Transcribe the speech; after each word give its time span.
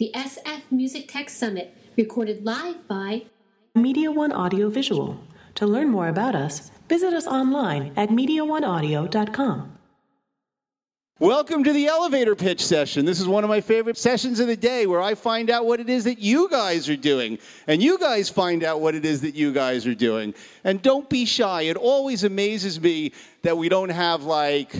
the 0.00 0.10
SF 0.14 0.62
Music 0.70 1.12
Tech 1.12 1.28
Summit, 1.28 1.76
recorded 1.94 2.42
live 2.42 2.88
by 2.88 3.26
Media 3.74 4.10
One 4.10 4.32
Audio 4.32 4.70
Visual. 4.70 5.22
To 5.56 5.66
learn 5.66 5.90
more 5.90 6.08
about 6.08 6.34
us, 6.34 6.70
visit 6.88 7.12
us 7.12 7.26
online 7.26 7.92
at 7.98 8.08
MediaOneAudio.com. 8.08 9.76
Welcome 11.18 11.64
to 11.64 11.74
the 11.74 11.86
elevator 11.86 12.34
pitch 12.34 12.64
session. 12.64 13.04
This 13.04 13.20
is 13.20 13.28
one 13.28 13.44
of 13.44 13.50
my 13.50 13.60
favorite 13.60 13.98
sessions 13.98 14.40
of 14.40 14.46
the 14.46 14.56
day 14.56 14.86
where 14.86 15.02
I 15.02 15.14
find 15.14 15.50
out 15.50 15.66
what 15.66 15.80
it 15.80 15.90
is 15.90 16.04
that 16.04 16.18
you 16.18 16.48
guys 16.48 16.88
are 16.88 16.96
doing, 16.96 17.38
and 17.66 17.82
you 17.82 17.98
guys 17.98 18.30
find 18.30 18.64
out 18.64 18.80
what 18.80 18.94
it 18.94 19.04
is 19.04 19.20
that 19.20 19.34
you 19.34 19.52
guys 19.52 19.86
are 19.86 19.94
doing. 19.94 20.32
And 20.64 20.80
don't 20.80 21.10
be 21.10 21.26
shy. 21.26 21.64
It 21.64 21.76
always 21.76 22.24
amazes 22.24 22.80
me 22.80 23.12
that 23.42 23.58
we 23.58 23.68
don't 23.68 23.90
have, 23.90 24.22
like, 24.22 24.74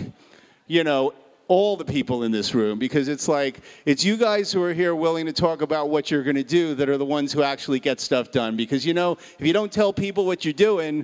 you 0.65 0.83
know, 0.83 1.13
all 1.51 1.75
the 1.75 1.83
people 1.83 2.23
in 2.23 2.31
this 2.31 2.55
room 2.55 2.79
because 2.79 3.09
it's 3.09 3.27
like 3.27 3.59
it's 3.85 4.05
you 4.05 4.15
guys 4.15 4.53
who 4.53 4.63
are 4.63 4.73
here 4.73 4.95
willing 4.95 5.25
to 5.25 5.33
talk 5.33 5.61
about 5.61 5.89
what 5.89 6.09
you're 6.09 6.23
going 6.23 6.37
to 6.37 6.45
do 6.45 6.73
that 6.75 6.87
are 6.87 6.97
the 6.97 7.03
ones 7.03 7.33
who 7.33 7.43
actually 7.43 7.77
get 7.77 7.99
stuff 7.99 8.31
done 8.31 8.55
because 8.55 8.85
you 8.85 8.93
know 8.93 9.17
if 9.37 9.45
you 9.45 9.51
don't 9.51 9.69
tell 9.69 9.91
people 9.91 10.25
what 10.25 10.45
you're 10.45 10.53
doing 10.53 11.03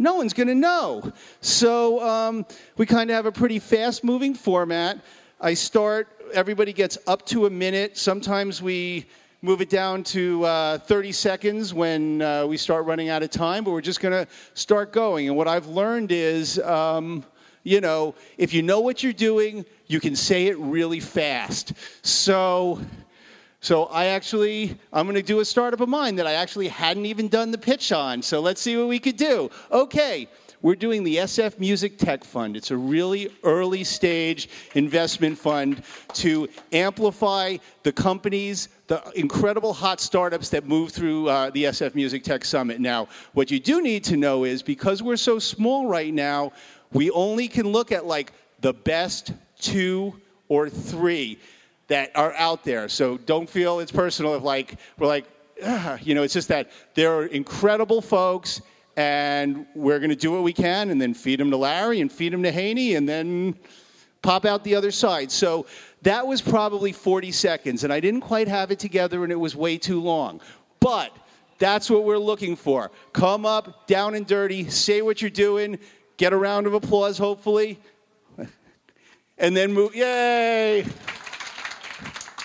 no 0.00 0.14
one's 0.14 0.32
going 0.32 0.48
to 0.48 0.54
know. 0.54 1.12
So 1.40 2.00
um, 2.00 2.46
we 2.76 2.86
kind 2.86 3.10
of 3.10 3.14
have 3.14 3.26
a 3.26 3.32
pretty 3.32 3.58
fast 3.58 4.04
moving 4.04 4.34
format. 4.34 5.00
I 5.40 5.54
start, 5.54 6.08
everybody 6.32 6.72
gets 6.72 6.98
up 7.06 7.26
to 7.26 7.46
a 7.46 7.50
minute. 7.50 7.96
Sometimes 7.98 8.62
we 8.62 9.06
move 9.42 9.60
it 9.60 9.70
down 9.70 10.02
to 10.04 10.44
uh, 10.44 10.78
30 10.78 11.12
seconds 11.12 11.74
when 11.74 12.22
uh, 12.22 12.46
we 12.46 12.56
start 12.56 12.84
running 12.84 13.08
out 13.08 13.22
of 13.22 13.30
time, 13.30 13.64
but 13.64 13.72
we're 13.72 13.80
just 13.80 14.00
going 14.00 14.24
to 14.24 14.30
start 14.54 14.92
going. 14.92 15.28
And 15.28 15.36
what 15.36 15.48
I've 15.48 15.66
learned 15.66 16.12
is, 16.12 16.58
um, 16.60 17.24
you 17.62 17.80
know, 17.80 18.14
if 18.36 18.52
you 18.52 18.62
know 18.62 18.80
what 18.80 19.02
you're 19.02 19.12
doing, 19.12 19.64
you 19.86 20.00
can 20.00 20.16
say 20.16 20.46
it 20.46 20.58
really 20.58 21.00
fast. 21.00 21.72
So 22.02 22.80
so 23.60 23.86
I 23.86 24.06
actually, 24.06 24.78
I'm 24.92 25.06
going 25.06 25.16
to 25.16 25.22
do 25.22 25.40
a 25.40 25.44
startup 25.44 25.80
of 25.80 25.88
mine 25.88 26.14
that 26.16 26.28
I 26.28 26.34
actually 26.34 26.68
hadn't 26.68 27.06
even 27.06 27.26
done 27.26 27.50
the 27.50 27.58
pitch 27.58 27.90
on. 27.90 28.22
So 28.22 28.40
let's 28.40 28.60
see 28.60 28.76
what 28.76 28.86
we 28.86 29.00
could 29.00 29.16
do. 29.16 29.50
Okay, 29.72 30.28
we're 30.62 30.76
doing 30.76 31.02
the 31.02 31.16
SF 31.16 31.58
Music 31.58 31.98
Tech 31.98 32.24
Fund. 32.24 32.56
It's 32.56 32.70
a 32.70 32.76
really 32.76 33.30
early 33.42 33.82
stage 33.82 34.48
investment 34.74 35.38
fund 35.38 35.82
to 36.14 36.48
amplify 36.72 37.56
the 37.82 37.92
companies, 37.92 38.68
the 38.86 39.02
incredible 39.14 39.72
hot 39.72 40.00
startups 40.00 40.48
that 40.50 40.66
move 40.66 40.90
through 40.90 41.28
uh, 41.28 41.50
the 41.50 41.64
SF 41.64 41.94
Music 41.94 42.22
Tech 42.24 42.44
Summit. 42.44 42.80
Now, 42.80 43.08
what 43.34 43.50
you 43.50 43.58
do 43.60 43.82
need 43.82 44.04
to 44.04 44.16
know 44.16 44.44
is 44.44 44.62
because 44.62 45.02
we're 45.02 45.16
so 45.16 45.38
small 45.38 45.86
right 45.86 46.12
now, 46.12 46.52
we 46.92 47.10
only 47.10 47.48
can 47.48 47.68
look 47.68 47.92
at 47.92 48.06
like 48.06 48.32
the 48.60 48.72
best 48.72 49.32
two 49.60 50.20
or 50.48 50.68
three 50.68 51.38
that 51.88 52.10
are 52.14 52.34
out 52.34 52.64
there. 52.64 52.88
So 52.88 53.18
don't 53.18 53.48
feel 53.48 53.80
it's 53.80 53.92
personal 53.92 54.34
if 54.34 54.42
like 54.42 54.78
we're 54.98 55.06
like, 55.06 55.26
Ugh. 55.62 56.00
you 56.02 56.14
know, 56.14 56.22
it's 56.22 56.34
just 56.34 56.48
that 56.48 56.70
they're 56.94 57.24
incredible 57.24 58.00
folks 58.00 58.60
and 58.96 59.66
we're 59.74 59.98
going 59.98 60.10
to 60.10 60.16
do 60.16 60.30
what 60.30 60.42
we 60.42 60.52
can 60.52 60.90
and 60.90 61.00
then 61.00 61.14
feed 61.14 61.40
them 61.40 61.50
to 61.50 61.56
Larry 61.56 62.00
and 62.00 62.10
feed 62.10 62.32
them 62.32 62.42
to 62.42 62.52
Haney 62.52 62.94
and 62.94 63.08
then 63.08 63.54
pop 64.22 64.44
out 64.44 64.64
the 64.64 64.74
other 64.74 64.90
side. 64.90 65.30
So 65.30 65.66
that 66.02 66.26
was 66.26 66.40
probably 66.42 66.92
40 66.92 67.32
seconds 67.32 67.84
and 67.84 67.92
I 67.92 68.00
didn't 68.00 68.20
quite 68.20 68.48
have 68.48 68.70
it 68.70 68.78
together 68.78 69.24
and 69.24 69.32
it 69.32 69.36
was 69.36 69.56
way 69.56 69.78
too 69.78 70.00
long. 70.00 70.40
But 70.80 71.16
that's 71.58 71.90
what 71.90 72.04
we're 72.04 72.18
looking 72.18 72.54
for. 72.54 72.90
Come 73.12 73.44
up, 73.44 73.86
down 73.86 74.14
and 74.14 74.26
dirty, 74.26 74.68
say 74.68 75.02
what 75.02 75.20
you're 75.20 75.30
doing, 75.30 75.78
get 76.18 76.34
a 76.34 76.36
round 76.36 76.66
of 76.66 76.74
applause, 76.74 77.16
hopefully, 77.16 77.78
and 79.38 79.56
then 79.56 79.72
move. 79.72 79.94
Yay! 79.94 80.84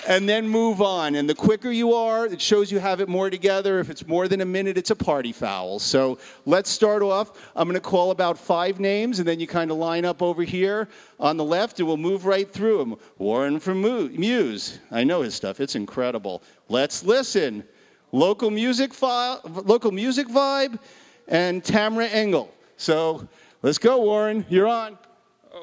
and 0.08 0.28
then 0.28 0.48
move 0.48 0.82
on. 0.82 1.16
And 1.16 1.30
the 1.30 1.36
quicker 1.36 1.72
you 1.72 1.94
are, 1.94 2.26
it 2.26 2.42
shows 2.42 2.72
you 2.72 2.80
have 2.80 3.00
it 3.00 3.08
more 3.08 3.30
together. 3.30 3.80
If 3.80 3.90
it's 3.90 4.08
more 4.08 4.28
than 4.28 4.42
a 4.42 4.46
minute, 4.46 4.78
it's 4.78 4.92
a 4.92 4.96
party 4.96 5.32
foul. 5.32 5.80
So 5.80 6.18
let's 6.46 6.70
start 6.70 7.02
off. 7.02 7.52
I'm 7.56 7.68
going 7.68 7.76
to 7.76 7.82
call 7.82 8.12
about 8.12 8.38
five 8.38 8.80
names, 8.80 9.20
and 9.20 9.28
then 9.28 9.40
you 9.40 9.48
kind 9.48 9.72
of 9.72 9.78
line 9.78 10.06
up 10.06 10.22
over 10.22 10.44
here 10.44 10.88
on 11.20 11.38
the 11.38 11.44
left, 11.44 11.80
and 11.80 11.88
we'll 11.88 11.98
move 11.98 12.26
right 12.26 12.52
through 12.52 12.78
them. 12.78 12.96
Warren 13.18 13.60
from 13.60 13.82
Muse. 13.82 14.80
I 14.92 15.04
know 15.04 15.22
his 15.22 15.36
stuff. 15.36 15.60
It's 15.60 15.76
incredible. 15.76 16.44
Let's 16.70 17.04
listen. 17.04 17.64
Local 18.12 18.52
music, 18.52 18.94
fi- 18.94 19.40
local 19.44 19.92
music 19.92 20.28
vibe, 20.28 20.80
and 21.28 21.64
Tamara 21.64 22.08
Engel. 22.08 22.54
So 22.78 23.28
let's 23.64 23.78
go, 23.78 23.98
Warren. 24.02 24.46
You're 24.50 24.68
on. 24.68 24.98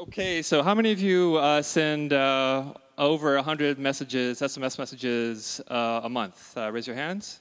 Okay, 0.02 0.40
so 0.40 0.62
how 0.62 0.74
many 0.74 0.90
of 0.90 1.00
you 1.00 1.36
uh, 1.36 1.60
send 1.60 2.14
uh, 2.14 2.72
over 2.96 3.34
100 3.34 3.78
messages, 3.78 4.40
SMS 4.40 4.78
messages 4.78 5.60
uh, 5.68 6.00
a 6.04 6.08
month? 6.08 6.56
Uh, 6.56 6.72
raise 6.72 6.86
your 6.86 6.96
hands. 6.96 7.40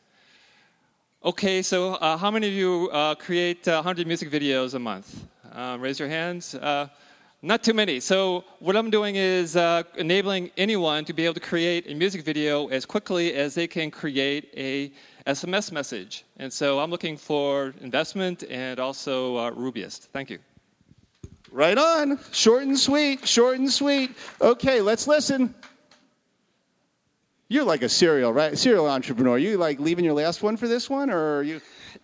Okay, 1.23 1.61
so 1.61 1.93
uh, 1.95 2.17
how 2.17 2.29
many 2.29 2.47
of 2.47 2.53
you 2.53 2.89
uh, 2.91 3.15
create 3.15 3.65
100 3.65 4.05
music 4.05 4.29
videos 4.29 4.73
a 4.73 4.79
month? 4.79 5.25
Um, 5.53 5.79
raise 5.79 5.97
your 5.97 6.09
hands. 6.09 6.55
Not 7.41 7.63
too 7.63 7.73
many. 7.73 8.01
So 8.01 8.43
what 8.59 8.75
I'm 8.75 8.89
doing 8.89 9.15
is 9.15 9.55
enabling 9.95 10.51
anyone 10.57 11.05
to 11.05 11.13
be 11.13 11.23
able 11.23 11.35
to 11.35 11.39
create 11.39 11.89
a 11.89 11.93
music 11.93 12.23
video 12.23 12.67
as 12.67 12.85
quickly 12.85 13.33
as 13.33 13.55
they 13.55 13.67
can 13.67 13.89
create 13.91 14.49
a 14.57 14.91
SMS 15.25 15.71
message. 15.71 16.25
And 16.35 16.51
so 16.51 16.79
I'm 16.79 16.91
looking 16.91 17.15
for 17.15 17.73
investment 17.79 18.43
and 18.49 18.77
also 18.77 19.37
Rubyist. 19.51 20.09
Thank 20.11 20.31
you. 20.31 20.39
Right 21.51 21.77
on. 21.77 22.19
Short 22.31 22.63
and 22.63 22.77
sweet. 22.77 23.27
Short 23.27 23.57
and 23.57 23.71
sweet. 23.71 24.11
Okay, 24.41 24.81
let's 24.81 25.07
listen. 25.07 25.53
You're 27.47 27.63
like 27.63 27.81
a 27.81 27.89
serial, 27.89 28.31
right? 28.31 28.55
Serial 28.55 28.87
entrepreneur. 28.87 29.39
You 29.39 29.57
like 29.57 29.79
leaving 29.79 30.05
your 30.05 30.13
last 30.13 30.43
one 30.43 30.55
for 30.55 30.67
this 30.67 30.89
one, 30.89 31.09
or 31.09 31.41
you? 31.41 31.59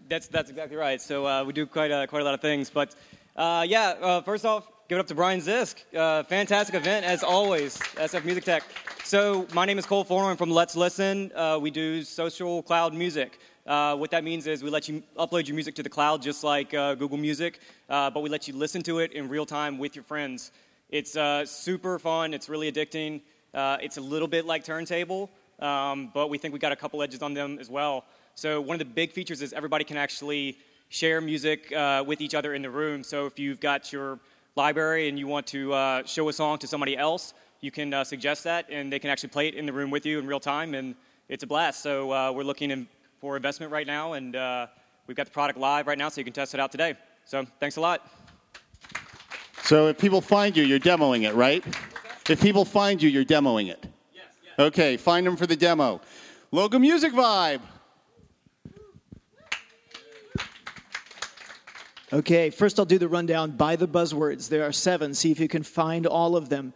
That's 0.09 0.27
that's 0.27 0.49
exactly 0.49 0.77
right. 0.77 0.99
So 0.99 1.27
uh, 1.27 1.43
we 1.43 1.53
do 1.53 1.67
quite 1.67 1.91
a, 1.91 2.07
quite 2.07 2.23
a 2.23 2.25
lot 2.25 2.33
of 2.33 2.41
things, 2.41 2.71
but 2.71 2.95
uh, 3.35 3.63
yeah. 3.67 3.93
Uh, 4.01 4.21
first 4.21 4.45
off, 4.45 4.67
give 4.89 4.97
it 4.97 5.01
up 5.01 5.07
to 5.07 5.15
Brian 5.15 5.39
Zisk. 5.39 5.83
Uh, 5.95 6.23
fantastic 6.23 6.73
event 6.73 7.05
as 7.05 7.21
always. 7.21 7.77
SF 7.77 8.25
Music 8.25 8.43
Tech. 8.43 8.63
So 9.03 9.45
my 9.53 9.65
name 9.65 9.77
is 9.77 9.85
Cole 9.85 10.03
Forno. 10.03 10.29
I'm 10.29 10.37
from 10.37 10.49
Let's 10.49 10.75
Listen. 10.75 11.31
Uh, 11.35 11.59
we 11.61 11.69
do 11.69 12.01
social 12.01 12.63
cloud 12.63 12.95
music. 12.95 13.39
Uh, 13.65 13.95
what 13.95 14.11
that 14.11 14.23
means 14.23 14.45
is 14.45 14.63
we 14.63 14.69
let 14.69 14.87
you 14.87 15.01
upload 15.17 15.47
your 15.47 15.55
music 15.55 15.73
to 15.73 15.81
the 15.81 15.89
cloud 15.89 16.21
just 16.21 16.43
like 16.43 16.71
uh, 16.75 16.93
Google 16.93 17.17
Music, 17.17 17.59
uh, 17.89 18.11
but 18.11 18.21
we 18.21 18.29
let 18.29 18.47
you 18.47 18.53
listen 18.53 18.83
to 18.83 18.99
it 18.99 19.11
in 19.13 19.27
real 19.27 19.45
time 19.45 19.79
with 19.79 19.95
your 19.95 20.03
friends. 20.03 20.51
It's 20.91 21.17
uh, 21.17 21.47
super 21.47 21.97
fun, 21.97 22.35
it's 22.35 22.47
really 22.47 22.71
addicting. 22.71 23.21
Uh, 23.55 23.77
it's 23.81 23.97
a 23.97 24.01
little 24.01 24.27
bit 24.27 24.45
like 24.45 24.63
Turntable, 24.63 25.31
um, 25.59 26.11
but 26.13 26.29
we 26.29 26.37
think 26.37 26.53
we 26.53 26.59
got 26.59 26.73
a 26.73 26.75
couple 26.75 27.01
edges 27.01 27.23
on 27.23 27.33
them 27.33 27.57
as 27.59 27.67
well. 27.67 28.05
So, 28.35 28.61
one 28.61 28.75
of 28.75 28.79
the 28.79 28.93
big 28.93 29.11
features 29.11 29.41
is 29.41 29.51
everybody 29.51 29.83
can 29.83 29.97
actually 29.97 30.59
share 30.89 31.19
music 31.19 31.71
uh, 31.71 32.03
with 32.05 32.21
each 32.21 32.35
other 32.35 32.53
in 32.53 32.61
the 32.61 32.69
room. 32.69 33.03
So, 33.03 33.25
if 33.25 33.39
you've 33.39 33.59
got 33.59 33.91
your 33.91 34.19
library 34.55 35.09
and 35.09 35.17
you 35.17 35.25
want 35.25 35.47
to 35.47 36.03
show 36.05 36.29
a 36.29 36.33
song 36.33 36.59
to 36.59 36.67
somebody 36.67 36.95
else, 36.95 37.33
you 37.61 37.71
can 37.71 38.05
suggest 38.05 38.43
that, 38.43 38.67
and 38.69 38.93
they 38.93 38.99
can 38.99 39.09
actually 39.09 39.29
play 39.29 39.47
it 39.47 39.55
in 39.55 39.65
the 39.65 39.73
room 39.73 39.89
with 39.89 40.05
you 40.05 40.19
in 40.19 40.27
real 40.27 40.39
time, 40.39 40.75
and 40.75 40.93
it's 41.29 41.43
a 41.43 41.47
blast. 41.47 41.81
So, 41.81 42.31
we're 42.31 42.43
looking 42.43 42.69
in 42.69 42.87
for 43.25 43.35
investment 43.35 43.71
right 43.71 43.87
now, 43.87 44.13
and 44.13 44.35
uh, 44.35 44.67
we've 45.07 45.17
got 45.17 45.25
the 45.25 45.31
product 45.31 45.57
live 45.57 45.87
right 45.87 45.97
now, 45.97 46.09
so 46.09 46.21
you 46.21 46.23
can 46.23 46.31
test 46.31 46.53
it 46.53 46.59
out 46.59 46.71
today. 46.71 46.93
So 47.25 47.43
thanks 47.59 47.75
a 47.75 47.81
lot. 47.81 48.07
So 49.63 49.87
if 49.87 49.97
people 49.97 50.21
find 50.21 50.55
you, 50.55 50.63
you're 50.63 50.77
demoing 50.77 51.23
it, 51.23 51.33
right? 51.33 51.65
If 52.29 52.39
people 52.39 52.65
find 52.65 53.01
you, 53.01 53.09
you're 53.09 53.25
demoing 53.25 53.71
it. 53.71 53.83
Yes, 54.13 54.25
yes. 54.43 54.53
Okay, 54.59 54.95
find 54.95 55.25
them 55.25 55.37
for 55.37 55.47
the 55.47 55.55
demo. 55.55 56.01
Local 56.51 56.77
Music 56.77 57.13
Vibe. 57.13 57.61
Okay, 62.13 62.51
first 62.51 62.77
I'll 62.77 62.85
do 62.85 62.99
the 62.99 63.09
rundown 63.09 63.57
by 63.57 63.75
the 63.75 63.87
buzzwords. 63.87 64.49
There 64.49 64.65
are 64.65 64.71
seven. 64.71 65.15
See 65.15 65.31
if 65.31 65.39
you 65.39 65.47
can 65.47 65.63
find 65.63 66.05
all 66.05 66.37
of 66.37 66.49
them. 66.49 66.73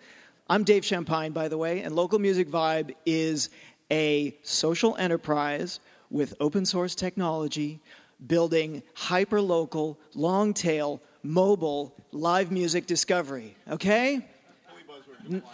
I'm 0.49 0.63
Dave 0.63 0.83
Champagne, 0.83 1.31
by 1.31 1.47
the 1.47 1.59
way, 1.59 1.81
and 1.81 1.95
Local 1.95 2.17
Music 2.17 2.49
Vibe 2.49 2.95
is 3.05 3.51
a 3.91 4.35
social 4.41 4.95
enterprise 4.97 5.79
with 6.09 6.33
open 6.39 6.65
source 6.65 6.95
technology, 6.95 7.79
building 8.27 8.83
hyper 8.93 9.41
local, 9.41 9.99
long 10.15 10.53
tail, 10.53 11.01
mobile 11.23 11.95
live 12.11 12.51
music 12.51 12.87
discovery. 12.87 13.55
Okay? 13.69 14.25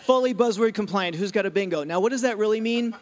Fully 0.02 0.34
buzzword 0.34 0.74
compliant. 0.74 1.16
Who's 1.16 1.31
got 1.31 1.46
a 1.46 1.52
bingo? 1.52 1.84
Now, 1.84 2.00
what 2.00 2.12
does 2.12 2.22
that 2.22 2.38
really 2.38 2.62
mean? 2.62 2.96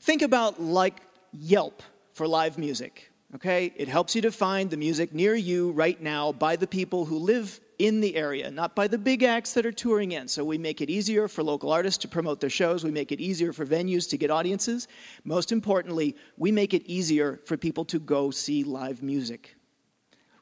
Think 0.00 0.22
about 0.22 0.60
like 0.60 1.00
Yelp 1.32 1.82
for 2.12 2.26
live 2.26 2.58
music. 2.58 3.10
Okay? 3.34 3.72
It 3.76 3.88
helps 3.88 4.14
you 4.14 4.22
to 4.22 4.32
find 4.32 4.70
the 4.70 4.76
music 4.76 5.14
near 5.14 5.34
you 5.34 5.72
right 5.72 6.00
now 6.00 6.32
by 6.32 6.56
the 6.56 6.66
people 6.66 7.04
who 7.04 7.18
live 7.18 7.60
in 7.86 8.00
the 8.00 8.16
area, 8.16 8.50
not 8.50 8.74
by 8.74 8.88
the 8.88 8.96
big 8.96 9.22
acts 9.22 9.52
that 9.54 9.66
are 9.66 9.72
touring 9.72 10.12
in. 10.12 10.26
So 10.26 10.44
we 10.44 10.56
make 10.56 10.80
it 10.80 10.88
easier 10.88 11.28
for 11.28 11.42
local 11.42 11.70
artists 11.70 11.98
to 11.98 12.08
promote 12.08 12.40
their 12.40 12.50
shows. 12.50 12.82
We 12.82 12.90
make 12.90 13.12
it 13.12 13.20
easier 13.20 13.52
for 13.52 13.66
venues 13.66 14.08
to 14.10 14.16
get 14.16 14.30
audiences. 14.30 14.88
Most 15.24 15.52
importantly, 15.52 16.16
we 16.36 16.50
make 16.50 16.72
it 16.72 16.82
easier 16.86 17.40
for 17.44 17.56
people 17.56 17.84
to 17.86 17.98
go 17.98 18.30
see 18.30 18.64
live 18.64 19.02
music. 19.02 19.56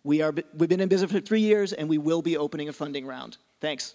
We 0.05 0.23
are, 0.23 0.33
we've 0.56 0.69
been 0.69 0.81
in 0.81 0.89
business 0.89 1.11
for 1.11 1.21
three 1.21 1.41
years, 1.41 1.73
and 1.73 1.89
we 1.89 1.99
will 1.99 2.23
be 2.23 2.37
opening 2.37 2.69
a 2.69 2.73
funding 2.73 3.06
round. 3.06 3.39
Thanks. 3.61 3.94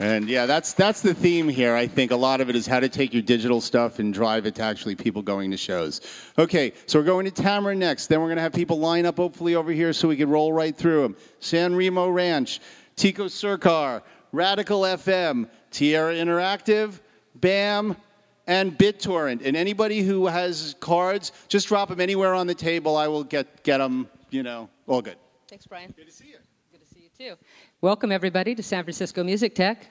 And 0.00 0.30
yeah, 0.30 0.46
that's 0.46 0.72
that's 0.72 1.02
the 1.02 1.12
theme 1.12 1.46
here. 1.46 1.74
I 1.74 1.86
think 1.86 2.10
a 2.10 2.16
lot 2.16 2.40
of 2.40 2.48
it 2.48 2.56
is 2.56 2.66
how 2.66 2.80
to 2.80 2.88
take 2.88 3.12
your 3.12 3.22
digital 3.22 3.60
stuff 3.60 3.98
and 3.98 4.14
drive 4.14 4.46
it 4.46 4.54
to 4.54 4.62
actually 4.62 4.94
people 4.94 5.20
going 5.20 5.50
to 5.50 5.58
shows. 5.58 6.00
Okay, 6.38 6.72
so 6.86 6.98
we're 6.98 7.04
going 7.04 7.26
to 7.26 7.30
Tamara 7.30 7.74
next. 7.74 8.06
Then 8.06 8.20
we're 8.20 8.28
going 8.28 8.36
to 8.36 8.42
have 8.42 8.54
people 8.54 8.78
line 8.78 9.04
up 9.04 9.18
hopefully 9.18 9.56
over 9.56 9.70
here 9.70 9.92
so 9.92 10.08
we 10.08 10.16
can 10.16 10.30
roll 10.30 10.54
right 10.54 10.74
through 10.74 11.02
them. 11.02 11.16
San 11.40 11.74
Remo 11.74 12.08
Ranch, 12.08 12.60
Tico 12.96 13.26
Surcar, 13.26 14.00
Radical 14.32 14.80
FM, 14.82 15.50
Tierra 15.70 16.14
Interactive, 16.14 16.98
BAM, 17.34 17.94
and 18.46 18.78
BitTorrent. 18.78 19.44
And 19.44 19.54
anybody 19.54 20.00
who 20.00 20.26
has 20.28 20.76
cards, 20.80 21.32
just 21.48 21.68
drop 21.68 21.90
them 21.90 22.00
anywhere 22.00 22.32
on 22.32 22.46
the 22.46 22.54
table. 22.54 22.96
I 22.96 23.06
will 23.06 23.24
get 23.24 23.62
get 23.64 23.78
them. 23.78 24.08
You 24.30 24.44
know, 24.44 24.70
all 24.86 25.02
good. 25.02 25.16
Thanks, 25.46 25.66
Brian. 25.66 25.92
Good 25.94 26.06
to 26.06 26.12
see 26.12 26.28
you. 26.28 26.38
Good 26.72 26.80
to 26.80 26.86
see 26.86 27.00
you 27.00 27.10
too. 27.32 27.36
Welcome, 27.82 28.12
everybody, 28.12 28.54
to 28.56 28.62
San 28.62 28.84
Francisco 28.84 29.24
Music 29.24 29.54
Tech. 29.54 29.86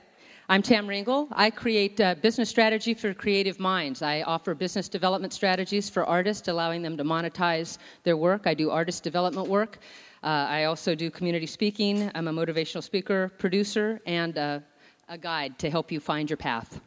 I'm 0.47 0.61
Tam 0.61 0.85
Ringel. 0.85 1.27
I 1.31 1.49
create 1.49 1.99
uh, 1.99 2.13
business 2.13 2.47
strategy 2.47 2.93
for 2.93 3.15
creative 3.15 3.59
minds. 3.59 4.03
I 4.03 4.21
offer 4.21 4.53
business 4.53 4.87
development 4.87 5.33
strategies 5.33 5.89
for 5.89 6.05
artists, 6.05 6.47
allowing 6.49 6.83
them 6.83 6.97
to 6.97 7.03
monetize 7.03 7.79
their 8.03 8.15
work. 8.15 8.43
I 8.45 8.53
do 8.53 8.69
artist 8.69 9.01
development 9.01 9.47
work. 9.47 9.79
Uh, 10.21 10.27
I 10.27 10.65
also 10.65 10.93
do 10.93 11.09
community 11.09 11.47
speaking. 11.47 12.11
I'm 12.13 12.27
a 12.27 12.31
motivational 12.31 12.83
speaker, 12.83 13.31
producer, 13.39 13.99
and 14.05 14.37
uh, 14.37 14.59
a 15.07 15.17
guide 15.17 15.57
to 15.57 15.71
help 15.71 15.91
you 15.91 15.99
find 15.99 16.29
your 16.29 16.37
path. 16.37 16.79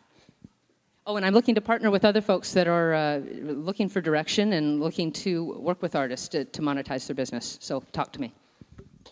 Oh, 1.09 1.17
and 1.17 1.27
I'm 1.27 1.35
looking 1.35 1.57
to 1.57 1.61
partner 1.61 1.91
with 1.91 2.05
other 2.05 2.21
folks 2.21 2.53
that 2.53 2.69
are 2.69 2.95
uh, 2.95 3.19
looking 3.41 3.89
for 3.89 4.01
direction 4.01 4.53
and 4.53 4.79
looking 4.79 5.11
to 5.15 5.55
work 5.59 5.83
with 5.83 5.97
artists 5.97 6.29
to, 6.29 6.45
to 6.45 6.63
monetize 6.63 7.09
their 7.09 7.17
business. 7.17 7.59
So 7.61 7.83
talk 7.91 8.13
to 8.13 8.21
me. 8.21 8.33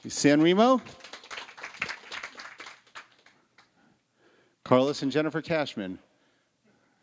San 0.07 0.41
Remo. 0.41 0.81
Carlos 4.71 5.03
and 5.03 5.11
Jennifer 5.11 5.43
Cashman. 5.43 5.99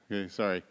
Okay, 0.09 0.29
sorry. 0.29 0.63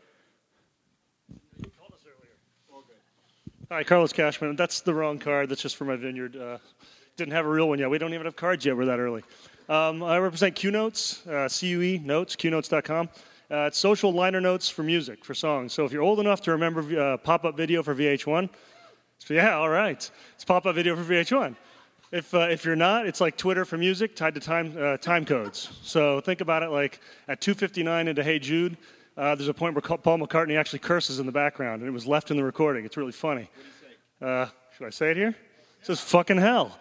Hi, 3.71 3.85
Carlos 3.85 4.15
Cashman. 4.15 4.57
That's 4.57 4.81
the 4.81 4.95
wrong 4.95 5.19
card. 5.19 5.51
That's 5.51 5.61
just 5.61 5.77
for 5.77 5.85
my 5.85 5.97
vineyard. 5.97 6.37
Uh, 6.37 6.57
didn't 7.19 7.35
have 7.35 7.45
a 7.45 7.51
real 7.51 7.69
one 7.69 7.79
yet. 7.79 7.91
We 7.91 7.99
don't 7.99 8.15
even 8.15 8.25
have 8.25 8.35
cards 8.35 8.65
yet. 8.65 8.79
We're 8.79 8.87
that 8.87 8.99
early. 8.99 9.23
Um, 9.69 10.03
I 10.03 10.17
represent 10.17 10.57
CueNotes, 10.57 11.27
uh, 11.27 11.51
C-U-E, 11.51 12.01
notes, 12.03 12.35
cuenotes.com. 12.35 13.11
Uh, 13.51 13.57
it's 13.67 13.77
social 13.77 14.11
liner 14.11 14.41
notes 14.41 14.71
for 14.71 14.83
music, 14.83 15.23
for 15.23 15.35
songs. 15.35 15.75
So 15.75 15.85
if 15.85 15.93
you're 15.93 16.01
old 16.01 16.19
enough 16.19 16.41
to 16.45 16.53
remember 16.53 16.99
uh, 16.99 17.19
pop-up 17.19 17.59
video 17.59 17.83
for 17.83 17.95
VH1, 17.95 18.49
so 19.19 19.35
yeah, 19.35 19.59
all 19.59 19.69
right. 19.69 20.11
It's 20.35 20.45
pop-up 20.47 20.75
video 20.75 20.97
for 20.97 21.05
VH1. 21.05 21.57
If, 22.17 22.33
uh, 22.33 22.49
if 22.51 22.65
you're 22.65 22.77
not, 22.77 23.07
it's 23.07 23.21
like 23.21 23.37
Twitter 23.37 23.67
for 23.67 23.77
music 23.77 24.17
tied 24.17 24.33
to 24.37 24.41
time, 24.41 24.75
uh, 24.81 24.97
time 24.97 25.27
codes. 25.27 25.69
So 25.83 26.19
think 26.23 26.41
about 26.41 26.63
it 26.63 26.71
like 26.71 26.99
at 27.29 27.43
2.59 27.43 28.09
into 28.09 28.23
Hey 28.23 28.39
Jude, 28.39 28.79
uh, 29.19 29.35
there's 29.35 29.51
a 29.51 29.55
point 29.55 29.75
where 29.75 29.83
Paul 29.83 30.19
McCartney 30.19 30.59
actually 30.59 30.79
curses 30.79 31.19
in 31.19 31.27
the 31.27 31.33
background, 31.33 31.83
and 31.83 31.89
it 31.91 31.93
was 31.93 32.07
left 32.07 32.31
in 32.31 32.39
the 32.39 32.43
recording. 32.43 32.87
It's 32.87 32.97
really 32.97 33.13
funny. 33.13 33.51
Uh, 34.23 34.47
should 34.75 34.87
I 34.87 34.91
say 34.91 35.11
it 35.11 35.19
here? 35.19 35.29
It 35.29 35.37
says 35.83 36.01
fucking 36.01 36.39
hell. 36.39 36.79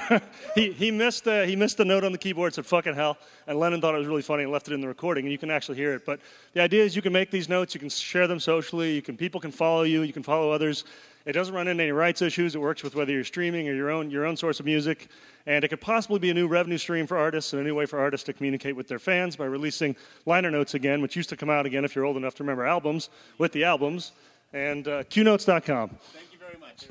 he, 0.56 0.72
he, 0.72 0.90
missed, 0.90 1.28
uh, 1.28 1.42
he 1.42 1.54
missed 1.54 1.76
the 1.76 1.84
note 1.84 2.02
on 2.02 2.10
the 2.10 2.18
keyboard, 2.18 2.52
said 2.52 2.66
fucking 2.66 2.96
hell, 2.96 3.18
and 3.46 3.60
Lennon 3.60 3.80
thought 3.80 3.94
it 3.94 3.98
was 3.98 4.08
really 4.08 4.22
funny 4.22 4.42
and 4.42 4.50
left 4.50 4.66
it 4.66 4.74
in 4.74 4.80
the 4.80 4.88
recording, 4.88 5.26
and 5.26 5.30
you 5.30 5.38
can 5.38 5.52
actually 5.52 5.76
hear 5.76 5.94
it. 5.94 6.04
But 6.04 6.18
the 6.54 6.60
idea 6.60 6.82
is 6.82 6.96
you 6.96 7.02
can 7.02 7.12
make 7.12 7.30
these 7.30 7.48
notes, 7.48 7.72
you 7.72 7.78
can 7.78 7.88
share 7.88 8.26
them 8.26 8.40
socially, 8.40 8.96
you 8.96 9.02
can, 9.02 9.16
people 9.16 9.40
can 9.40 9.52
follow 9.52 9.84
you, 9.84 10.02
you 10.02 10.12
can 10.12 10.24
follow 10.24 10.50
others. 10.50 10.82
It 11.24 11.32
doesn't 11.32 11.54
run 11.54 11.68
into 11.68 11.82
any 11.82 11.92
rights 11.92 12.20
issues. 12.20 12.54
It 12.54 12.60
works 12.60 12.82
with 12.82 12.94
whether 12.94 13.12
you're 13.12 13.24
streaming 13.24 13.68
or 13.68 13.74
your 13.74 13.90
own, 13.90 14.10
your 14.10 14.26
own 14.26 14.36
source 14.36 14.58
of 14.60 14.66
music. 14.66 15.08
And 15.46 15.64
it 15.64 15.68
could 15.68 15.80
possibly 15.80 16.18
be 16.18 16.30
a 16.30 16.34
new 16.34 16.48
revenue 16.48 16.78
stream 16.78 17.06
for 17.06 17.16
artists 17.16 17.52
and 17.52 17.62
a 17.62 17.64
new 17.64 17.74
way 17.74 17.86
for 17.86 17.98
artists 17.98 18.24
to 18.26 18.32
communicate 18.32 18.74
with 18.74 18.88
their 18.88 18.98
fans 18.98 19.36
by 19.36 19.44
releasing 19.44 19.94
liner 20.26 20.50
notes 20.50 20.74
again, 20.74 21.00
which 21.00 21.14
used 21.14 21.28
to 21.28 21.36
come 21.36 21.50
out 21.50 21.66
again 21.66 21.84
if 21.84 21.94
you're 21.94 22.04
old 22.04 22.16
enough 22.16 22.34
to 22.36 22.42
remember 22.42 22.66
albums, 22.66 23.08
with 23.38 23.52
the 23.52 23.64
albums. 23.64 24.12
And 24.52 24.86
uh, 24.86 25.04
cuenotes.com. 25.04 25.90
Thank 26.12 26.32
you 26.32 26.38
very 26.38 26.58
much. 26.60 26.88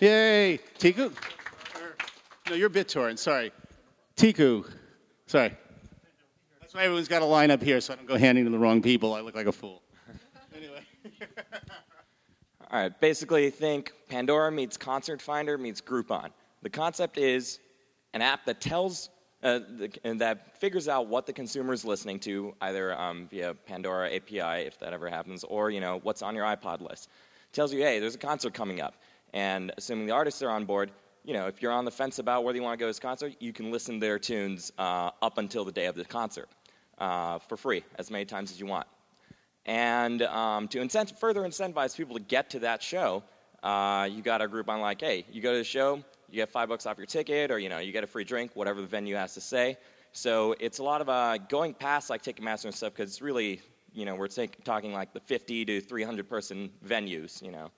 Yay. 0.00 0.58
Tiku? 0.78 1.12
No, 2.48 2.54
you're 2.56 2.70
BitTorrent. 2.70 3.18
Sorry. 3.18 3.52
Tiku. 4.16 4.68
Sorry. 5.26 5.52
That's 6.60 6.74
why 6.74 6.84
everyone's 6.84 7.08
got 7.08 7.22
a 7.22 7.26
line 7.26 7.50
up 7.50 7.62
here 7.62 7.80
so 7.80 7.92
I 7.92 7.96
don't 7.96 8.06
go 8.06 8.16
handing 8.16 8.44
to 8.44 8.50
the 8.50 8.58
wrong 8.58 8.80
people. 8.80 9.12
I 9.12 9.20
look 9.20 9.34
like 9.34 9.46
a 9.46 9.52
fool. 9.52 9.82
anyway. 10.56 10.84
All 12.72 12.80
right, 12.80 13.00
basically 13.00 13.50
think 13.50 13.92
Pandora 14.08 14.52
meets 14.52 14.76
Concert 14.76 15.20
Finder 15.20 15.58
meets 15.58 15.80
Groupon. 15.80 16.30
The 16.62 16.70
concept 16.70 17.18
is 17.18 17.58
an 18.14 18.22
app 18.22 18.44
that 18.44 18.60
tells 18.60 19.10
uh, 19.42 19.58
the, 19.76 20.14
that 20.18 20.56
figures 20.56 20.86
out 20.86 21.08
what 21.08 21.26
the 21.26 21.32
consumer 21.32 21.72
is 21.72 21.84
listening 21.84 22.20
to, 22.20 22.54
either 22.60 22.96
um, 22.96 23.26
via 23.28 23.54
Pandora 23.54 24.14
API, 24.14 24.66
if 24.66 24.78
that 24.78 24.92
ever 24.92 25.10
happens, 25.10 25.42
or 25.42 25.70
you 25.70 25.80
know 25.80 25.98
what's 26.04 26.22
on 26.22 26.36
your 26.36 26.44
iPod 26.44 26.80
list. 26.80 27.08
tells 27.52 27.72
you, 27.72 27.80
hey, 27.80 27.98
there's 27.98 28.14
a 28.14 28.18
concert 28.18 28.54
coming 28.54 28.80
up, 28.80 28.94
and 29.32 29.72
assuming 29.76 30.06
the 30.06 30.12
artists 30.12 30.40
are 30.40 30.50
on 30.50 30.64
board, 30.64 30.92
you 31.24 31.34
know, 31.34 31.48
if 31.48 31.60
you're 31.60 31.72
on 31.72 31.84
the 31.84 31.90
fence 31.90 32.20
about 32.20 32.44
whether 32.44 32.56
you 32.56 32.62
want 32.62 32.78
to 32.78 32.80
go 32.80 32.86
to 32.86 32.90
this 32.90 33.00
concert, 33.00 33.34
you 33.40 33.52
can 33.52 33.72
listen 33.72 33.96
to 33.96 34.00
their 34.00 34.18
tunes 34.20 34.70
uh, 34.78 35.10
up 35.22 35.38
until 35.38 35.64
the 35.64 35.72
day 35.72 35.86
of 35.86 35.96
the 35.96 36.04
concert 36.04 36.48
uh, 36.98 37.40
for 37.40 37.56
free, 37.56 37.82
as 37.98 38.12
many 38.12 38.24
times 38.24 38.52
as 38.52 38.60
you 38.60 38.66
want. 38.66 38.86
And 39.66 40.22
um, 40.22 40.68
to 40.68 40.78
incent- 40.78 41.18
further 41.18 41.42
incentivize 41.42 41.96
people 41.96 42.16
to 42.16 42.22
get 42.22 42.50
to 42.50 42.60
that 42.60 42.82
show, 42.82 43.22
uh, 43.62 44.08
you 44.10 44.22
got 44.22 44.40
a 44.40 44.48
group 44.48 44.68
on 44.68 44.80
like, 44.80 45.00
hey, 45.00 45.26
you 45.30 45.42
go 45.42 45.52
to 45.52 45.58
the 45.58 45.64
show, 45.64 45.96
you 46.30 46.36
get 46.36 46.48
five 46.48 46.68
bucks 46.68 46.86
off 46.86 46.96
your 46.96 47.06
ticket, 47.06 47.50
or 47.50 47.58
you 47.58 47.68
know, 47.68 47.78
you 47.78 47.92
get 47.92 48.04
a 48.04 48.06
free 48.06 48.24
drink, 48.24 48.52
whatever 48.54 48.80
the 48.80 48.86
venue 48.86 49.14
has 49.16 49.34
to 49.34 49.40
say. 49.40 49.76
So 50.12 50.54
it's 50.58 50.78
a 50.78 50.82
lot 50.82 51.00
of 51.00 51.08
uh, 51.08 51.38
going 51.38 51.74
past 51.74 52.10
like 52.10 52.22
Ticketmaster 52.22 52.64
and 52.64 52.74
stuff 52.74 52.94
because 52.94 53.10
it's 53.10 53.22
really, 53.22 53.60
you 53.92 54.04
know, 54.04 54.16
we're 54.16 54.28
talking 54.28 54.92
like 54.92 55.12
the 55.12 55.20
50 55.20 55.64
to 55.66 55.80
300 55.80 56.28
person 56.28 56.70
venues, 56.84 57.42
you 57.42 57.52
know, 57.52 57.70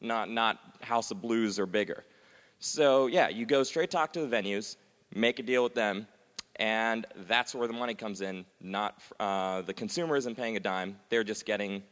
not 0.00 0.30
not 0.30 0.58
House 0.80 1.10
of 1.10 1.20
Blues 1.20 1.58
or 1.58 1.66
bigger. 1.66 2.04
So 2.58 3.06
yeah, 3.06 3.28
you 3.28 3.44
go 3.44 3.62
straight 3.62 3.90
talk 3.90 4.12
to 4.14 4.26
the 4.26 4.34
venues, 4.34 4.76
make 5.14 5.38
a 5.38 5.42
deal 5.42 5.62
with 5.62 5.74
them, 5.74 6.06
and 6.56 7.06
that's 7.28 7.54
where 7.54 7.66
the 7.66 7.74
money 7.74 7.94
comes 7.94 8.20
in. 8.20 8.44
Not 8.60 9.00
uh, 9.20 9.62
the 9.62 9.74
consumer 9.74 10.16
isn't 10.16 10.36
paying 10.36 10.56
a 10.56 10.60
dime; 10.60 10.98
they're 11.08 11.24
just 11.24 11.46
getting 11.46 11.82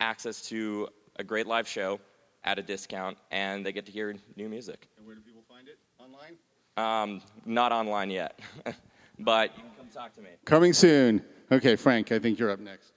access 0.00 0.42
to 0.48 0.88
a 1.16 1.24
great 1.24 1.46
live 1.46 1.66
show 1.66 2.00
at 2.44 2.58
a 2.58 2.62
discount, 2.62 3.18
and 3.30 3.64
they 3.64 3.72
get 3.72 3.86
to 3.86 3.92
hear 3.92 4.14
new 4.36 4.48
music. 4.48 4.88
And 4.96 5.06
where 5.06 5.14
do 5.14 5.20
people 5.20 5.42
find 5.48 5.68
it? 5.68 5.78
Online? 5.98 6.36
Um, 6.76 7.22
not 7.44 7.72
online 7.72 8.10
yet, 8.10 8.38
but 9.18 9.56
you 9.56 9.62
can 9.62 9.72
come 9.76 9.88
talk 9.92 10.14
to 10.14 10.22
me. 10.22 10.30
Coming 10.44 10.72
soon. 10.72 11.22
Okay, 11.50 11.76
Frank, 11.76 12.12
I 12.12 12.18
think 12.18 12.38
you're 12.38 12.50
up 12.50 12.60
next. 12.60 12.92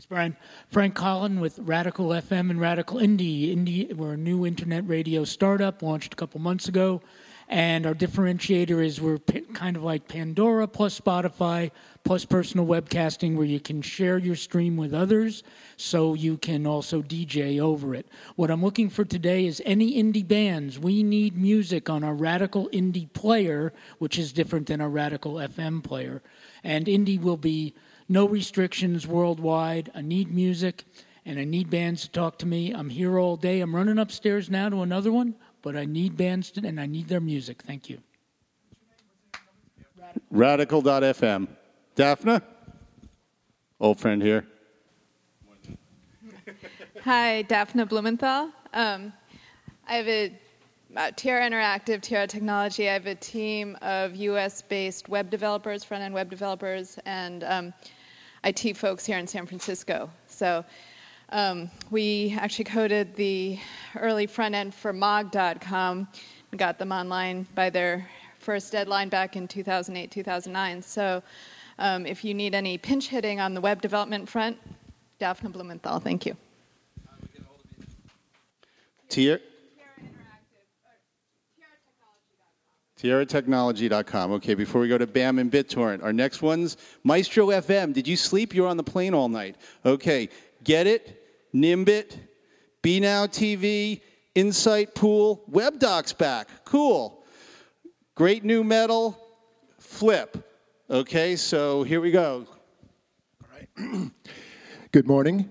Thanks, 0.00 0.06
Brian. 0.06 0.36
Frank 0.70 0.94
Collin 0.94 1.40
with 1.40 1.58
Radical 1.58 2.08
FM 2.08 2.48
and 2.48 2.58
Radical 2.58 2.98
Indie. 3.00 3.54
Indie, 3.54 3.92
we're 3.92 4.14
a 4.14 4.16
new 4.16 4.46
internet 4.46 4.88
radio 4.88 5.24
startup 5.24 5.82
launched 5.82 6.14
a 6.14 6.16
couple 6.16 6.40
months 6.40 6.68
ago. 6.68 7.02
And 7.50 7.84
our 7.84 7.94
differentiator 7.96 8.82
is 8.82 9.00
we're 9.00 9.18
kind 9.54 9.76
of 9.76 9.82
like 9.82 10.06
Pandora 10.06 10.68
plus 10.68 10.98
Spotify 11.00 11.72
plus 12.04 12.24
personal 12.24 12.64
webcasting 12.64 13.34
where 13.34 13.44
you 13.44 13.58
can 13.58 13.82
share 13.82 14.18
your 14.18 14.36
stream 14.36 14.76
with 14.76 14.94
others 14.94 15.42
so 15.76 16.14
you 16.14 16.36
can 16.36 16.64
also 16.64 17.02
DJ 17.02 17.58
over 17.58 17.92
it. 17.92 18.06
What 18.36 18.52
I'm 18.52 18.62
looking 18.62 18.88
for 18.88 19.04
today 19.04 19.46
is 19.46 19.60
any 19.66 20.00
indie 20.00 20.26
bands. 20.26 20.78
We 20.78 21.02
need 21.02 21.36
music 21.36 21.90
on 21.90 22.04
our 22.04 22.14
Radical 22.14 22.68
Indie 22.68 23.12
player, 23.12 23.72
which 23.98 24.16
is 24.16 24.32
different 24.32 24.68
than 24.68 24.80
our 24.80 24.88
Radical 24.88 25.34
FM 25.34 25.82
player. 25.82 26.22
And 26.62 26.86
indie 26.86 27.20
will 27.20 27.36
be 27.36 27.74
no 28.08 28.28
restrictions 28.28 29.08
worldwide. 29.08 29.90
I 29.92 30.02
need 30.02 30.32
music 30.32 30.84
and 31.26 31.36
I 31.40 31.44
need 31.44 31.68
bands 31.68 32.02
to 32.02 32.10
talk 32.10 32.38
to 32.38 32.46
me. 32.46 32.72
I'm 32.72 32.90
here 32.90 33.18
all 33.18 33.36
day. 33.36 33.60
I'm 33.60 33.74
running 33.74 33.98
upstairs 33.98 34.48
now 34.48 34.68
to 34.68 34.82
another 34.82 35.10
one 35.10 35.34
but 35.62 35.76
I 35.76 35.84
need 35.84 36.16
bands 36.16 36.50
to, 36.52 36.66
and 36.66 36.80
I 36.80 36.86
need 36.86 37.08
their 37.08 37.20
music. 37.20 37.62
Thank 37.62 37.88
you. 37.88 37.98
Radical.fm. 40.30 41.48
Daphne? 41.94 42.40
Old 43.80 43.98
friend 43.98 44.22
here. 44.22 44.46
Hi, 47.04 47.42
Daphne 47.42 47.84
Blumenthal. 47.84 48.50
Um, 48.74 49.12
I 49.88 49.94
have 49.94 50.08
a 50.08 50.38
uh, 50.96 51.10
Tierra 51.16 51.48
Interactive, 51.48 52.00
Tierra 52.00 52.26
Technology. 52.26 52.88
I 52.88 52.92
have 52.92 53.06
a 53.06 53.14
team 53.14 53.76
of 53.80 54.14
US 54.16 54.62
based 54.62 55.08
web 55.08 55.30
developers, 55.30 55.84
front 55.84 56.02
end 56.02 56.14
web 56.14 56.28
developers, 56.28 56.98
and 57.06 57.44
um, 57.44 57.72
IT 58.44 58.76
folks 58.76 59.06
here 59.06 59.18
in 59.18 59.26
San 59.26 59.46
Francisco. 59.46 60.10
So 60.26 60.64
um, 61.30 61.70
we 61.90 62.36
actually 62.38 62.64
coded 62.64 63.14
the 63.14 63.58
early 63.96 64.26
front 64.26 64.54
end 64.54 64.74
for 64.74 64.92
Mog.com 64.92 66.08
and 66.50 66.58
got 66.58 66.78
them 66.78 66.92
online 66.92 67.46
by 67.54 67.70
their 67.70 68.08
first 68.38 68.72
deadline 68.72 69.08
back 69.08 69.36
in 69.36 69.46
2008, 69.46 70.10
2009. 70.10 70.82
So 70.82 71.22
um, 71.78 72.06
if 72.06 72.24
you 72.24 72.34
need 72.34 72.54
any 72.54 72.78
pinch 72.78 73.08
hitting 73.08 73.40
on 73.40 73.54
the 73.54 73.60
web 73.60 73.80
development 73.80 74.28
front, 74.28 74.56
Daphne 75.18 75.50
Blumenthal, 75.50 76.00
thank 76.00 76.26
you. 76.26 76.36
Tier? 79.08 79.40
TierraTechnology.com. 83.00 84.32
Okay, 84.32 84.54
before 84.54 84.82
we 84.82 84.88
go 84.88 84.98
to 84.98 85.06
BAM 85.06 85.38
and 85.38 85.50
BitTorrent, 85.50 86.02
our 86.02 86.12
next 86.12 86.42
one's 86.42 86.76
Maestro 87.02 87.46
FM. 87.46 87.94
Did 87.94 88.06
you 88.06 88.14
sleep? 88.14 88.54
You 88.54 88.62
were 88.62 88.68
on 88.68 88.76
the 88.76 88.82
plane 88.82 89.14
all 89.14 89.28
night. 89.28 89.56
Okay, 89.86 90.28
get 90.64 90.86
it? 90.86 91.19
Nimbit, 91.54 92.16
Be 92.82 93.00
Now 93.00 93.26
TV, 93.26 94.00
Insightpool, 94.36 95.40
WebDocs 95.50 96.16
back. 96.16 96.48
Cool. 96.64 97.24
Great 98.14 98.44
new 98.44 98.62
metal, 98.62 99.18
Flip. 99.78 100.36
Okay, 100.88 101.36
so 101.36 101.82
here 101.82 102.00
we 102.00 102.10
go. 102.10 102.46
Good 104.92 105.06
morning. 105.06 105.48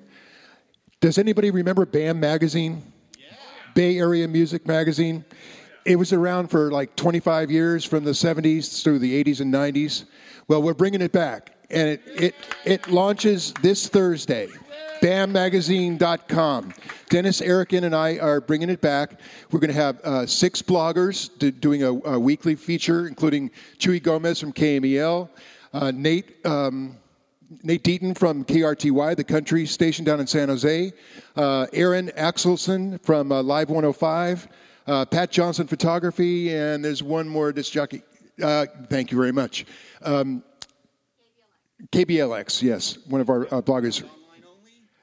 Does 1.02 1.18
anybody 1.18 1.50
remember 1.52 1.86
BAM 1.86 2.20
Magazine? 2.20 2.84
Bay 3.74 3.98
Area 3.98 4.28
Music 4.28 4.68
Magazine. 4.68 5.24
It 5.86 5.96
was 5.96 6.12
around 6.12 6.50
for 6.50 6.72
like 6.72 6.96
25 6.96 7.50
years 7.50 7.86
from 7.86 8.04
the 8.04 8.12
70s 8.12 8.84
through 8.84 9.00
the 9.00 9.24
80s 9.24 9.40
and 9.40 9.54
90s. 9.54 10.06
Well, 10.48 10.62
we're 10.62 10.74
bringing 10.74 11.02
it 11.02 11.12
back, 11.12 11.56
and 11.70 11.88
it, 11.88 12.02
it, 12.06 12.36
it 12.66 12.88
launches 12.90 13.54
this 13.62 13.88
Thursday. 13.88 14.50
BAMMagazine.com. 15.02 16.74
Dennis 17.10 17.42
Erokan 17.42 17.84
and 17.84 17.96
I 17.96 18.18
are 18.18 18.42
bringing 18.42 18.70
it 18.70 18.82
back. 18.82 19.20
We're 19.52 19.62
going 19.62 19.74
to 19.74 19.82
have 19.82 20.00
uh, 20.02 20.26
six 20.26 20.62
bloggers 20.62 21.30
do, 21.40 21.52
doing 21.52 21.84
a, 21.84 21.94
a, 21.94 22.20
weekly 22.20 22.56
feature, 22.56 23.08
including 23.08 23.52
Chuy 23.78 24.04
Gomez 24.04 24.40
from 24.40 24.52
KMEL, 24.52 25.30
uh, 25.74 25.92
Nate. 25.92 26.46
Um, 26.46 26.98
Nate 27.64 27.84
Deaton 27.84 28.16
from 28.16 28.46
KRTY, 28.46 29.16
the 29.16 29.24
country 29.24 29.66
station 29.66 30.06
down 30.06 30.20
in 30.20 30.28
San 30.28 30.50
Jose, 30.50 30.94
uh, 31.36 31.66
Aaron 31.74 32.10
Axelson 32.10 33.04
from 33.04 33.32
uh, 33.32 33.42
Live 33.42 33.70
105, 33.70 34.48
uh, 34.86 35.06
Pat 35.06 35.32
Johnson 35.32 35.66
Photography, 35.66 36.56
and 36.56 36.86
there's 36.86 37.02
one 37.02 37.28
more 37.28 37.52
disc 37.52 37.72
jockey. 37.72 38.04
Uh, 38.40 38.68
thank 38.90 39.12
you 39.12 39.18
very 39.18 39.32
much. 39.32 39.66
Um, 40.04 40.44
KBLX, 41.92 42.62
yes, 42.62 43.00
one 43.08 43.20
of 43.20 43.30
our 43.30 43.46
uh, 43.46 43.64
bloggers. 43.64 44.04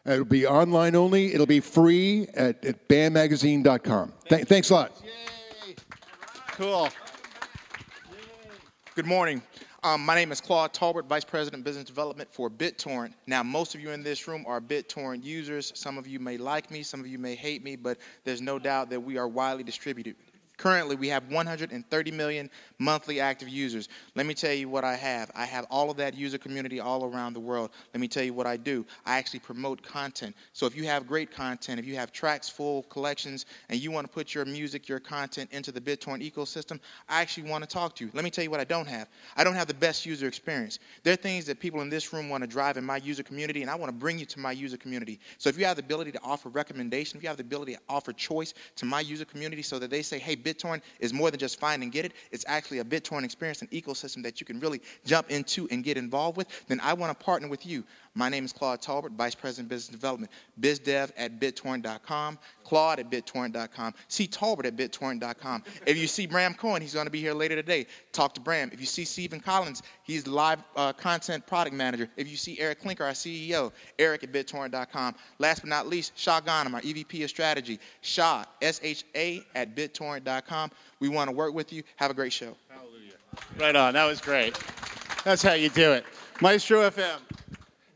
It'll 0.06 0.24
be 0.24 0.46
online 0.46 0.94
only. 0.94 1.34
It'll 1.34 1.46
be 1.46 1.60
free 1.60 2.28
at, 2.34 2.64
at 2.64 2.88
bammagazine.com. 2.88 4.12
Th- 4.28 4.46
thanks 4.46 4.70
a 4.70 4.74
lot. 4.74 4.92
Yay. 5.04 5.74
Cool. 6.52 6.88
Good 8.94 9.06
morning. 9.06 9.42
Um, 9.82 10.04
my 10.04 10.14
name 10.14 10.32
is 10.32 10.40
Claude 10.40 10.72
Talbert, 10.72 11.06
Vice 11.06 11.24
President 11.24 11.62
Business 11.62 11.84
Development 11.84 12.28
for 12.32 12.48
BitTorrent. 12.48 13.12
Now, 13.26 13.42
most 13.42 13.74
of 13.74 13.80
you 13.80 13.90
in 13.90 14.02
this 14.02 14.26
room 14.26 14.44
are 14.46 14.60
BitTorrent 14.60 15.22
users. 15.22 15.72
Some 15.74 15.98
of 15.98 16.06
you 16.06 16.18
may 16.18 16.38
like 16.38 16.70
me, 16.70 16.82
some 16.82 17.00
of 17.00 17.06
you 17.06 17.18
may 17.18 17.34
hate 17.34 17.62
me, 17.62 17.76
but 17.76 17.98
there's 18.24 18.40
no 18.40 18.58
doubt 18.58 18.90
that 18.90 19.00
we 19.00 19.18
are 19.18 19.28
widely 19.28 19.62
distributed. 19.62 20.16
Currently, 20.56 20.96
we 20.96 21.08
have 21.08 21.30
130 21.30 22.10
million 22.12 22.50
monthly 22.78 23.20
active 23.20 23.48
users. 23.48 23.88
Let 24.14 24.24
me 24.24 24.32
tell 24.32 24.54
you 24.54 24.70
what 24.70 24.84
I 24.84 24.94
have. 24.94 25.30
I 25.34 25.44
have 25.44 25.66
all 25.70 25.90
of 25.90 25.98
that 25.98 26.14
user 26.14 26.38
community 26.38 26.80
all 26.80 27.04
around 27.04 27.34
the 27.34 27.40
world. 27.40 27.70
Let 27.92 28.00
me 28.00 28.08
tell 28.08 28.22
you 28.22 28.32
what 28.32 28.46
I 28.46 28.56
do. 28.56 28.86
I 29.04 29.18
actually 29.18 29.40
promote 29.40 29.82
content. 29.82 30.34
So 30.54 30.64
if 30.64 30.74
you 30.74 30.84
have 30.84 31.06
great 31.06 31.30
content, 31.30 31.78
if 31.78 31.84
you 31.84 31.96
have 31.96 32.10
tracks, 32.10 32.48
full 32.48 32.84
collections, 32.84 33.44
and 33.68 33.78
you 33.78 33.90
want 33.90 34.06
to 34.06 34.12
put 34.12 34.34
your 34.34 34.46
music, 34.46 34.88
your 34.88 34.98
content 34.98 35.50
into 35.52 35.72
the 35.72 35.80
BitTorrent 35.80 36.28
ecosystem, 36.28 36.80
I 37.06 37.20
actually 37.20 37.50
want 37.50 37.62
to 37.62 37.68
talk 37.68 37.94
to 37.96 38.04
you. 38.04 38.10
Let 38.14 38.24
me 38.24 38.30
tell 38.30 38.42
you 38.42 38.50
what 38.50 38.60
I 38.60 38.64
don't 38.64 38.88
have. 38.88 39.08
I 39.36 39.44
don't 39.44 39.54
have 39.54 39.66
the 39.66 39.74
best 39.74 40.06
user 40.06 40.26
experience. 40.26 40.78
There 41.02 41.12
are 41.12 41.16
things 41.16 41.44
that 41.46 41.60
people 41.60 41.82
in 41.82 41.90
this 41.90 42.14
room 42.14 42.30
want 42.30 42.42
to 42.42 42.46
drive 42.46 42.78
in 42.78 42.84
my 42.84 42.96
user 42.96 43.22
community, 43.22 43.60
and 43.60 43.70
I 43.70 43.74
want 43.74 43.92
to 43.92 43.96
bring 43.98 44.18
you 44.18 44.24
to 44.24 44.40
my 44.40 44.52
user 44.52 44.78
community. 44.78 45.20
So 45.36 45.50
if 45.50 45.58
you 45.58 45.66
have 45.66 45.76
the 45.76 45.82
ability 45.82 46.12
to 46.12 46.20
offer 46.22 46.48
recommendation, 46.48 47.18
if 47.18 47.22
you 47.22 47.28
have 47.28 47.36
the 47.36 47.42
ability 47.42 47.74
to 47.74 47.80
offer 47.90 48.14
choice 48.14 48.54
to 48.76 48.86
my 48.86 49.00
user 49.00 49.26
community 49.26 49.60
so 49.60 49.78
that 49.78 49.90
they 49.90 50.00
say, 50.00 50.18
hey, 50.18 50.34
BitTorrent 50.46 50.82
is 51.00 51.12
more 51.12 51.30
than 51.30 51.40
just 51.40 51.58
find 51.58 51.82
and 51.82 51.90
get 51.90 52.04
it. 52.04 52.12
It's 52.30 52.44
actually 52.46 52.78
a 52.78 52.84
BitTorrent 52.84 53.24
experience, 53.24 53.62
an 53.62 53.68
ecosystem 53.68 54.22
that 54.22 54.40
you 54.40 54.46
can 54.46 54.60
really 54.60 54.80
jump 55.04 55.30
into 55.30 55.66
and 55.70 55.82
get 55.82 55.96
involved 55.96 56.36
with. 56.36 56.48
Then 56.68 56.80
I 56.80 56.92
want 56.94 57.18
to 57.18 57.24
partner 57.24 57.48
with 57.48 57.66
you. 57.66 57.84
My 58.16 58.30
name 58.30 58.46
is 58.46 58.52
Claude 58.52 58.80
Talbert, 58.80 59.12
Vice 59.12 59.34
President 59.34 59.68
Business 59.68 59.88
Development. 59.88 60.32
BizDev 60.58 61.10
at 61.18 61.38
BitTorrent.com, 61.38 62.38
Claude 62.64 62.98
at 62.98 63.10
BitTorrent.com, 63.10 63.92
see 64.08 64.26
Talbert 64.26 64.64
at 64.64 64.74
BitTorrent.com. 64.74 65.62
If 65.84 65.98
you 65.98 66.06
see 66.06 66.26
Bram 66.26 66.54
Cohen, 66.54 66.80
he's 66.80 66.94
going 66.94 67.04
to 67.04 67.10
be 67.10 67.20
here 67.20 67.34
later 67.34 67.56
today. 67.56 67.86
Talk 68.12 68.32
to 68.34 68.40
Bram. 68.40 68.70
If 68.72 68.80
you 68.80 68.86
see 68.86 69.04
Stephen 69.04 69.38
Collins, 69.38 69.82
he's 70.02 70.26
live 70.26 70.64
uh, 70.76 70.94
content 70.94 71.46
product 71.46 71.76
manager. 71.76 72.08
If 72.16 72.30
you 72.30 72.38
see 72.38 72.58
Eric 72.58 72.82
Klinker, 72.82 73.02
our 73.02 73.12
CEO, 73.12 73.70
Eric 73.98 74.24
at 74.24 74.32
BitTorrent.com. 74.32 75.14
Last 75.38 75.60
but 75.60 75.68
not 75.68 75.86
least, 75.86 76.18
Shah 76.18 76.40
Ghanem, 76.40 76.72
our 76.72 76.80
EVP 76.80 77.22
of 77.22 77.28
Strategy. 77.28 77.78
Shah, 78.00 78.46
S-H-A 78.62 79.44
at 79.54 79.76
BitTorrent.com. 79.76 80.70
We 81.00 81.10
want 81.10 81.28
to 81.28 81.36
work 81.36 81.52
with 81.52 81.70
you. 81.70 81.82
Have 81.96 82.10
a 82.10 82.14
great 82.14 82.32
show. 82.32 82.56
Hallelujah. 82.70 83.12
Right 83.58 83.76
on. 83.76 83.92
That 83.92 84.06
was 84.06 84.22
great. 84.22 84.58
That's 85.22 85.42
how 85.42 85.52
you 85.52 85.68
do 85.68 85.92
it. 85.92 86.06
Maestro 86.40 86.88
FM. 86.88 87.18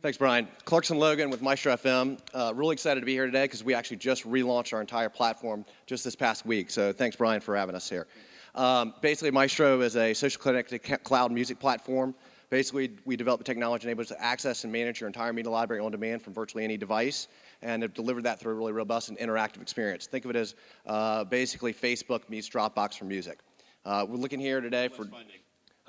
Thanks, 0.03 0.17
Brian. 0.17 0.49
Clarkson 0.65 0.99
Logan 0.99 1.29
with 1.29 1.43
Maestro 1.43 1.75
FM. 1.75 2.19
Uh, 2.33 2.55
really 2.55 2.73
excited 2.73 3.01
to 3.01 3.07
be 3.07 3.13
here 3.13 3.27
today 3.27 3.45
because 3.45 3.63
we 3.63 3.75
actually 3.75 3.99
just 3.99 4.27
relaunched 4.27 4.73
our 4.73 4.81
entire 4.81 5.11
platform 5.11 5.63
just 5.85 6.05
this 6.05 6.17
past 6.17 6.47
week. 6.47 6.71
So 6.71 6.91
thanks, 6.91 7.17
Brian, 7.17 7.43
for 7.43 7.55
having 7.55 7.75
us 7.75 7.87
here. 7.87 8.07
Um, 8.55 8.95
basically, 9.03 9.31
Maestro 9.31 9.83
is 9.83 9.97
a 9.97 10.15
social 10.15 10.41
connected 10.41 10.79
cloud 11.05 11.31
music 11.31 11.59
platform. 11.59 12.15
Basically, 12.49 12.93
we 13.05 13.15
develop 13.15 13.41
the 13.41 13.45
technology 13.45 13.85
that 13.85 13.89
enables 13.91 14.09
to 14.09 14.21
access 14.23 14.65
and 14.65 14.73
manage 14.73 15.03
your 15.03 15.07
entire 15.07 15.35
media 15.35 15.51
library 15.51 15.83
on 15.83 15.93
demand 15.93 16.23
from 16.23 16.33
virtually 16.33 16.65
any 16.65 16.79
device, 16.79 17.29
and 17.61 17.83
have 17.83 17.93
delivered 17.93 18.25
that 18.25 18.41
through 18.41 18.53
a 18.53 18.57
really 18.57 18.73
robust 18.73 19.11
and 19.11 19.19
interactive 19.19 19.61
experience. 19.61 20.07
Think 20.07 20.25
of 20.25 20.31
it 20.31 20.37
as 20.37 20.55
uh, 20.87 21.25
basically 21.25 21.75
Facebook 21.75 22.27
meets 22.31 22.49
Dropbox 22.49 22.97
for 22.97 23.05
music. 23.05 23.41
Uh, 23.85 24.07
we're 24.09 24.17
looking 24.17 24.41
here 24.41 24.63
today 24.63 24.89
for. 24.89 25.05
funding. 25.05 25.37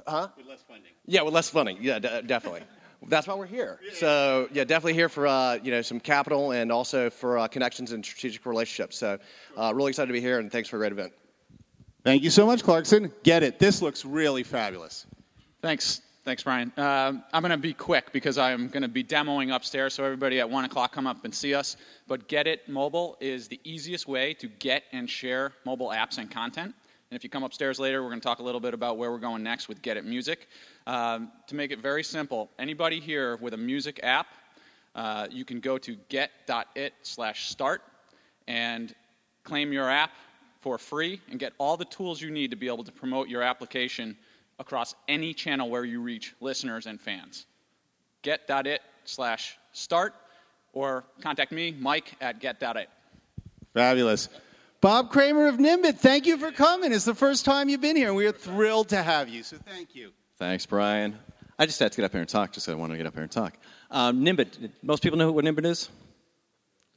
Huh? 0.05 0.27
With 0.35 0.47
less 0.47 0.63
funding. 0.67 0.91
Yeah, 1.05 1.21
with 1.21 1.33
less 1.33 1.49
funding. 1.49 1.77
Yeah, 1.79 1.99
d- 1.99 2.21
definitely. 2.25 2.63
That's 3.07 3.27
why 3.27 3.33
we're 3.33 3.47
here. 3.47 3.79
So 3.93 4.47
yeah, 4.53 4.63
definitely 4.63 4.93
here 4.93 5.09
for 5.09 5.27
uh, 5.27 5.55
you 5.55 5.71
know 5.71 5.81
some 5.81 5.99
capital 5.99 6.51
and 6.51 6.71
also 6.71 7.09
for 7.09 7.39
uh, 7.39 7.47
connections 7.47 7.91
and 7.93 8.05
strategic 8.05 8.45
relationships. 8.45 8.97
So 8.97 9.17
uh, 9.57 9.73
really 9.73 9.89
excited 9.89 10.07
to 10.07 10.13
be 10.13 10.21
here 10.21 10.39
and 10.39 10.51
thanks 10.51 10.69
for 10.69 10.77
a 10.77 10.79
great 10.79 10.91
event. 10.91 11.13
Thank 12.03 12.23
you 12.23 12.29
so 12.29 12.45
much, 12.45 12.63
Clarkson. 12.63 13.11
Get 13.23 13.43
it. 13.43 13.59
This 13.59 13.81
looks 13.81 14.05
really 14.05 14.43
fabulous. 14.43 15.05
Thanks. 15.61 16.01
Thanks, 16.23 16.43
Brian. 16.43 16.71
Uh, 16.77 17.13
I'm 17.33 17.41
going 17.41 17.49
to 17.49 17.57
be 17.57 17.73
quick 17.73 18.11
because 18.11 18.37
I'm 18.37 18.67
going 18.67 18.83
to 18.83 18.87
be 18.87 19.03
demoing 19.03 19.55
upstairs, 19.55 19.95
so 19.95 20.03
everybody 20.03 20.39
at 20.39 20.47
1 20.47 20.65
o'clock 20.65 20.91
come 20.91 21.07
up 21.07 21.25
and 21.25 21.33
see 21.33 21.55
us. 21.55 21.77
But 22.07 22.27
Get 22.27 22.45
It 22.45 22.69
Mobile 22.69 23.17
is 23.19 23.47
the 23.47 23.59
easiest 23.63 24.07
way 24.07 24.35
to 24.35 24.47
get 24.47 24.83
and 24.91 25.09
share 25.09 25.53
mobile 25.65 25.89
apps 25.89 26.19
and 26.19 26.29
content. 26.29 26.75
And 27.09 27.17
if 27.17 27.23
you 27.23 27.29
come 27.29 27.43
upstairs 27.43 27.79
later, 27.79 28.03
we're 28.03 28.09
going 28.09 28.21
to 28.21 28.25
talk 28.25 28.37
a 28.37 28.43
little 28.43 28.61
bit 28.61 28.75
about 28.75 28.97
where 28.97 29.11
we're 29.11 29.17
going 29.17 29.41
next 29.41 29.67
with 29.67 29.81
Get 29.81 29.97
It 29.97 30.05
Music. 30.05 30.47
Um, 30.87 31.31
to 31.47 31.55
make 31.55 31.71
it 31.71 31.79
very 31.79 32.03
simple, 32.03 32.49
anybody 32.57 32.99
here 32.99 33.37
with 33.37 33.53
a 33.53 33.57
music 33.57 33.99
app, 34.01 34.27
uh, 34.95 35.27
you 35.29 35.45
can 35.45 35.59
go 35.59 35.77
to 35.77 35.95
get.it 36.09 36.93
slash 37.03 37.49
start 37.49 37.81
and 38.47 38.93
claim 39.43 39.71
your 39.71 39.89
app 39.89 40.11
for 40.59 40.77
free 40.77 41.21
and 41.29 41.39
get 41.39 41.53
all 41.57 41.77
the 41.77 41.85
tools 41.85 42.21
you 42.21 42.29
need 42.29 42.51
to 42.51 42.57
be 42.57 42.67
able 42.67 42.83
to 42.83 42.91
promote 42.91 43.27
your 43.27 43.41
application 43.41 44.17
across 44.59 44.95
any 45.07 45.33
channel 45.33 45.69
where 45.69 45.85
you 45.85 46.01
reach 46.01 46.35
listeners 46.39 46.85
and 46.85 46.99
fans. 46.99 47.45
Get.it 48.21 48.81
slash 49.05 49.57
start 49.73 50.13
or 50.73 51.03
contact 51.21 51.51
me, 51.51 51.75
Mike, 51.79 52.13
at 52.21 52.39
get.it. 52.39 52.89
Fabulous. 53.73 54.29
Bob 54.81 55.11
Kramer 55.11 55.47
of 55.47 55.57
Nimbit, 55.57 55.97
thank 55.97 56.25
you 56.25 56.37
for 56.37 56.51
coming. 56.51 56.91
It's 56.91 57.05
the 57.05 57.15
first 57.15 57.45
time 57.45 57.69
you've 57.69 57.81
been 57.81 57.95
here, 57.95 58.07
and 58.07 58.15
we 58.15 58.25
are 58.25 58.31
thrilled 58.31 58.89
to 58.89 59.01
have 59.01 59.29
you. 59.29 59.43
So 59.43 59.57
thank 59.57 59.95
you. 59.95 60.11
Thanks, 60.41 60.65
Brian. 60.65 61.19
I 61.59 61.67
just 61.67 61.77
had 61.77 61.91
to 61.91 61.97
get 61.97 62.03
up 62.03 62.13
here 62.13 62.19
and 62.19 62.27
talk, 62.27 62.51
just 62.51 62.65
so 62.65 62.71
I 62.71 62.75
wanted 62.75 62.93
to 62.93 62.97
get 62.97 63.05
up 63.05 63.13
here 63.13 63.21
and 63.21 63.31
talk. 63.31 63.59
Um, 63.91 64.25
Nimbit, 64.25 64.71
most 64.81 65.03
people 65.03 65.19
know 65.19 65.31
what 65.31 65.45
Nimbit 65.45 65.67
is? 65.67 65.87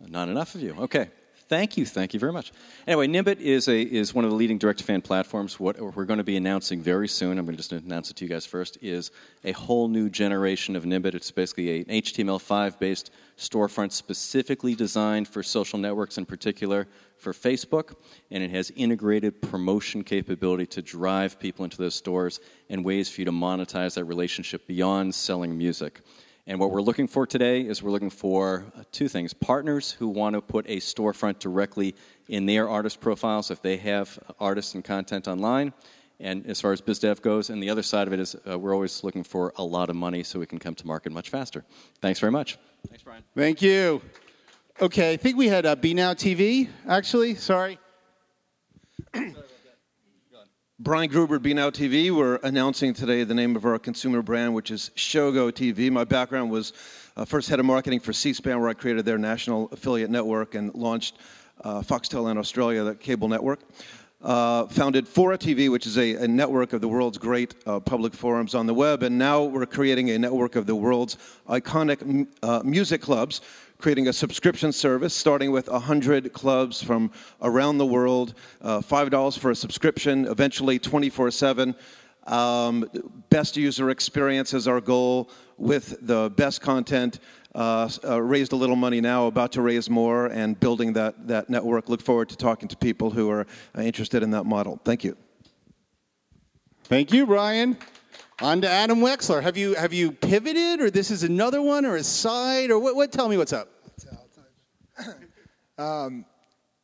Not 0.01 0.31
enough 0.31 0.55
of 0.55 0.63
you. 0.63 0.75
Okay. 0.79 1.11
Thank 1.47 1.77
you, 1.77 1.85
thank 1.85 2.15
you 2.15 2.21
very 2.21 2.33
much. 2.33 2.53
Anyway, 2.87 3.07
Nimbit 3.07 3.41
is, 3.41 3.69
a, 3.69 3.79
is 3.79 4.15
one 4.15 4.25
of 4.25 4.31
the 4.31 4.37
leading 4.37 4.57
direct-to-fan 4.57 5.03
platforms. 5.03 5.61
What 5.61 5.79
we're 5.79 6.07
going 6.07 6.17
to 6.17 6.25
be 6.25 6.39
announcing 6.39 6.81
very 6.81 7.07
soon, 7.07 7.37
I'm 7.37 7.45
going 7.45 7.55
to 7.55 7.63
just 7.63 7.73
announce 7.73 8.11
it 8.11 8.17
to 8.17 8.25
you 8.25 8.31
guys 8.31 8.47
first, 8.47 8.79
is 8.81 9.11
a 9.45 9.53
whole 9.53 9.89
new 9.89 10.09
generation 10.09 10.75
of 10.75 10.85
Nimbit. 10.85 11.15
It's 11.15 11.31
basically 11.31 11.81
an 11.81 11.85
HTML5-based 11.85 13.11
storefront 13.37 13.93
specifically 13.93 14.75
designed 14.75 15.29
for 15.29 15.43
social 15.43 15.79
networks 15.79 16.17
in 16.17 16.25
particular, 16.25 16.89
for 17.25 17.33
Facebook, 17.33 17.97
and 18.31 18.43
it 18.45 18.51
has 18.51 18.71
integrated 18.77 19.43
promotion 19.43 20.05
capability 20.05 20.67
to 20.67 20.83
drive 20.83 21.41
people 21.41 21.65
into 21.65 21.79
those 21.79 21.95
stores 21.95 22.39
and 22.71 22.85
ways 22.85 23.09
for 23.09 23.23
you 23.23 23.25
to 23.25 23.33
monetize 23.33 23.95
that 23.95 24.05
relationship 24.05 24.67
beyond 24.67 25.15
selling 25.15 25.59
music. 25.59 26.03
And 26.47 26.61
what 26.61 26.71
we're 26.71 26.83
looking 26.83 27.09
for 27.09 27.27
today 27.27 27.63
is 27.63 27.83
we're 27.83 27.91
looking 27.91 28.11
for 28.11 28.67
uh, 28.77 28.83
two 28.93 29.09
things 29.09 29.33
partners 29.33 29.91
who 29.93 30.09
want 30.09 30.35
to 30.35 30.43
put 30.43 30.67
a 30.69 30.77
storefront 30.77 31.39
directly 31.39 31.95
in 32.29 32.45
their 32.45 32.69
artist 32.69 33.01
profiles 33.01 33.51
if 33.51 33.63
they 33.63 33.79
have 33.79 34.19
artists 34.39 34.75
and 34.75 34.85
content 34.85 35.27
online. 35.27 35.73
And 36.21 36.47
as 36.47 36.61
far 36.61 36.73
as 36.73 36.81
BizDev 36.81 37.23
goes, 37.23 37.51
and 37.51 37.63
the 37.63 37.71
other 37.71 37.83
side 37.83 38.07
of 38.07 38.13
it 38.13 38.21
is 38.21 38.37
uh, 38.49 38.59
we're 38.59 38.75
always 38.75 39.03
looking 39.03 39.25
for 39.25 39.53
a 39.57 39.65
lot 39.65 39.91
of 39.91 39.97
money 39.97 40.23
so 40.23 40.39
we 40.39 40.47
can 40.47 40.59
come 40.59 40.75
to 40.77 40.87
market 40.87 41.13
much 41.13 41.31
faster. 41.31 41.65
Thanks 42.01 42.21
very 42.21 42.31
much. 42.31 42.59
Thanks, 42.89 43.03
Brian. 43.03 43.23
Thank 43.35 43.63
you. 43.63 44.03
Okay, 44.83 45.13
I 45.13 45.17
think 45.17 45.37
we 45.37 45.47
had 45.47 45.67
uh, 45.67 45.77
Be 45.77 45.95
Now 45.95 46.15
TV, 46.15 46.69
actually. 46.89 47.37
Sorry. 47.37 47.79
Brian 50.81 51.09
Gruber, 51.09 51.39
Be 51.39 51.55
Now 51.55 51.71
TV. 51.71 52.11
We're 52.11 52.41
announcing 52.43 52.93
today 52.93 53.23
the 53.23 53.35
name 53.35 53.55
of 53.55 53.65
our 53.65 53.79
consumer 53.79 54.21
brand, 54.21 54.53
which 54.53 54.73
is 54.73 54.91
Shogo 54.97 55.53
TV. 55.53 55.93
My 55.93 56.03
background 56.03 56.51
was 56.51 56.73
uh, 57.17 57.25
first 57.25 57.49
head 57.49 57.61
of 57.61 57.67
marketing 57.67 58.01
for 58.01 58.13
C-SPAN, 58.13 58.59
where 58.59 58.69
I 58.69 58.75
created 58.75 59.05
their 59.05 59.17
national 59.17 59.69
affiliate 59.71 60.11
network 60.11 60.57
and 60.57 60.75
launched 60.75 61.19
uh, 61.63 61.81
Foxtel 61.81 62.29
in 62.33 62.37
Australia, 62.37 62.83
the 62.83 62.97
cable 62.97 63.29
network. 63.29 63.61
Uh, 64.21 64.67
founded 64.69 65.07
Fora 65.07 65.37
TV, 65.37 65.71
which 65.71 65.87
is 65.87 65.99
a, 65.99 66.15
a 66.15 66.27
network 66.27 66.73
of 66.73 66.81
the 66.81 66.89
world's 66.89 67.19
great 67.19 67.55
uh, 67.67 67.79
public 67.79 68.15
forums 68.15 68.55
on 68.55 68.67
the 68.67 68.73
web, 68.73 69.03
and 69.03 69.19
now 69.19 69.45
we're 69.45 69.67
creating 69.67 70.11
a 70.11 70.19
network 70.19 70.57
of 70.57 70.65
the 70.65 70.75
world's 70.75 71.19
iconic 71.47 72.01
m- 72.01 72.27
uh, 72.43 72.63
music 72.65 73.03
clubs 73.03 73.43
creating 73.85 74.09
a 74.09 74.13
subscription 74.15 74.73
service 74.73 75.13
starting 75.13 75.51
with 75.51 75.69
100 75.69 76.33
clubs 76.33 76.83
from 76.83 77.11
around 77.43 77.77
the 77.77 77.85
world, 77.85 78.33
uh, 78.63 78.81
$5 78.81 79.39
for 79.39 79.51
a 79.51 79.55
subscription, 79.55 80.25
eventually 80.25 80.79
24 80.79 81.31
7. 81.31 81.75
Um, 82.27 82.89
best 83.29 83.59
user 83.59 83.91
experience 83.91 84.55
is 84.55 84.67
our 84.67 84.81
goal 84.81 85.29
with 85.59 85.99
the 86.01 86.33
best 86.35 86.63
content. 86.63 87.21
Uh, 87.55 87.91
uh, 88.05 88.23
raised 88.23 88.53
a 88.53 88.57
little 88.57 88.75
money 88.75 89.03
now, 89.03 89.27
about 89.27 89.53
to 89.53 89.61
raise 89.61 89.91
more, 89.91 90.29
and 90.29 90.59
building 90.59 90.95
that, 90.95 91.29
that 91.29 91.51
network. 91.51 91.91
Look 91.91 92.01
forward 92.01 92.31
to 92.31 92.39
talking 92.39 92.69
to 92.69 92.79
people 92.79 93.11
who 93.11 93.29
are 93.29 93.47
uh, 93.77 93.83
interested 93.83 94.23
in 94.23 94.31
that 94.31 94.45
model. 94.45 94.81
Thank 94.85 95.05
you. 95.05 95.15
Thank 96.85 97.13
you, 97.13 97.27
Brian. 97.27 97.77
On 98.41 98.63
to 98.63 98.69
Adam 98.69 99.01
Wexler. 99.01 99.43
Have 99.43 99.59
you 99.59 99.75
have 99.75 99.93
you 99.93 100.11
pivoted, 100.11 100.81
or 100.81 100.91
this 100.91 101.11
is 101.11 101.23
another 101.23 101.61
one, 101.61 101.85
or 101.85 101.97
a 101.97 102.03
side, 102.03 102.71
or 102.71 102.79
what? 102.79 102.97
What? 102.97 103.13
Tell 103.13 103.29
me 103.29 103.37
what's 103.37 103.53
up. 103.53 103.69
Um, 105.77 106.25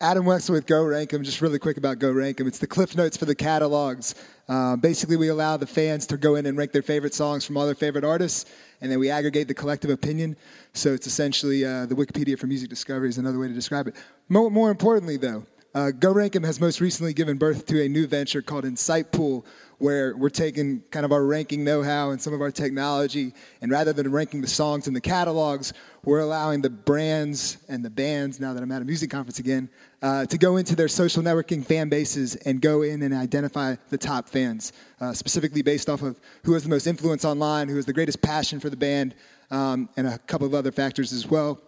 Adam 0.01 0.25
Wexler 0.25 0.51
with 0.51 0.67
Go 0.67 0.83
Rank 0.83 1.15
'em. 1.15 1.23
Just 1.23 1.41
really 1.41 1.61
quick 1.61 1.77
about 1.77 2.01
Go 2.01 2.11
Rank 2.11 2.41
'em. 2.41 2.49
It's 2.49 2.59
the 2.59 2.67
cliff 2.67 2.97
notes 2.97 3.17
for 3.17 3.25
the 3.25 3.37
catalogs. 3.37 4.17
Um, 4.49 4.81
basically, 4.81 5.17
we 5.17 5.29
allow 5.29 5.57
the 5.57 5.67
fans 5.67 6.07
to 6.07 6.17
go 6.17 6.35
in 6.35 6.47
and 6.47 6.59
rank 6.59 6.73
their 6.73 6.83
favorite 6.83 7.15
songs 7.15 7.45
from 7.45 7.57
all 7.57 7.67
their 7.67 7.77
favorite 7.77 8.03
artists, 8.03 8.51
and 8.81 8.91
then 8.91 8.99
we 8.99 9.09
aggregate 9.09 9.47
the 9.47 9.55
collective 9.55 9.91
opinion. 9.91 10.37
So 10.73 10.93
it's 10.93 11.07
essentially 11.07 11.65
uh, 11.65 11.87
the 11.87 11.95
Wikipedia 11.95 12.37
for 12.37 12.49
music 12.49 12.69
discovery 12.69 13.11
is 13.11 13.19
another 13.19 13.39
way 13.39 13.47
to 13.47 13.55
describe 13.55 13.87
it. 13.87 13.95
More, 14.29 14.51
more 14.51 14.71
importantly, 14.71 15.17
though, 15.17 15.45
uh, 15.77 15.93
Go 15.93 16.11
Rank 16.11 16.35
'em 16.35 16.43
has 16.43 16.61
most 16.61 16.81
recently 16.81 17.13
given 17.13 17.37
birth 17.37 17.65
to 17.67 17.81
a 17.81 17.89
new 17.89 18.09
venture 18.09 18.43
called 18.43 18.65
Insightpool, 18.65 19.45
where 19.81 20.15
we're 20.15 20.29
taking 20.29 20.83
kind 20.91 21.07
of 21.07 21.11
our 21.11 21.25
ranking 21.25 21.65
know-how 21.65 22.11
and 22.11 22.21
some 22.21 22.35
of 22.35 22.43
our 22.43 22.51
technology, 22.51 23.33
and 23.63 23.73
rather 23.73 23.95
than 23.95 24.13
ranking 24.13 24.43
the 24.43 24.47
songs 24.47 24.87
in 24.87 24.93
the 24.93 25.01
catalogs, 25.01 25.73
we're 26.05 26.21
allowing 26.21 26.61
the 26.61 26.69
brands 26.69 27.57
and 27.69 27.83
the 27.83 27.89
bands, 27.89 28.39
now 28.39 28.53
that 28.53 28.63
I'm 28.63 28.71
at 28.73 28.83
a 28.83 28.85
music 28.85 29.11
conference 29.11 29.39
again, 29.39 29.71
uh, 30.03 30.27
to 30.27 30.37
go 30.37 30.59
into 30.59 30.77
their 30.77 30.87
social 30.87 31.23
networking 31.23 31.65
fan 31.65 31.89
bases 31.89 32.37
and 32.37 32.61
go 32.61 32.83
in 32.83 33.03
and 33.03 33.15
identify 33.15 33.75
the 33.89 33.97
top 33.97 34.29
fans, 34.29 34.75
uh, 35.01 35.15
specifically 35.15 35.63
based 35.63 35.89
off 35.89 36.03
of 36.03 36.21
who 36.45 36.53
has 36.53 36.63
the 36.63 36.69
most 36.69 36.87
influence 36.87 37.25
online, 37.25 37.67
who 37.67 37.77
has 37.77 37.87
the 37.87 37.93
greatest 37.93 38.21
passion 38.21 38.61
for 38.61 38.69
the 38.69 38.77
band, 38.77 39.15
um, 39.51 39.89
and 39.97 40.07
a 40.07 40.19
couple 40.19 40.47
of 40.47 40.53
other 40.53 40.71
factors 40.71 41.11
as 41.13 41.27
well. 41.27 41.59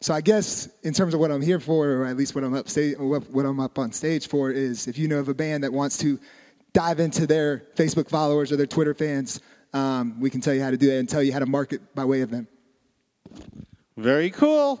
So 0.00 0.12
I 0.12 0.20
guess 0.20 0.68
in 0.82 0.92
terms 0.92 1.14
of 1.14 1.20
what 1.20 1.30
I'm 1.30 1.40
here 1.40 1.60
for, 1.60 1.88
or 1.88 2.04
at 2.04 2.16
least 2.16 2.34
what 2.34 2.44
I'm 2.44 2.54
up 2.54 2.66
what, 2.98 3.30
what 3.30 3.46
I'm 3.46 3.60
up 3.60 3.78
on 3.78 3.92
stage 3.92 4.28
for, 4.28 4.50
is 4.50 4.88
if 4.88 4.98
you 4.98 5.08
know 5.08 5.20
of 5.20 5.28
a 5.28 5.34
band 5.34 5.64
that 5.64 5.72
wants 5.72 5.96
to 5.98 6.18
dive 6.72 7.00
into 7.00 7.26
their 7.26 7.64
Facebook 7.76 8.08
followers 8.08 8.52
or 8.52 8.56
their 8.56 8.66
Twitter 8.66 8.94
fans, 8.94 9.40
um, 9.72 10.20
we 10.20 10.30
can 10.30 10.40
tell 10.40 10.54
you 10.54 10.62
how 10.62 10.70
to 10.70 10.76
do 10.76 10.86
that 10.88 10.98
and 10.98 11.08
tell 11.08 11.22
you 11.22 11.32
how 11.32 11.38
to 11.38 11.46
market 11.46 11.94
by 11.94 12.04
way 12.04 12.20
of 12.20 12.30
them. 12.30 12.46
Very 13.96 14.30
cool. 14.30 14.80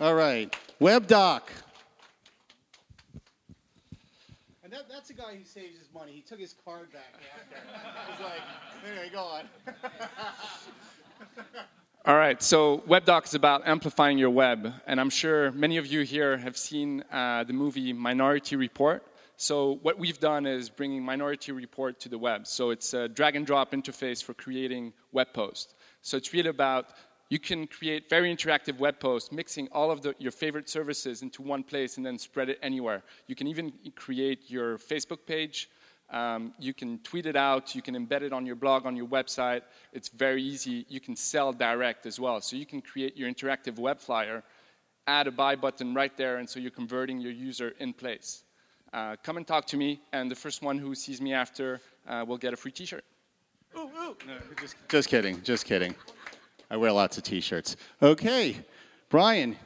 All 0.00 0.14
right, 0.14 0.54
WebDoc. 0.80 1.42
And 4.62 4.72
that, 4.72 4.88
that's 4.88 5.10
a 5.10 5.14
guy 5.14 5.36
who 5.36 5.44
saves 5.44 5.78
his 5.78 5.88
money. 5.94 6.12
He 6.12 6.20
took 6.20 6.40
his 6.40 6.54
card 6.64 6.92
back 6.92 7.14
after. 7.14 8.12
He's 8.12 8.20
like, 8.20 8.42
anyway, 8.86 9.10
go 9.12 9.20
on. 9.20 9.44
All 12.04 12.16
right, 12.16 12.40
so 12.40 12.84
WebDoc 12.86 13.24
is 13.24 13.34
about 13.34 13.66
amplifying 13.66 14.16
your 14.16 14.30
web, 14.30 14.72
and 14.86 15.00
I'm 15.00 15.10
sure 15.10 15.50
many 15.50 15.76
of 15.76 15.86
you 15.86 16.02
here 16.02 16.36
have 16.36 16.56
seen 16.56 17.02
uh, 17.10 17.42
the 17.42 17.52
movie 17.52 17.92
Minority 17.92 18.54
Report. 18.54 19.04
So 19.38 19.78
what 19.82 19.98
we've 19.98 20.18
done 20.18 20.46
is 20.46 20.70
bringing 20.70 21.02
Minority 21.02 21.52
Report 21.52 22.00
to 22.00 22.08
the 22.08 22.16
web. 22.16 22.46
So 22.46 22.70
it's 22.70 22.94
a 22.94 23.06
drag 23.06 23.36
and 23.36 23.46
drop 23.46 23.72
interface 23.72 24.24
for 24.24 24.32
creating 24.32 24.94
web 25.12 25.34
posts. 25.34 25.74
So 26.00 26.16
it's 26.16 26.32
really 26.32 26.48
about 26.48 26.94
you 27.28 27.38
can 27.38 27.66
create 27.66 28.08
very 28.08 28.34
interactive 28.34 28.78
web 28.78 28.98
posts, 28.98 29.30
mixing 29.32 29.68
all 29.72 29.90
of 29.90 30.00
the, 30.00 30.14
your 30.18 30.32
favorite 30.32 30.70
services 30.70 31.20
into 31.20 31.42
one 31.42 31.62
place 31.62 31.98
and 31.98 32.06
then 32.06 32.18
spread 32.18 32.48
it 32.48 32.58
anywhere. 32.62 33.02
You 33.26 33.34
can 33.34 33.46
even 33.46 33.74
create 33.94 34.50
your 34.50 34.78
Facebook 34.78 35.26
page. 35.26 35.68
Um, 36.08 36.54
you 36.58 36.72
can 36.72 36.98
tweet 37.00 37.26
it 37.26 37.36
out. 37.36 37.74
You 37.74 37.82
can 37.82 37.94
embed 37.94 38.22
it 38.22 38.32
on 38.32 38.46
your 38.46 38.56
blog, 38.56 38.86
on 38.86 38.96
your 38.96 39.08
website. 39.08 39.62
It's 39.92 40.08
very 40.08 40.42
easy. 40.42 40.86
You 40.88 41.00
can 41.00 41.14
sell 41.14 41.52
direct 41.52 42.06
as 42.06 42.18
well. 42.18 42.40
So 42.40 42.56
you 42.56 42.64
can 42.64 42.80
create 42.80 43.18
your 43.18 43.30
interactive 43.30 43.78
web 43.78 44.00
flyer, 44.00 44.42
add 45.06 45.26
a 45.26 45.32
buy 45.32 45.56
button 45.56 45.92
right 45.92 46.16
there, 46.16 46.38
and 46.38 46.48
so 46.48 46.58
you're 46.58 46.70
converting 46.70 47.20
your 47.20 47.32
user 47.32 47.74
in 47.80 47.92
place. 47.92 48.44
Uh, 48.92 49.16
come 49.22 49.36
and 49.36 49.46
talk 49.46 49.66
to 49.66 49.76
me, 49.76 50.00
and 50.12 50.30
the 50.30 50.34
first 50.34 50.62
one 50.62 50.78
who 50.78 50.94
sees 50.94 51.20
me 51.20 51.32
after 51.32 51.80
uh, 52.08 52.24
will 52.26 52.38
get 52.38 52.52
a 52.52 52.56
free 52.56 52.70
T-shirt. 52.70 53.04
Ooh, 53.76 53.80
ooh. 53.80 54.16
No, 54.26 54.38
just, 54.60 54.76
just 54.88 55.08
kidding. 55.08 55.42
Just 55.42 55.66
kidding. 55.66 55.94
I 56.70 56.76
wear 56.76 56.92
lots 56.92 57.18
of 57.18 57.24
T-shirts. 57.24 57.76
Okay, 58.02 58.56
Brian. 59.08 59.56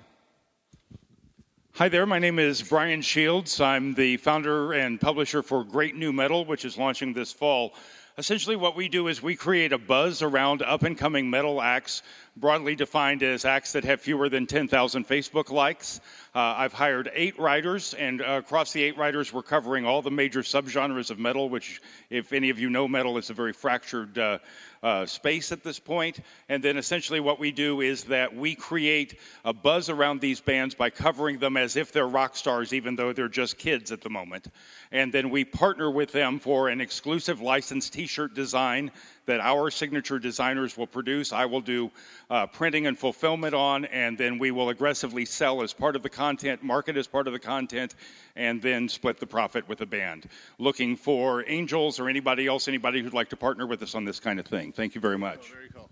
Hi 1.74 1.88
there, 1.88 2.04
my 2.04 2.18
name 2.18 2.38
is 2.38 2.60
Brian 2.60 3.00
Shields. 3.00 3.60
I'm 3.60 3.94
the 3.94 4.16
founder 4.18 4.72
and 4.72 5.00
publisher 5.00 5.42
for 5.42 5.64
Great 5.64 5.94
New 5.94 6.12
Metal, 6.12 6.44
which 6.44 6.64
is 6.64 6.76
launching 6.76 7.14
this 7.14 7.32
fall. 7.32 7.74
Essentially, 8.18 8.56
what 8.56 8.76
we 8.76 8.88
do 8.88 9.08
is 9.08 9.22
we 9.22 9.34
create 9.34 9.72
a 9.72 9.78
buzz 9.78 10.20
around 10.20 10.60
up 10.60 10.82
and 10.82 10.98
coming 10.98 11.30
metal 11.30 11.62
acts, 11.62 12.02
broadly 12.36 12.74
defined 12.74 13.22
as 13.22 13.44
acts 13.44 13.72
that 13.72 13.84
have 13.84 14.00
fewer 14.00 14.28
than 14.28 14.46
10,000 14.46 15.06
Facebook 15.06 15.50
likes. 15.50 16.00
Uh, 16.34 16.54
I've 16.56 16.72
hired 16.72 17.10
eight 17.14 17.38
writers, 17.38 17.94
and 17.94 18.22
uh, 18.22 18.40
across 18.44 18.72
the 18.72 18.82
eight 18.82 18.96
writers, 18.96 19.32
we're 19.32 19.42
covering 19.42 19.84
all 19.84 20.00
the 20.00 20.10
major 20.10 20.40
subgenres 20.40 21.10
of 21.10 21.18
metal, 21.18 21.48
which, 21.48 21.82
if 22.08 22.32
any 22.32 22.50
of 22.50 22.58
you 22.58 22.70
know 22.70 22.86
metal, 22.86 23.18
is 23.18 23.30
a 23.30 23.34
very 23.34 23.52
fractured 23.52 24.16
uh, 24.16 24.38
uh, 24.82 25.04
space 25.04 25.52
at 25.52 25.62
this 25.62 25.78
point. 25.78 26.20
And 26.48 26.62
then 26.62 26.76
essentially 26.76 27.20
what 27.20 27.38
we 27.38 27.52
do 27.52 27.80
is 27.80 28.04
that 28.04 28.34
we 28.34 28.54
create 28.54 29.18
a 29.44 29.52
buzz 29.52 29.90
around 29.90 30.20
these 30.20 30.40
bands 30.40 30.74
by 30.74 30.90
covering 30.90 31.38
them 31.38 31.56
as 31.56 31.76
if 31.76 31.92
they're 31.92 32.08
rock 32.08 32.36
stars, 32.36 32.72
even 32.72 32.96
though 32.96 33.12
they're 33.12 33.28
just 33.28 33.58
kids 33.58 33.92
at 33.92 34.00
the 34.00 34.10
moment. 34.10 34.48
And 34.92 35.12
then 35.12 35.30
we 35.30 35.44
partner 35.44 35.90
with 35.90 36.12
them 36.12 36.38
for 36.38 36.68
an 36.68 36.80
exclusive 36.80 37.40
licensed 37.40 37.92
t 37.92 38.06
shirt 38.06 38.34
design 38.34 38.90
that 39.30 39.38
our 39.38 39.70
signature 39.70 40.18
designers 40.18 40.76
will 40.76 40.88
produce. 40.88 41.32
I 41.32 41.44
will 41.44 41.60
do 41.60 41.88
uh, 42.30 42.48
printing 42.48 42.88
and 42.88 42.98
fulfillment 42.98 43.54
on, 43.54 43.84
and 43.84 44.18
then 44.18 44.40
we 44.40 44.50
will 44.50 44.70
aggressively 44.70 45.24
sell 45.24 45.62
as 45.62 45.72
part 45.72 45.94
of 45.94 46.02
the 46.02 46.08
content, 46.08 46.64
market 46.64 46.96
as 46.96 47.06
part 47.06 47.28
of 47.28 47.32
the 47.32 47.38
content, 47.38 47.94
and 48.34 48.60
then 48.60 48.88
split 48.88 49.20
the 49.20 49.26
profit 49.26 49.68
with 49.68 49.78
the 49.78 49.86
band. 49.86 50.28
Looking 50.58 50.96
for 50.96 51.44
angels 51.46 52.00
or 52.00 52.08
anybody 52.08 52.48
else, 52.48 52.66
anybody 52.66 53.02
who'd 53.02 53.14
like 53.14 53.28
to 53.28 53.36
partner 53.36 53.68
with 53.68 53.80
us 53.84 53.94
on 53.94 54.04
this 54.04 54.18
kind 54.18 54.40
of 54.40 54.46
thing. 54.46 54.72
Thank 54.72 54.96
you 54.96 55.00
very 55.00 55.18
much. 55.18 55.52
Oh, 55.52 55.54
very 55.54 55.68
cool. 55.68 55.90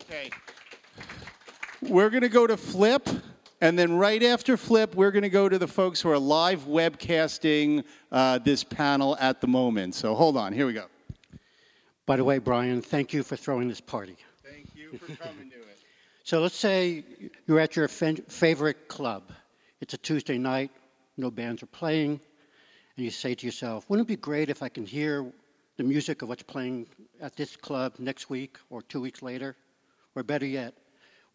Okay. 0.00 0.30
We're 1.82 2.08
going 2.08 2.22
to 2.22 2.30
go 2.30 2.46
to 2.46 2.56
Flip. 2.56 3.06
And 3.60 3.78
then 3.78 3.98
right 3.98 4.22
after 4.22 4.56
Flip, 4.56 4.94
we're 4.94 5.10
going 5.10 5.24
to 5.24 5.28
go 5.28 5.46
to 5.46 5.58
the 5.58 5.68
folks 5.68 6.00
who 6.00 6.08
are 6.08 6.18
live 6.18 6.60
webcasting 6.60 7.84
uh, 8.10 8.38
this 8.38 8.64
panel 8.64 9.18
at 9.20 9.42
the 9.42 9.46
moment. 9.46 9.94
So 9.94 10.14
hold 10.14 10.38
on, 10.38 10.54
here 10.54 10.66
we 10.66 10.72
go. 10.72 10.86
By 12.10 12.16
the 12.16 12.24
way, 12.24 12.38
Brian, 12.38 12.82
thank 12.82 13.12
you 13.12 13.22
for 13.22 13.36
throwing 13.36 13.68
this 13.68 13.80
party. 13.80 14.16
Thank 14.42 14.66
you 14.74 14.98
for 14.98 15.14
coming 15.14 15.48
to 15.48 15.56
it. 15.58 15.78
So 16.24 16.40
let's 16.40 16.56
say 16.56 17.04
you're 17.46 17.60
at 17.60 17.76
your 17.76 17.86
favorite 17.86 18.88
club. 18.88 19.30
It's 19.80 19.94
a 19.94 19.96
Tuesday 19.96 20.36
night, 20.36 20.72
no 21.16 21.30
bands 21.30 21.62
are 21.62 21.66
playing, 21.66 22.18
and 22.96 23.04
you 23.04 23.12
say 23.12 23.36
to 23.36 23.46
yourself, 23.46 23.88
wouldn't 23.88 24.08
it 24.08 24.08
be 24.08 24.16
great 24.16 24.50
if 24.50 24.60
I 24.60 24.68
can 24.68 24.84
hear 24.84 25.32
the 25.76 25.84
music 25.84 26.22
of 26.22 26.28
what's 26.28 26.42
playing 26.42 26.88
at 27.20 27.36
this 27.36 27.54
club 27.54 27.94
next 28.00 28.28
week 28.28 28.58
or 28.70 28.82
two 28.82 29.00
weeks 29.00 29.22
later? 29.22 29.54
Or 30.16 30.24
better 30.24 30.46
yet, 30.46 30.74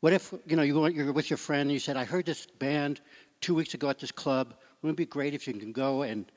what 0.02 0.12
if 0.12 0.34
you 0.46 0.58
know 0.58 0.64
you're 0.64 1.14
with 1.14 1.30
your 1.30 1.38
friend 1.38 1.62
and 1.62 1.72
you 1.72 1.80
said, 1.80 1.96
I 1.96 2.04
heard 2.04 2.26
this 2.26 2.48
band 2.48 3.00
two 3.40 3.56
weeks 3.56 3.76
ago 3.76 3.88
at 3.88 4.00
this 4.00 4.12
club. 4.12 4.56
Wouldn't 4.82 5.00
it 5.00 5.04
be 5.04 5.06
great 5.06 5.34
if 5.34 5.48
you 5.48 5.54
can 5.54 5.72
go 5.72 6.02
and 6.02 6.30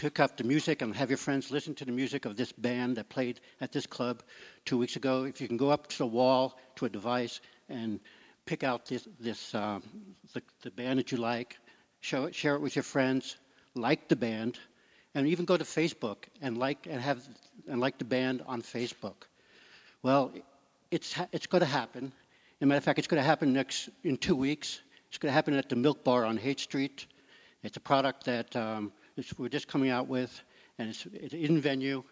pick 0.00 0.18
up 0.18 0.38
the 0.38 0.44
music 0.44 0.80
and 0.80 0.96
have 0.96 1.10
your 1.10 1.18
friends 1.18 1.50
listen 1.50 1.74
to 1.74 1.84
the 1.84 1.92
music 1.92 2.24
of 2.24 2.34
this 2.34 2.52
band 2.52 2.96
that 2.96 3.06
played 3.10 3.38
at 3.60 3.70
this 3.70 3.86
club 3.86 4.22
two 4.64 4.78
weeks 4.78 4.96
ago. 4.96 5.24
If 5.24 5.42
you 5.42 5.46
can 5.46 5.58
go 5.58 5.68
up 5.68 5.88
to 5.88 5.98
the 5.98 6.06
wall 6.06 6.58
to 6.76 6.86
a 6.86 6.88
device 6.88 7.42
and 7.68 8.00
pick 8.46 8.64
out 8.64 8.86
this, 8.86 9.06
this 9.20 9.54
um, 9.54 9.82
the, 10.32 10.40
the 10.62 10.70
band 10.70 11.00
that 11.00 11.12
you 11.12 11.18
like, 11.18 11.58
show 12.00 12.24
it, 12.24 12.34
share 12.34 12.54
it 12.54 12.62
with 12.62 12.76
your 12.76 12.82
friends, 12.82 13.36
like 13.74 14.08
the 14.08 14.16
band, 14.16 14.58
and 15.14 15.26
even 15.26 15.44
go 15.44 15.58
to 15.58 15.64
Facebook 15.64 16.24
and 16.40 16.56
like 16.56 16.86
and 16.88 16.98
have 17.02 17.28
and 17.68 17.78
like 17.78 17.98
the 17.98 18.06
band 18.06 18.42
on 18.46 18.62
Facebook. 18.62 19.28
Well, 20.02 20.32
it's 20.90 21.14
it's 21.30 21.46
going 21.46 21.60
to 21.60 21.72
happen. 21.80 22.04
As 22.06 22.62
a 22.62 22.66
matter 22.66 22.78
of 22.78 22.84
fact, 22.84 22.98
it's 22.98 23.08
going 23.08 23.22
to 23.22 23.30
happen 23.32 23.52
next 23.52 23.90
in 24.04 24.16
two 24.16 24.34
weeks. 24.34 24.80
It's 25.10 25.18
going 25.18 25.30
to 25.30 25.34
happen 25.34 25.52
at 25.52 25.68
the 25.68 25.76
Milk 25.76 26.02
Bar 26.04 26.24
on 26.24 26.38
Haight 26.38 26.60
Street. 26.60 27.06
It's 27.62 27.76
a 27.76 27.80
product 27.80 28.24
that 28.24 28.56
um, 28.56 28.92
we're 29.38 29.48
just 29.48 29.68
coming 29.68 29.90
out 29.90 30.08
with, 30.08 30.42
and 30.78 30.90
it's, 30.90 31.06
it's 31.12 31.34
in 31.34 31.60
venue. 31.60 32.02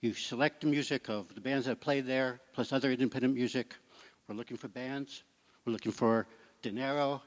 You 0.00 0.14
select 0.14 0.62
the 0.62 0.66
music 0.66 1.08
of 1.08 1.34
the 1.34 1.40
bands 1.40 1.66
that 1.66 1.80
play 1.80 2.00
there, 2.00 2.40
plus 2.52 2.72
other 2.72 2.90
independent 2.90 3.34
music. 3.34 3.74
We're 4.28 4.34
looking 4.34 4.56
for 4.56 4.68
bands. 4.68 5.22
We're 5.64 5.72
looking 5.72 5.92
for 5.92 6.26
dinero, 6.60 7.22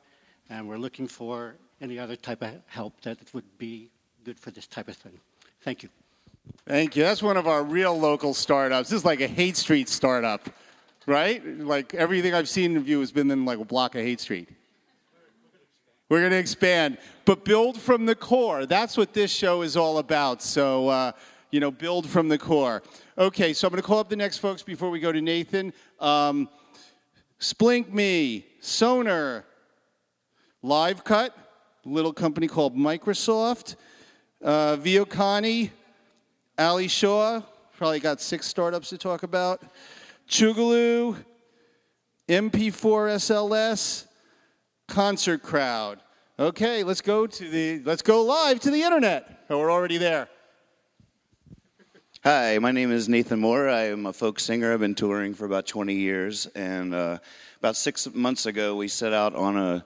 and 0.50 0.68
we're 0.68 0.78
looking 0.78 1.08
for 1.08 1.56
any 1.82 2.00
other 2.00 2.16
type 2.16 2.42
of 2.42 2.52
help 2.68 3.00
that 3.02 3.18
would 3.34 3.58
be 3.58 3.90
good 4.24 4.40
for 4.40 4.52
this 4.52 4.68
type 4.68 4.88
of 4.88 4.98
thing. 4.98 5.20
Thank 5.62 5.84
you. 5.84 5.90
Thank 6.68 6.96
you. 6.96 7.04
That's 7.04 7.24
one 7.24 7.38
of 7.38 7.48
our 7.48 7.64
real 7.64 7.98
local 7.98 8.34
startups. 8.34 8.90
This 8.90 8.98
is 8.98 9.06
like 9.06 9.22
a 9.22 9.28
Haight 9.28 9.58
Street 9.58 9.90
startup, 9.90 10.50
right? 11.06 11.46
Like 11.60 11.94
everything 11.94 12.34
I've 12.34 12.50
seen 12.50 12.78
of 12.78 12.88
you 12.88 13.00
has 13.00 13.12
been 13.12 13.30
in 13.32 13.46
like 13.46 13.60
a 13.60 13.66
block 13.66 13.96
of 13.96 14.02
Haight 14.02 14.20
Street. 14.20 14.50
We're 16.08 16.20
going 16.20 16.32
to 16.32 16.38
expand, 16.38 17.00
but 17.26 17.46
build 17.46 17.80
from 17.82 18.06
the 18.06 18.14
core. 18.14 18.68
That's 18.68 18.96
what 18.96 19.14
this 19.14 19.32
show 19.32 19.64
is 19.64 19.76
all 19.76 19.98
about. 19.98 20.44
So, 20.44 20.88
uh, 20.88 21.12
you 21.50 21.60
know, 21.60 21.72
build 21.72 22.08
from 22.08 22.28
the 22.28 22.38
core. 22.38 22.84
Okay, 23.18 23.54
so 23.54 23.68
I'm 23.68 23.72
going 23.72 23.82
to 23.82 23.88
call 23.88 23.98
up 23.98 24.10
the 24.10 24.16
next 24.16 24.38
folks 24.38 24.62
before 24.62 24.92
we 24.92 25.00
go 25.00 25.12
to 25.12 25.20
Nathan. 25.20 25.74
Um, 26.00 26.48
Splink 27.40 27.92
Me, 27.92 28.46
Sonar, 28.60 29.46
Live 30.62 31.04
Cut, 31.04 31.36
little 31.86 32.14
company 32.14 32.48
called 32.48 32.76
Microsoft, 32.76 33.76
uh, 34.44 34.78
Veokami, 34.78 35.72
Ali 36.60 36.88
Shaw, 36.88 37.42
probably 37.78 38.00
got 38.00 38.22
six 38.22 38.48
startups 38.48 38.90
to 38.90 38.98
talk 39.00 39.24
about, 39.24 39.64
Chugaloo, 40.30 41.16
MP4 42.30 43.16
SLS, 43.16 44.06
Concert 44.88 45.42
Crowd. 45.42 46.00
Okay, 46.38 46.84
let's 46.84 47.02
go 47.02 47.26
to 47.26 47.50
the 47.50 47.82
let's 47.84 48.02
go 48.02 48.24
live 48.24 48.60
to 48.62 48.72
the 48.72 48.82
internet. 48.82 49.46
Oh, 49.50 49.60
we're 49.60 49.72
already 49.72 49.98
there. 49.98 50.30
Hi, 52.24 52.58
my 52.60 52.72
name 52.72 52.92
is 52.92 53.08
Nathan 53.08 53.40
Moore. 53.40 53.70
I 53.70 53.84
am 53.84 54.06
a 54.06 54.14
folk 54.14 54.40
singer. 54.40 54.74
I've 54.74 54.80
been 54.80 54.96
touring 54.96 55.34
for 55.36 55.46
about 55.46 55.68
20 55.68 55.94
years. 55.94 56.48
And 56.56 56.94
uh, 56.94 57.20
about 57.60 57.76
six 57.76 58.08
months 58.16 58.48
ago, 58.48 58.76
we 58.76 58.88
set 58.88 59.14
out 59.14 59.36
on 59.36 59.58
a 59.58 59.86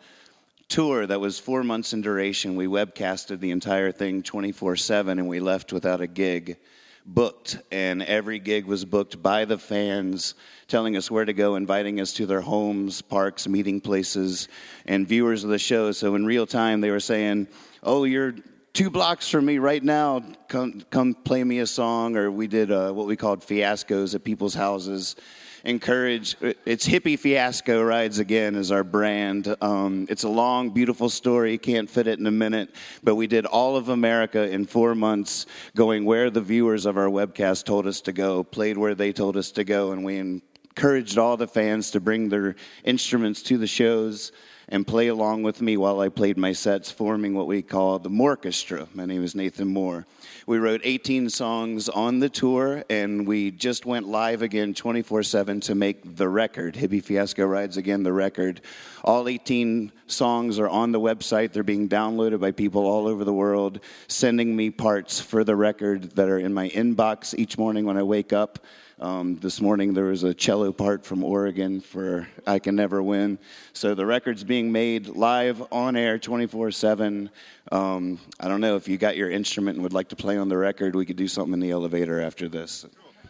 tour 0.70 1.06
that 1.06 1.20
was 1.20 1.38
four 1.38 1.64
months 1.64 1.92
in 1.92 2.02
duration. 2.02 2.56
We 2.56 2.68
webcasted 2.68 3.42
the 3.42 3.52
entire 3.52 3.92
thing 3.92 4.24
24 4.24 4.78
7, 4.78 5.20
and 5.20 5.28
we 5.28 5.40
left 5.40 5.74
without 5.74 6.00
a 6.00 6.08
gig 6.08 6.58
booked. 7.06 7.60
And 7.72 8.04
every 8.04 8.40
gig 8.40 8.66
was 8.66 8.86
booked 8.86 9.22
by 9.22 9.46
the 9.46 9.58
fans, 9.58 10.36
telling 10.68 10.96
us 10.96 11.10
where 11.10 11.26
to 11.26 11.34
go, 11.34 11.56
inviting 11.56 12.00
us 12.00 12.14
to 12.14 12.26
their 12.26 12.42
homes, 12.42 13.02
parks, 13.02 13.48
meeting 13.48 13.82
places, 13.82 14.48
and 14.86 15.08
viewers 15.08 15.44
of 15.44 15.50
the 15.50 15.60
show. 15.60 15.92
So 15.92 16.16
in 16.16 16.26
real 16.26 16.46
time, 16.46 16.82
they 16.82 16.92
were 16.92 17.00
saying, 17.00 17.48
Oh, 17.82 18.04
you're 18.04 18.36
two 18.74 18.90
blocks 18.90 19.30
from 19.30 19.46
me 19.46 19.58
right 19.58 19.84
now. 19.84 20.24
Come, 20.48 20.84
come 20.90 21.14
play 21.14 21.44
me 21.44 21.60
a 21.60 21.68
song. 21.68 22.16
Or 22.16 22.30
we 22.32 22.48
did 22.48 22.72
uh, 22.72 22.92
what 22.92 23.08
we 23.08 23.16
called 23.16 23.42
fiascos 23.42 24.16
at 24.16 24.24
people's 24.24 24.54
houses. 24.54 25.16
Encourage, 25.66 26.38
it's 26.66 26.86
Hippy 26.86 27.18
Fiasco 27.18 27.84
Rides 27.84 28.20
Again 28.20 28.56
is 28.56 28.72
our 28.72 28.84
brand. 28.84 29.54
Um, 29.62 30.08
it's 30.10 30.24
a 30.24 30.30
long, 30.30 30.70
beautiful 30.70 31.10
story. 31.10 31.58
Can't 31.58 31.90
fit 31.90 32.08
it 32.08 32.18
in 32.18 32.26
a 32.28 32.32
minute. 32.32 32.74
But 33.04 33.16
we 33.16 33.28
did 33.28 33.46
all 33.46 33.76
of 33.76 33.90
America 33.90 34.50
in 34.50 34.66
four 34.66 34.96
months, 34.96 35.48
going 35.76 36.06
where 36.06 36.30
the 36.30 36.40
viewers 36.40 36.86
of 36.86 36.98
our 36.98 37.08
webcast 37.08 37.66
told 37.66 37.88
us 37.88 38.00
to 38.02 38.14
go, 38.14 38.44
played 38.44 38.78
where 38.78 38.96
they 38.96 39.12
told 39.12 39.36
us 39.36 39.52
to 39.52 39.66
go, 39.66 39.92
and 39.92 40.06
we 40.06 40.18
encouraged 40.18 41.18
all 41.18 41.36
the 41.36 41.48
fans 41.48 41.92
to 41.92 42.00
bring 42.00 42.30
their 42.30 42.56
instruments 42.86 43.42
to 43.44 43.58
the 43.58 43.68
shows 43.68 44.32
and 44.70 44.88
play 44.88 45.08
along 45.08 45.44
with 45.44 45.62
me 45.62 45.76
while 45.76 46.00
I 46.00 46.08
played 46.08 46.38
my 46.38 46.54
sets, 46.54 46.90
forming 46.90 47.34
what 47.34 47.48
we 47.48 47.62
call 47.62 48.00
the 48.00 48.10
Morchestra. 48.10 48.88
My 48.94 49.06
name 49.06 49.24
is 49.24 49.36
Nathan 49.36 49.68
Moore. 49.68 50.06
We 50.50 50.58
wrote 50.58 50.82
18 50.84 51.30
songs 51.30 51.90
on 51.90 52.18
the 52.18 52.28
tour, 52.28 52.84
and 52.90 53.28
we 53.28 53.52
just 53.52 53.86
went 53.86 54.08
live 54.08 54.42
again 54.42 54.74
24 54.74 55.22
7 55.22 55.60
to 55.60 55.76
make 55.76 56.16
the 56.16 56.28
record. 56.28 56.76
Hippy 56.76 57.02
Fiasco 57.02 57.46
Rides 57.46 57.78
Again, 57.78 58.02
the 58.02 58.14
record. 58.14 58.62
All 59.04 59.28
18 59.28 59.92
songs 60.08 60.58
are 60.58 60.68
on 60.68 60.92
the 60.92 61.00
website. 61.00 61.52
They're 61.52 61.62
being 61.62 61.88
downloaded 61.88 62.40
by 62.40 62.50
people 62.50 62.88
all 62.88 63.08
over 63.08 63.24
the 63.24 63.32
world, 63.32 63.80
sending 64.08 64.56
me 64.56 64.72
parts 64.72 65.22
for 65.22 65.44
the 65.44 65.56
record 65.56 66.16
that 66.16 66.30
are 66.30 66.40
in 66.40 66.52
my 66.52 66.70
inbox 66.70 67.38
each 67.38 67.60
morning 67.60 67.86
when 67.86 67.98
I 67.98 68.02
wake 68.02 68.34
up. 68.34 68.58
Um, 69.02 69.38
this 69.38 69.62
morning 69.62 69.94
there 69.94 70.06
was 70.06 70.24
a 70.24 70.34
cello 70.34 70.74
part 70.74 71.06
from 71.06 71.24
Oregon 71.24 71.80
for 71.80 72.28
I 72.46 72.60
Can 72.60 72.76
Never 72.76 73.02
Win. 73.02 73.40
So 73.72 73.96
the 73.96 74.06
record's 74.06 74.44
being 74.44 74.74
made 74.74 75.08
live 75.08 75.64
on 75.72 75.96
air 75.96 76.20
24 76.20 76.72
7. 76.72 77.30
Um, 77.72 78.20
I 78.42 78.50
don't 78.50 78.60
know 78.60 78.76
if 78.76 78.90
you 78.90 78.98
got 78.98 79.16
your 79.16 79.30
instrument 79.30 79.76
and 79.76 79.84
would 79.84 79.94
like 79.94 80.10
to 80.10 80.18
play 80.18 80.38
on 80.38 80.50
the 80.50 80.58
record, 80.58 80.96
we 80.96 81.06
could 81.06 81.16
do 81.16 81.30
something 81.30 81.54
in 81.54 81.62
the 81.62 81.72
elevator 81.72 82.20
after 82.20 82.50
this. 82.50 82.86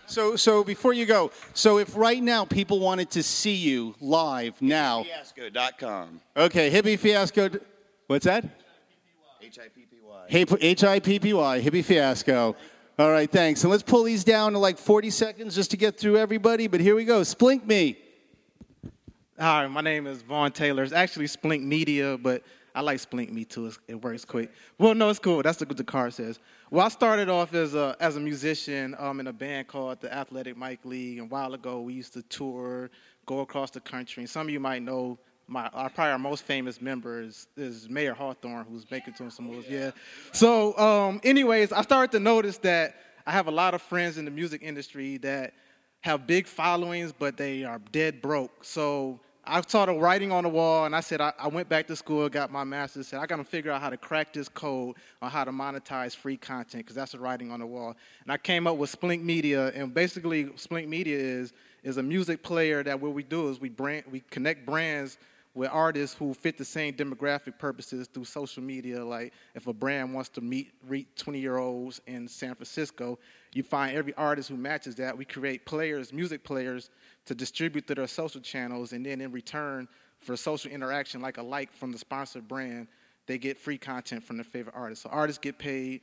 So, 0.07 0.35
so 0.35 0.63
before 0.63 0.93
you 0.93 1.05
go, 1.05 1.29
so 1.53 1.77
if 1.77 1.95
right 1.95 2.23
now 2.23 2.45
people 2.45 2.79
wanted 2.79 3.11
to 3.11 3.21
see 3.21 3.53
you 3.53 3.93
live 4.01 4.59
now, 4.59 5.03
Fiasco.com. 5.03 6.19
okay, 6.35 6.71
Hippy 6.71 6.97
Fiasco. 6.97 7.51
What's 8.07 8.25
that? 8.25 8.43
H-I-P-P-Y. 9.39 10.25
H 10.29 10.83
I 10.83 10.99
P 10.99 11.19
P 11.19 11.33
Y, 11.33 11.59
Hippy 11.59 11.83
Fiasco. 11.83 12.55
All 12.99 13.11
right, 13.11 13.31
thanks. 13.31 13.63
And 13.63 13.71
let's 13.71 13.81
pull 13.81 14.03
these 14.03 14.25
down 14.25 14.51
to 14.51 14.59
like 14.59 14.77
40 14.77 15.09
seconds 15.09 15.55
just 15.55 15.71
to 15.71 15.77
get 15.77 15.97
through 15.97 16.17
everybody. 16.17 16.67
But 16.67 16.81
here 16.81 16.97
we 16.97 17.05
go. 17.05 17.21
Splink 17.21 17.65
me. 17.65 17.97
Hi, 19.39 19.65
my 19.67 19.79
name 19.79 20.05
is 20.05 20.21
Vaughn 20.21 20.51
Taylor. 20.51 20.83
It's 20.83 20.91
actually 20.91 21.27
Splink 21.27 21.63
Media, 21.63 22.17
but 22.17 22.43
I 22.75 22.81
like 22.81 22.97
Splink 22.97 23.31
Me 23.31 23.45
too. 23.45 23.71
It 23.87 24.03
works 24.03 24.25
quick. 24.25 24.51
Well, 24.77 24.93
no, 24.95 25.09
it's 25.09 25.17
cool. 25.17 25.41
That's 25.41 25.61
what 25.61 25.77
the 25.77 25.81
card 25.81 26.13
says. 26.13 26.39
Well, 26.71 26.85
I 26.85 26.89
started 26.89 27.29
off 27.29 27.53
as 27.53 27.73
a 27.73 27.95
as 28.01 28.17
a 28.17 28.19
musician 28.19 28.97
um, 28.99 29.21
in 29.21 29.27
a 29.27 29.33
band 29.33 29.69
called 29.69 30.01
the 30.01 30.13
Athletic 30.13 30.57
Mic 30.57 30.83
League. 30.83 31.19
And 31.19 31.31
a 31.31 31.33
while 31.33 31.53
ago, 31.53 31.79
we 31.79 31.93
used 31.93 32.11
to 32.15 32.21
tour, 32.23 32.91
go 33.25 33.39
across 33.39 33.71
the 33.71 33.79
country. 33.79 34.23
And 34.23 34.29
some 34.29 34.47
of 34.47 34.51
you 34.51 34.59
might 34.59 34.81
know 34.81 35.17
my 35.49 35.67
our, 35.67 35.89
probably 35.89 36.11
our 36.11 36.19
most 36.19 36.43
famous 36.43 36.81
member 36.81 37.21
is, 37.21 37.47
is 37.57 37.89
Mayer 37.89 38.13
Hawthorne, 38.13 38.65
who's 38.69 38.89
making 38.89 39.13
to 39.15 39.29
some 39.29 39.47
moves. 39.47 39.67
Yeah. 39.69 39.91
So, 40.31 40.77
um, 40.77 41.19
anyways, 41.23 41.71
I 41.71 41.81
started 41.81 42.11
to 42.11 42.19
notice 42.19 42.57
that 42.59 42.95
I 43.25 43.31
have 43.31 43.47
a 43.47 43.51
lot 43.51 43.73
of 43.73 43.81
friends 43.81 44.17
in 44.17 44.25
the 44.25 44.31
music 44.31 44.61
industry 44.63 45.17
that 45.17 45.53
have 46.01 46.25
big 46.25 46.47
followings, 46.47 47.11
but 47.11 47.37
they 47.37 47.63
are 47.63 47.79
dead 47.91 48.21
broke. 48.21 48.63
So 48.63 49.19
I 49.45 49.61
started 49.61 49.93
writing 49.93 50.31
on 50.31 50.43
the 50.43 50.49
wall, 50.49 50.85
and 50.85 50.95
I 50.95 50.99
said 50.99 51.21
I, 51.21 51.33
I 51.39 51.47
went 51.47 51.67
back 51.67 51.87
to 51.87 51.95
school, 51.95 52.29
got 52.29 52.51
my 52.51 52.63
master's, 52.63 53.07
said 53.07 53.19
I 53.19 53.25
got 53.25 53.37
to 53.37 53.43
figure 53.43 53.71
out 53.71 53.81
how 53.81 53.89
to 53.89 53.97
crack 53.97 54.33
this 54.33 54.47
code 54.47 54.95
on 55.21 55.31
how 55.31 55.43
to 55.43 55.51
monetize 55.51 56.15
free 56.15 56.37
content 56.37 56.85
because 56.85 56.95
that's 56.95 57.13
the 57.13 57.19
writing 57.19 57.51
on 57.51 57.59
the 57.59 57.65
wall. 57.65 57.95
And 58.23 58.31
I 58.31 58.37
came 58.37 58.67
up 58.67 58.77
with 58.77 58.97
Splink 58.97 59.23
Media, 59.23 59.69
and 59.69 59.93
basically 59.93 60.45
Splink 60.45 60.87
Media 60.87 61.17
is 61.17 61.53
is 61.81 61.97
a 61.97 62.03
music 62.03 62.43
player 62.43 62.83
that 62.83 62.99
what 62.99 63.13
we 63.13 63.23
do 63.23 63.49
is 63.49 63.59
we 63.59 63.69
brand 63.69 64.03
we 64.11 64.19
connect 64.29 64.65
brands 64.65 65.17
with 65.55 65.69
artists 65.71 66.15
who 66.15 66.33
fit 66.33 66.57
the 66.57 66.65
same 66.65 66.93
demographic 66.93 67.57
purposes 67.57 68.07
through 68.07 68.25
social 68.25 68.61
media. 68.61 69.03
Like 69.03 69.33
if 69.55 69.67
a 69.67 69.73
brand 69.73 70.13
wants 70.13 70.29
to 70.29 70.41
meet 70.41 70.71
reach 70.87 71.07
20 71.17 71.39
year 71.39 71.57
olds 71.57 71.99
in 72.07 72.27
San 72.27 72.55
Francisco, 72.55 73.17
you 73.53 73.63
find 73.63 73.95
every 73.95 74.13
artist 74.15 74.49
who 74.49 74.57
matches 74.57 74.95
that. 74.95 75.17
We 75.17 75.25
create 75.25 75.65
players, 75.65 76.13
music 76.13 76.43
players, 76.43 76.91
to 77.25 77.35
distribute 77.35 77.87
to 77.87 77.95
their 77.95 78.07
social 78.07 78.41
channels, 78.41 78.93
and 78.93 79.05
then 79.05 79.21
in 79.21 79.31
return 79.31 79.87
for 80.19 80.35
social 80.35 80.71
interaction, 80.71 81.21
like 81.21 81.37
a 81.37 81.43
like 81.43 81.73
from 81.73 81.91
the 81.91 81.97
sponsored 81.97 82.47
brand, 82.47 82.87
they 83.25 83.37
get 83.37 83.57
free 83.57 83.77
content 83.77 84.23
from 84.23 84.37
their 84.37 84.43
favorite 84.43 84.75
artist. 84.75 85.03
So 85.03 85.09
artists 85.09 85.39
get 85.39 85.57
paid. 85.57 86.01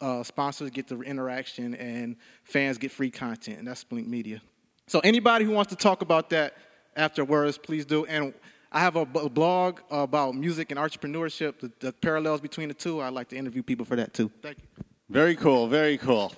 Uh, 0.00 0.24
sponsors 0.24 0.68
get 0.70 0.88
the 0.88 0.98
interaction 1.02 1.76
and 1.76 2.16
fans 2.42 2.76
get 2.76 2.90
free 2.90 3.10
content, 3.10 3.58
and 3.58 3.68
that's 3.68 3.84
Splink 3.84 4.08
Media. 4.08 4.40
So 4.88 4.98
anybody 5.00 5.44
who 5.44 5.52
wants 5.52 5.70
to 5.70 5.76
talk 5.76 6.02
about 6.02 6.30
that 6.30 6.54
afterwards, 6.96 7.58
please 7.58 7.84
do. 7.84 8.04
And 8.06 8.34
I 8.72 8.80
have 8.80 8.96
a 8.96 9.04
blog 9.04 9.80
about 9.90 10.34
music 10.34 10.70
and 10.70 10.78
entrepreneurship, 10.78 11.58
the, 11.60 11.72
the 11.80 11.92
parallels 11.92 12.40
between 12.40 12.68
the 12.68 12.74
two. 12.74 13.00
I'd 13.00 13.12
like 13.12 13.28
to 13.28 13.36
interview 13.36 13.62
people 13.62 13.84
for 13.84 13.96
that 13.96 14.14
too. 14.14 14.30
Thank 14.42 14.58
you. 14.58 14.84
Very 15.08 15.34
cool. 15.34 15.66
Very 15.66 15.98
cool. 15.98 16.32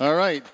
All 0.00 0.16
right. 0.16 0.44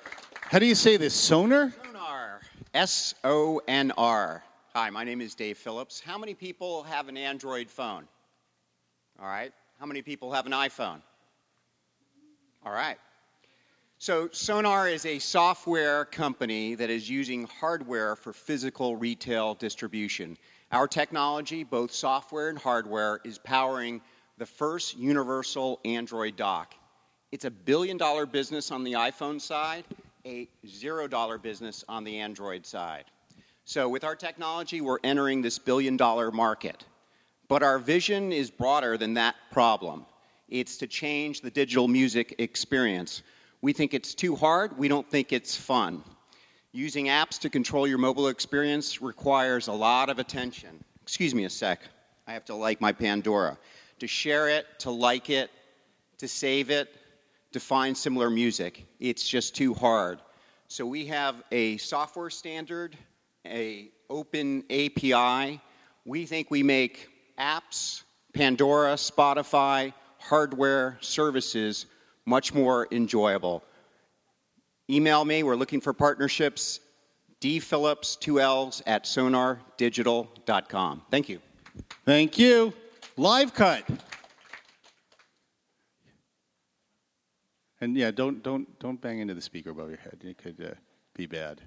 How 0.42 0.58
do 0.58 0.66
you 0.66 0.74
say 0.74 0.98
this? 0.98 1.14
Sonar? 1.14 1.72
Sonar. 1.84 2.40
S 2.74 3.14
O 3.24 3.60
N 3.66 3.92
R. 3.96 4.42
Hi, 4.74 4.90
my 4.90 5.04
name 5.04 5.20
is 5.20 5.34
Dave 5.34 5.58
Phillips. 5.58 6.00
How 6.00 6.18
many 6.18 6.34
people 6.34 6.82
have 6.84 7.08
an 7.08 7.16
Android 7.16 7.70
phone? 7.70 8.06
All 9.18 9.26
right. 9.26 9.52
How 9.80 9.86
many 9.86 10.02
people 10.02 10.32
have 10.32 10.46
an 10.46 10.52
iPhone? 10.52 11.00
All 12.64 12.72
right. 12.72 12.98
So, 14.02 14.28
Sonar 14.32 14.88
is 14.88 15.06
a 15.06 15.20
software 15.20 16.06
company 16.06 16.74
that 16.74 16.90
is 16.90 17.08
using 17.08 17.44
hardware 17.44 18.16
for 18.16 18.32
physical 18.32 18.96
retail 18.96 19.54
distribution. 19.54 20.36
Our 20.72 20.88
technology, 20.88 21.62
both 21.62 21.92
software 21.92 22.48
and 22.48 22.58
hardware, 22.58 23.20
is 23.24 23.38
powering 23.38 24.00
the 24.38 24.44
first 24.44 24.98
universal 24.98 25.78
Android 25.84 26.34
dock. 26.34 26.74
It's 27.30 27.44
a 27.44 27.50
billion 27.52 27.96
dollar 27.96 28.26
business 28.26 28.72
on 28.72 28.82
the 28.82 28.94
iPhone 28.94 29.40
side, 29.40 29.84
a 30.26 30.48
zero 30.66 31.06
dollar 31.06 31.38
business 31.38 31.84
on 31.88 32.02
the 32.02 32.18
Android 32.18 32.66
side. 32.66 33.04
So, 33.66 33.88
with 33.88 34.02
our 34.02 34.16
technology, 34.16 34.80
we're 34.80 34.98
entering 35.04 35.42
this 35.42 35.60
billion 35.60 35.96
dollar 35.96 36.32
market. 36.32 36.84
But 37.46 37.62
our 37.62 37.78
vision 37.78 38.32
is 38.32 38.50
broader 38.50 38.98
than 38.98 39.14
that 39.14 39.36
problem. 39.52 40.06
It's 40.48 40.76
to 40.78 40.88
change 40.88 41.40
the 41.40 41.52
digital 41.52 41.86
music 41.86 42.34
experience. 42.38 43.22
We 43.62 43.72
think 43.72 43.94
it's 43.94 44.12
too 44.12 44.34
hard. 44.34 44.76
We 44.76 44.88
don't 44.88 45.08
think 45.08 45.32
it's 45.32 45.56
fun. 45.56 46.02
Using 46.72 47.06
apps 47.06 47.38
to 47.40 47.48
control 47.48 47.86
your 47.86 47.98
mobile 47.98 48.26
experience 48.26 49.00
requires 49.00 49.68
a 49.68 49.72
lot 49.72 50.10
of 50.10 50.18
attention. 50.18 50.82
Excuse 51.02 51.32
me 51.32 51.44
a 51.44 51.50
sec. 51.50 51.80
I 52.26 52.32
have 52.32 52.44
to 52.46 52.56
like 52.56 52.80
my 52.80 52.90
Pandora. 52.90 53.56
To 54.00 54.06
share 54.08 54.48
it, 54.48 54.66
to 54.80 54.90
like 54.90 55.30
it, 55.30 55.50
to 56.18 56.26
save 56.26 56.70
it, 56.70 56.92
to 57.52 57.60
find 57.60 57.96
similar 57.96 58.30
music. 58.30 58.84
It's 58.98 59.28
just 59.28 59.54
too 59.54 59.74
hard. 59.74 60.18
So 60.66 60.84
we 60.84 61.06
have 61.06 61.42
a 61.52 61.76
software 61.76 62.30
standard, 62.30 62.96
a 63.46 63.90
open 64.10 64.64
API. 64.70 65.60
We 66.04 66.26
think 66.26 66.50
we 66.50 66.64
make 66.64 67.08
apps, 67.38 68.02
Pandora, 68.32 68.94
Spotify, 68.94 69.92
hardware, 70.18 70.98
services 71.00 71.86
much 72.26 72.54
more 72.54 72.88
enjoyable. 72.90 73.62
Email 74.90 75.24
me. 75.24 75.42
We're 75.42 75.56
looking 75.56 75.80
for 75.80 75.92
partnerships. 75.92 76.80
D 77.40 77.58
Phillips, 77.58 78.16
two 78.16 78.40
L's 78.40 78.82
at 78.86 79.04
sonardigital.com. 79.04 81.02
Thank 81.10 81.28
you. 81.28 81.40
Thank 82.04 82.38
you. 82.38 82.72
Live 83.16 83.52
cut. 83.52 83.84
And 87.80 87.96
yeah, 87.96 88.12
don't 88.12 88.44
don't 88.44 88.78
don't 88.78 89.00
bang 89.00 89.18
into 89.18 89.34
the 89.34 89.42
speaker 89.42 89.70
above 89.70 89.88
your 89.88 89.98
head. 89.98 90.18
It 90.22 90.38
could 90.38 90.64
uh, 90.64 90.74
be 91.16 91.26
bad. 91.26 91.60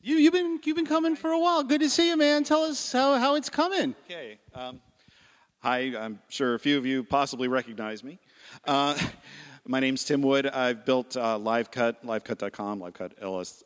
You 0.00 0.14
you've 0.16 0.32
been 0.32 0.60
you've 0.64 0.76
been 0.76 0.86
coming 0.86 1.16
for 1.16 1.32
a 1.32 1.38
while. 1.40 1.64
Good 1.64 1.80
to 1.80 1.90
see 1.90 2.08
you, 2.08 2.16
man. 2.16 2.44
Tell 2.44 2.62
us 2.62 2.92
how 2.92 3.18
how 3.18 3.34
it's 3.34 3.50
coming. 3.50 3.96
Okay. 4.04 4.38
Um, 4.54 4.80
hi. 5.58 5.92
I'm 5.98 6.20
sure 6.28 6.54
a 6.54 6.58
few 6.60 6.78
of 6.78 6.86
you 6.86 7.02
possibly 7.02 7.48
recognize 7.48 8.04
me. 8.04 8.20
Uh, 8.64 8.96
my 9.68 9.80
name's 9.80 10.02
Tim 10.02 10.22
Wood. 10.22 10.46
I've 10.46 10.86
built 10.86 11.14
uh, 11.14 11.38
LiveCut, 11.38 11.96
LiveCut.com, 12.02 12.80
LiveCut 12.80 13.18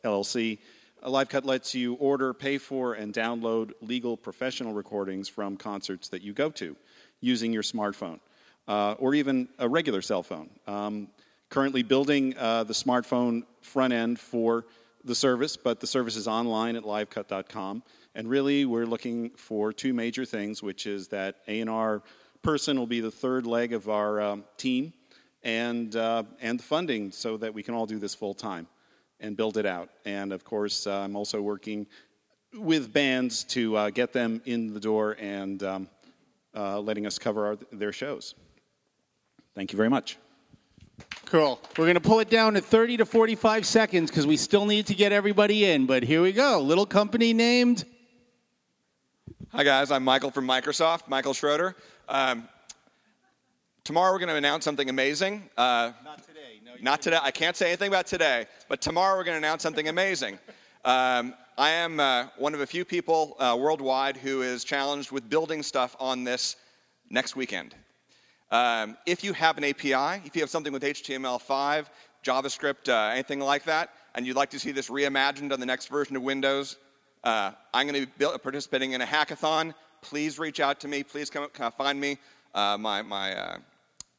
LLC. 0.05 0.59
Uh, 1.01 1.09
LiveCut 1.09 1.45
lets 1.45 1.77
you 1.77 1.95
order, 1.95 2.35
pay 2.35 2.59
for, 2.59 2.95
and 2.95 3.15
download 3.15 3.71
legal 3.81 4.17
professional 4.17 4.75
recordings 4.75 5.29
from 5.29 5.57
concerts 5.57 6.09
that 6.09 6.21
you 6.21 6.33
go 6.33 6.51
to 6.51 6.77
using 7.21 7.53
your 7.53 7.63
smartphone 7.63 8.19
uh, 8.67 8.95
or 8.99 9.15
even 9.15 9.49
a 9.61 9.69
regular 9.69 10.03
cell 10.03 10.25
phone. 10.25 10.51
Um, 10.67 11.07
currently 11.51 11.85
building 11.85 12.37
uh, 12.37 12.65
the 12.65 12.75
smartphone 12.75 13.45
front 13.61 13.93
end 13.93 14.19
for 14.19 14.67
the 15.05 15.15
service, 15.15 15.57
but 15.57 15.79
the 15.79 15.87
service 15.87 16.17
is 16.17 16.27
online 16.27 16.75
at 16.75 16.83
livecut.com. 16.83 17.85
And 18.17 18.29
really, 18.29 18.65
we're 18.65 18.87
looking 18.87 19.31
for 19.31 19.73
two 19.73 19.95
major 19.95 20.25
things, 20.25 20.65
which 20.65 20.85
is 20.87 21.09
that 21.09 21.37
A&R 21.47 22.03
person 22.43 22.77
will 22.77 22.89
be 22.89 23.01
the 23.01 23.11
third 23.11 23.47
leg 23.47 23.73
of 23.73 23.89
our 23.89 24.21
um, 24.21 24.45
team, 24.57 24.93
and 25.43 25.97
uh, 25.97 26.23
and 26.41 26.59
the 26.59 26.63
funding 26.63 27.11
so 27.11 27.37
that 27.37 27.53
we 27.53 27.63
can 27.63 27.75
all 27.75 27.87
do 27.87 27.99
this 27.99 28.15
full 28.15 28.35
time 28.35 28.67
and 29.21 29.37
build 29.37 29.57
it 29.57 29.67
out. 29.67 29.89
And 30.05 30.33
of 30.33 30.45
course, 30.45 30.87
uh, 30.87 31.01
I'm 31.01 31.17
also 31.17 31.41
working 31.41 31.87
with 32.55 32.93
bands 32.93 33.45
to 33.45 33.77
uh, 33.77 33.91
get 33.91 34.13
them 34.13 34.43
in 34.45 34.75
the 34.75 34.81
door 34.81 35.17
and 35.19 35.63
um, 35.63 35.89
uh, 36.55 36.81
letting 36.81 37.07
us 37.07 37.19
cover 37.19 37.47
our, 37.47 37.59
their 37.73 37.93
shows. 37.93 38.35
Thank 39.55 39.73
you 39.73 39.77
very 39.77 39.89
much. 39.91 40.19
Cool. 41.27 41.61
We're 41.79 41.87
going 41.87 41.95
to 41.95 42.01
pull 42.01 42.21
it 42.21 42.29
down 42.29 42.55
to 42.55 42.61
30 42.61 42.99
to 42.99 43.07
45 43.07 43.65
seconds 43.65 44.11
because 44.11 44.27
we 44.27 44.37
still 44.37 44.67
need 44.67 44.87
to 44.87 44.95
get 44.95 45.13
everybody 45.13 45.65
in. 45.65 45.87
But 45.87 46.03
here 46.03 46.23
we 46.23 46.33
go. 46.33 46.61
Little 46.61 46.85
company 46.87 47.33
named. 47.33 47.85
Hi, 49.51 49.65
guys. 49.65 49.91
I'm 49.91 50.05
Michael 50.05 50.31
from 50.31 50.47
Microsoft, 50.47 51.09
Michael 51.09 51.35
Schroeder. 51.35 51.75
Um, 52.09 52.49
tomorrow 53.85 54.13
we're 54.13 54.19
going 54.19 54.29
to 54.29 54.37
announce 54.37 54.65
something 54.65 54.89
amazing. 54.89 55.49
Uh, 55.57 55.93
not 56.05 56.23
today. 56.27 56.61
No, 56.65 56.73
not 56.81 57.03
today. 57.03 57.19
I 57.21 57.31
can't 57.31 57.57
say 57.57 57.69
anything 57.69 57.89
about 57.89 58.07
today, 58.07 58.47
but 58.69 58.81
tomorrow 58.81 59.17
we're 59.17 59.25
going 59.25 59.41
to 59.41 59.47
announce 59.47 59.63
something 59.63 59.89
amazing. 59.89 60.39
Um, 60.85 61.35
I 61.57 61.71
am 61.71 62.01
uh, 62.01 62.27
one 62.39 62.55
of 62.55 62.61
a 62.61 62.67
few 62.67 62.85
people 62.85 63.37
uh, 63.39 63.57
worldwide 63.57 64.17
who 64.17 64.43
is 64.43 64.65
challenged 64.65 65.13
with 65.13 65.31
building 65.31 65.63
stuff 65.63 65.95
on 66.01 66.25
this 66.25 66.57
next 67.09 67.37
weekend. 67.37 67.77
Um, 68.51 68.97
if 69.07 69.23
you 69.23 69.33
have 69.33 69.59
an 69.59 69.63
API, 69.63 70.27
if 70.27 70.35
you 70.35 70.43
have 70.43 70.51
something 70.51 70.73
with 70.73 70.83
HTML5, 70.83 71.87
JavaScript, 72.25 72.89
uh, 72.89 73.13
anything 73.13 73.39
like 73.39 73.63
that, 73.63 73.91
and 74.17 74.27
you'd 74.27 74.35
like 74.35 74.51
to 74.51 74.59
see 74.59 74.73
this 74.73 74.91
reimagined 74.91 75.53
on 75.53 75.61
the 75.61 75.67
next 75.67 75.87
version 75.87 76.17
of 76.17 76.23
Windows, 76.23 76.79
uh, 77.23 77.53
I'm 77.73 77.87
going 77.87 78.01
to 78.01 78.09
be 78.09 78.13
build, 78.19 78.43
participating 78.43 78.91
in 78.91 79.01
a 79.01 79.07
hackathon. 79.07 79.73
Please 80.01 80.41
reach 80.41 80.59
out 80.59 80.81
to 80.81 80.89
me. 80.89 81.05
Please 81.05 81.31
come, 81.31 81.47
come 81.53 81.71
find 81.71 82.01
me. 82.01 82.19
Uh, 82.55 82.77
my, 82.77 83.03
my, 83.03 83.37
uh, 83.37 83.59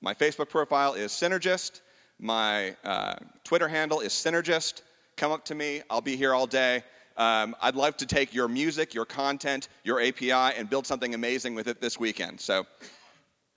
my 0.04 0.14
Facebook 0.14 0.50
profile 0.50 0.96
is 0.96 1.14
Synergist. 1.14 1.80
My 2.20 2.76
uh, 2.84 3.16
Twitter 3.46 3.70
handle 3.70 4.02
is 4.02 4.12
Synergist. 4.12 4.82
Come 5.16 5.32
up 5.32 5.46
to 5.46 5.56
me. 5.56 5.82
I'll 5.90 6.02
be 6.02 6.18
here 6.18 6.34
all 6.34 6.46
day. 6.46 6.84
Um, 7.16 7.56
I'd 7.62 7.76
love 7.76 7.96
to 7.98 8.06
take 8.06 8.34
your 8.34 8.50
music, 8.50 8.94
your 8.94 9.06
content, 9.06 9.70
your 9.86 10.02
API, 10.02 10.58
and 10.58 10.70
build 10.70 10.86
something 10.86 11.14
amazing 11.14 11.56
with 11.56 11.68
it 11.68 11.80
this 11.80 12.00
weekend. 12.00 12.42
So, 12.42 12.66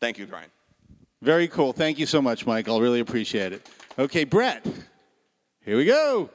thank 0.01 0.19
you, 0.19 0.27
Brian. 0.27 0.49
Very 1.21 1.49
cool. 1.49 1.73
Thank 1.73 1.99
you 1.99 2.07
so 2.07 2.23
much, 2.23 2.47
Mike. 2.47 2.69
I'll 2.69 2.81
Really 2.81 3.01
appreciate 3.01 3.53
it. 3.53 3.69
Okay, 3.99 4.23
Brett. 4.23 4.65
Here 5.65 5.77
we 5.77 5.85
go. 5.85 6.31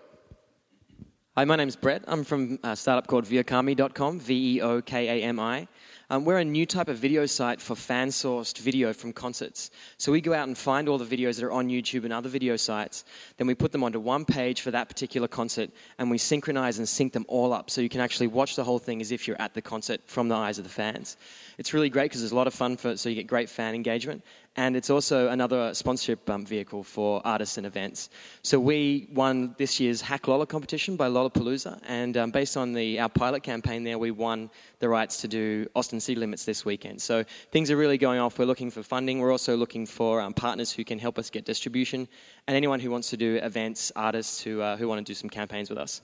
Hi, 1.37 1.45
my 1.45 1.55
name's 1.55 1.77
Brett. 1.77 2.03
I'm 2.07 2.25
from 2.25 2.59
a 2.65 2.75
startup 2.75 3.07
called 3.07 3.23
Veokami.com, 3.23 4.19
V 4.19 4.57
E 4.57 4.61
O 4.61 4.81
K 4.81 5.21
A 5.21 5.23
M 5.25 5.39
I. 5.39 5.69
Um, 6.11 6.25
we're 6.25 6.39
a 6.39 6.43
new 6.43 6.65
type 6.65 6.89
of 6.89 6.97
video 6.97 7.25
site 7.25 7.61
for 7.61 7.73
fan 7.73 8.09
sourced 8.09 8.57
video 8.57 8.91
from 8.91 9.13
concerts. 9.13 9.71
So 9.97 10.11
we 10.11 10.19
go 10.19 10.33
out 10.33 10.45
and 10.45 10.57
find 10.57 10.89
all 10.89 10.97
the 10.97 11.05
videos 11.05 11.37
that 11.37 11.45
are 11.45 11.53
on 11.53 11.69
YouTube 11.69 12.03
and 12.03 12.11
other 12.11 12.27
video 12.27 12.57
sites. 12.57 13.05
Then 13.37 13.47
we 13.47 13.55
put 13.55 13.71
them 13.71 13.81
onto 13.81 13.97
one 13.97 14.25
page 14.25 14.59
for 14.59 14.71
that 14.71 14.89
particular 14.89 15.29
concert 15.29 15.69
and 15.99 16.11
we 16.11 16.17
synchronize 16.17 16.79
and 16.79 16.89
sync 16.89 17.13
them 17.13 17.23
all 17.29 17.53
up 17.53 17.69
so 17.69 17.79
you 17.79 17.87
can 17.87 18.01
actually 18.01 18.27
watch 18.27 18.57
the 18.57 18.63
whole 18.65 18.77
thing 18.77 18.99
as 18.99 19.13
if 19.13 19.25
you're 19.25 19.41
at 19.41 19.53
the 19.53 19.61
concert 19.61 20.01
from 20.05 20.27
the 20.27 20.35
eyes 20.35 20.57
of 20.57 20.65
the 20.65 20.69
fans. 20.69 21.15
It's 21.61 21.75
really 21.75 21.91
great 21.91 22.05
because 22.05 22.21
there's 22.21 22.31
a 22.31 22.35
lot 22.35 22.47
of 22.47 22.55
fun 22.55 22.75
for 22.75 22.97
so 22.97 23.07
you 23.07 23.13
get 23.13 23.27
great 23.27 23.47
fan 23.47 23.75
engagement 23.75 24.23
and 24.55 24.75
it's 24.75 24.89
also 24.89 25.27
another 25.27 25.75
sponsorship 25.75 26.27
um, 26.27 26.43
vehicle 26.43 26.81
for 26.81 27.21
artists 27.23 27.59
and 27.59 27.67
events. 27.67 28.09
So 28.41 28.59
we 28.59 29.07
won 29.13 29.53
this 29.59 29.79
year's 29.79 30.01
Hack 30.01 30.27
Lolla 30.27 30.47
competition 30.47 30.95
by 30.95 31.07
Lollapalooza, 31.07 31.79
and 31.87 32.17
um, 32.17 32.31
based 32.31 32.57
on 32.57 32.73
the 32.73 32.99
our 32.99 33.09
pilot 33.09 33.43
campaign 33.43 33.83
there, 33.83 33.99
we 33.99 34.09
won 34.09 34.49
the 34.79 34.89
rights 34.89 35.21
to 35.21 35.27
do 35.27 35.67
Austin 35.75 35.99
City 35.99 36.19
Limits 36.19 36.45
this 36.45 36.65
weekend. 36.65 36.99
So 36.99 37.23
things 37.51 37.69
are 37.69 37.77
really 37.77 37.99
going 37.99 38.19
off. 38.19 38.39
We're 38.39 38.45
looking 38.45 38.71
for 38.71 38.81
funding. 38.81 39.19
We're 39.19 39.31
also 39.31 39.55
looking 39.55 39.85
for 39.85 40.19
um, 40.19 40.33
partners 40.33 40.71
who 40.71 40.83
can 40.83 40.97
help 40.97 41.19
us 41.19 41.29
get 41.29 41.45
distribution, 41.45 42.07
and 42.47 42.57
anyone 42.57 42.79
who 42.79 42.89
wants 42.89 43.11
to 43.11 43.17
do 43.17 43.35
events, 43.35 43.91
artists 43.95 44.41
who 44.41 44.61
uh, 44.61 44.77
who 44.77 44.87
want 44.87 44.97
to 44.97 45.07
do 45.07 45.13
some 45.13 45.29
campaigns 45.29 45.69
with 45.69 45.77
us. 45.77 46.01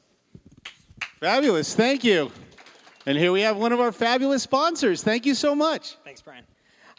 Fabulous. 1.20 1.74
Thank 1.74 2.04
you. 2.04 2.32
And 3.08 3.18
here 3.18 3.32
we 3.32 3.40
have 3.40 3.56
one 3.56 3.72
of 3.72 3.80
our 3.80 3.94
fabulous 3.94 4.44
sponsors. 4.44 5.02
Thank 5.02 5.26
you 5.26 5.34
so 5.34 5.56
much. 5.56 5.96
Thanks, 6.04 6.22
Brian. 6.22 6.44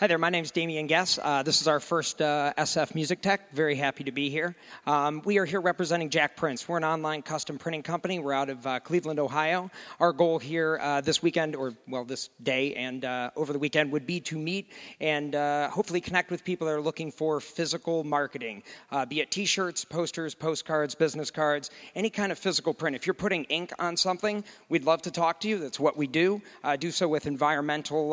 Hi 0.00 0.06
there, 0.06 0.16
my 0.16 0.30
name 0.30 0.44
is 0.44 0.52
Damian 0.52 0.86
Guess. 0.86 1.18
Uh, 1.20 1.42
this 1.42 1.60
is 1.60 1.66
our 1.66 1.80
first 1.80 2.22
uh, 2.22 2.52
SF 2.56 2.94
Music 2.94 3.20
Tech. 3.20 3.52
Very 3.52 3.74
happy 3.74 4.04
to 4.04 4.12
be 4.12 4.30
here. 4.30 4.54
Um, 4.86 5.22
we 5.24 5.38
are 5.38 5.44
here 5.44 5.60
representing 5.60 6.08
Jakprints. 6.08 6.68
We're 6.68 6.76
an 6.76 6.84
online 6.84 7.20
custom 7.22 7.58
printing 7.58 7.82
company. 7.82 8.20
We're 8.20 8.32
out 8.32 8.48
of 8.48 8.64
uh, 8.64 8.78
Cleveland, 8.78 9.18
Ohio. 9.18 9.72
Our 9.98 10.12
goal 10.12 10.38
here 10.38 10.78
uh, 10.80 11.00
this 11.00 11.20
weekend, 11.20 11.56
or 11.56 11.74
well, 11.88 12.04
this 12.04 12.30
day 12.44 12.76
and 12.76 13.04
uh, 13.04 13.32
over 13.34 13.52
the 13.52 13.58
weekend, 13.58 13.90
would 13.90 14.06
be 14.06 14.20
to 14.20 14.38
meet 14.38 14.70
and 15.00 15.34
uh, 15.34 15.68
hopefully 15.68 16.00
connect 16.00 16.30
with 16.30 16.44
people 16.44 16.68
that 16.68 16.74
are 16.74 16.80
looking 16.80 17.10
for 17.10 17.40
physical 17.40 18.04
marketing, 18.04 18.62
be 19.08 19.18
it 19.18 19.32
t 19.32 19.46
shirts, 19.46 19.84
posters, 19.84 20.32
postcards, 20.32 20.94
business 20.94 21.32
cards, 21.32 21.70
any 21.96 22.08
kind 22.08 22.30
of 22.30 22.38
physical 22.38 22.72
print. 22.72 22.94
If 22.94 23.04
you're 23.04 23.14
putting 23.14 23.42
ink 23.46 23.72
on 23.80 23.96
something, 23.96 24.44
we'd 24.68 24.84
love 24.84 25.02
to 25.02 25.10
talk 25.10 25.40
to 25.40 25.48
you. 25.48 25.58
That's 25.58 25.80
what 25.80 25.96
we 25.96 26.06
do. 26.06 26.40
do 26.78 26.92
so 26.92 27.08
with 27.08 27.26
environmental, 27.26 28.10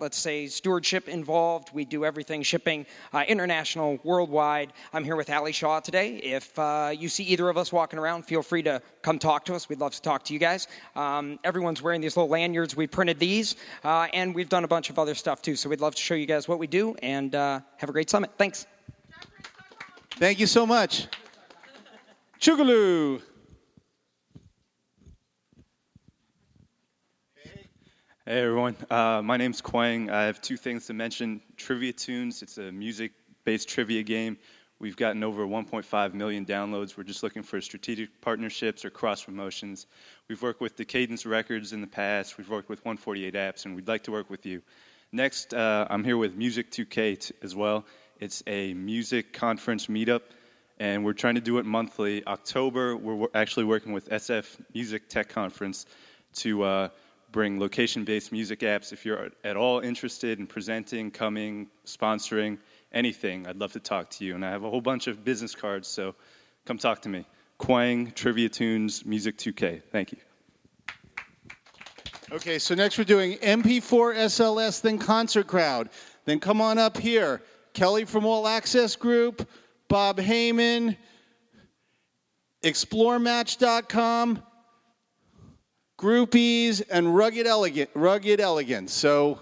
let's 0.00 0.16
say, 0.16 0.46
stewardship 0.46 1.08
in 1.08 1.25
involved. 1.26 1.70
We 1.74 1.84
do 1.84 2.04
everything 2.04 2.44
shipping, 2.44 2.86
uh, 3.12 3.24
international, 3.26 3.98
worldwide. 4.04 4.72
I'm 4.92 5.02
here 5.02 5.16
with 5.16 5.28
Ali 5.28 5.50
Shaw 5.50 5.80
today. 5.80 6.18
If 6.18 6.56
uh, 6.56 6.92
you 6.96 7.08
see 7.08 7.24
either 7.24 7.48
of 7.48 7.56
us 7.58 7.72
walking 7.72 7.98
around, 7.98 8.22
feel 8.22 8.42
free 8.42 8.62
to 8.62 8.80
come 9.02 9.18
talk 9.18 9.44
to 9.46 9.54
us. 9.56 9.68
We'd 9.68 9.80
love 9.80 9.92
to 9.94 10.00
talk 10.00 10.22
to 10.26 10.32
you 10.32 10.38
guys. 10.38 10.68
Um, 10.94 11.40
everyone's 11.42 11.82
wearing 11.82 12.00
these 12.00 12.16
little 12.16 12.28
lanyards. 12.28 12.76
We 12.76 12.86
printed 12.86 13.18
these, 13.18 13.56
uh, 13.82 14.06
and 14.12 14.36
we've 14.36 14.48
done 14.48 14.62
a 14.62 14.68
bunch 14.68 14.88
of 14.88 15.00
other 15.00 15.16
stuff 15.16 15.42
too. 15.42 15.56
So 15.56 15.68
we'd 15.68 15.80
love 15.80 15.96
to 15.96 16.00
show 16.00 16.14
you 16.14 16.26
guys 16.26 16.46
what 16.46 16.60
we 16.60 16.68
do 16.68 16.94
and 17.02 17.34
uh, 17.34 17.58
have 17.78 17.90
a 17.90 17.92
great 17.92 18.08
summit. 18.08 18.30
Thanks. 18.38 18.68
Thank 20.12 20.38
you 20.38 20.46
so 20.46 20.64
much. 20.64 21.08
Chugaloo. 22.40 23.20
Hey 28.28 28.40
everyone, 28.40 28.74
uh, 28.90 29.22
my 29.22 29.36
name's 29.36 29.60
Quang. 29.60 30.10
I 30.10 30.24
have 30.24 30.40
two 30.40 30.56
things 30.56 30.86
to 30.86 30.92
mention. 30.92 31.40
Trivia 31.56 31.92
Tunes, 31.92 32.42
it's 32.42 32.58
a 32.58 32.72
music 32.72 33.12
based 33.44 33.68
trivia 33.68 34.02
game. 34.02 34.36
We've 34.80 34.96
gotten 34.96 35.22
over 35.22 35.46
1.5 35.46 36.12
million 36.12 36.44
downloads. 36.44 36.96
We're 36.96 37.04
just 37.04 37.22
looking 37.22 37.44
for 37.44 37.60
strategic 37.60 38.20
partnerships 38.20 38.84
or 38.84 38.90
cross 38.90 39.22
promotions. 39.22 39.86
We've 40.28 40.42
worked 40.42 40.60
with 40.60 40.74
Decadence 40.74 41.24
Records 41.24 41.72
in 41.72 41.80
the 41.80 41.86
past, 41.86 42.36
we've 42.36 42.50
worked 42.50 42.68
with 42.68 42.84
148 42.84 43.34
Apps, 43.34 43.64
and 43.64 43.76
we'd 43.76 43.86
like 43.86 44.02
to 44.02 44.10
work 44.10 44.28
with 44.28 44.44
you. 44.44 44.60
Next, 45.12 45.54
uh, 45.54 45.86
I'm 45.88 46.02
here 46.02 46.16
with 46.16 46.34
Music 46.34 46.72
2K 46.72 47.20
t- 47.20 47.34
as 47.42 47.54
well. 47.54 47.86
It's 48.18 48.42
a 48.48 48.74
music 48.74 49.34
conference 49.34 49.86
meetup, 49.86 50.22
and 50.80 51.04
we're 51.04 51.12
trying 51.12 51.36
to 51.36 51.40
do 51.40 51.58
it 51.58 51.64
monthly. 51.64 52.26
October, 52.26 52.96
we're 52.96 53.14
wo- 53.14 53.30
actually 53.36 53.66
working 53.66 53.92
with 53.92 54.08
SF 54.08 54.58
Music 54.74 55.08
Tech 55.08 55.28
Conference 55.28 55.86
to 56.38 56.64
uh, 56.64 56.88
bring 57.36 57.60
location 57.60 58.02
based 58.02 58.32
music 58.32 58.60
apps. 58.60 58.94
If 58.94 59.04
you're 59.04 59.28
at 59.44 59.58
all 59.58 59.80
interested 59.80 60.38
in 60.38 60.46
presenting, 60.46 61.10
coming, 61.10 61.66
sponsoring, 61.84 62.56
anything, 62.92 63.46
I'd 63.46 63.58
love 63.58 63.74
to 63.74 63.78
talk 63.78 64.08
to 64.12 64.24
you. 64.24 64.34
And 64.34 64.42
I 64.42 64.48
have 64.48 64.64
a 64.64 64.70
whole 64.70 64.80
bunch 64.80 65.06
of 65.06 65.22
business 65.22 65.54
cards, 65.54 65.86
so 65.86 66.14
come 66.64 66.78
talk 66.78 67.02
to 67.02 67.10
me. 67.10 67.26
Quang, 67.58 68.10
Trivia 68.12 68.48
Tunes, 68.48 69.04
Music 69.04 69.36
2K. 69.36 69.82
Thank 69.92 70.12
you. 70.12 70.18
Okay, 72.32 72.58
so 72.58 72.74
next 72.74 72.96
we're 72.96 73.04
doing 73.04 73.34
MP4 73.40 74.16
SLS, 74.16 74.80
then 74.80 74.96
Concert 74.96 75.46
Crowd. 75.46 75.90
Then 76.24 76.40
come 76.40 76.62
on 76.62 76.78
up 76.78 76.96
here. 76.96 77.42
Kelly 77.74 78.06
from 78.06 78.24
All 78.24 78.48
Access 78.48 78.96
Group, 78.96 79.46
Bob 79.88 80.16
Heyman, 80.16 80.96
ExploreMatch.com, 82.62 84.42
Groopease, 85.98 86.82
and 86.90 87.16
Rugged, 87.16 87.46
Elegant, 87.46 87.88
Rugged 87.94 88.40
Elegance. 88.40 88.92
So 88.92 89.40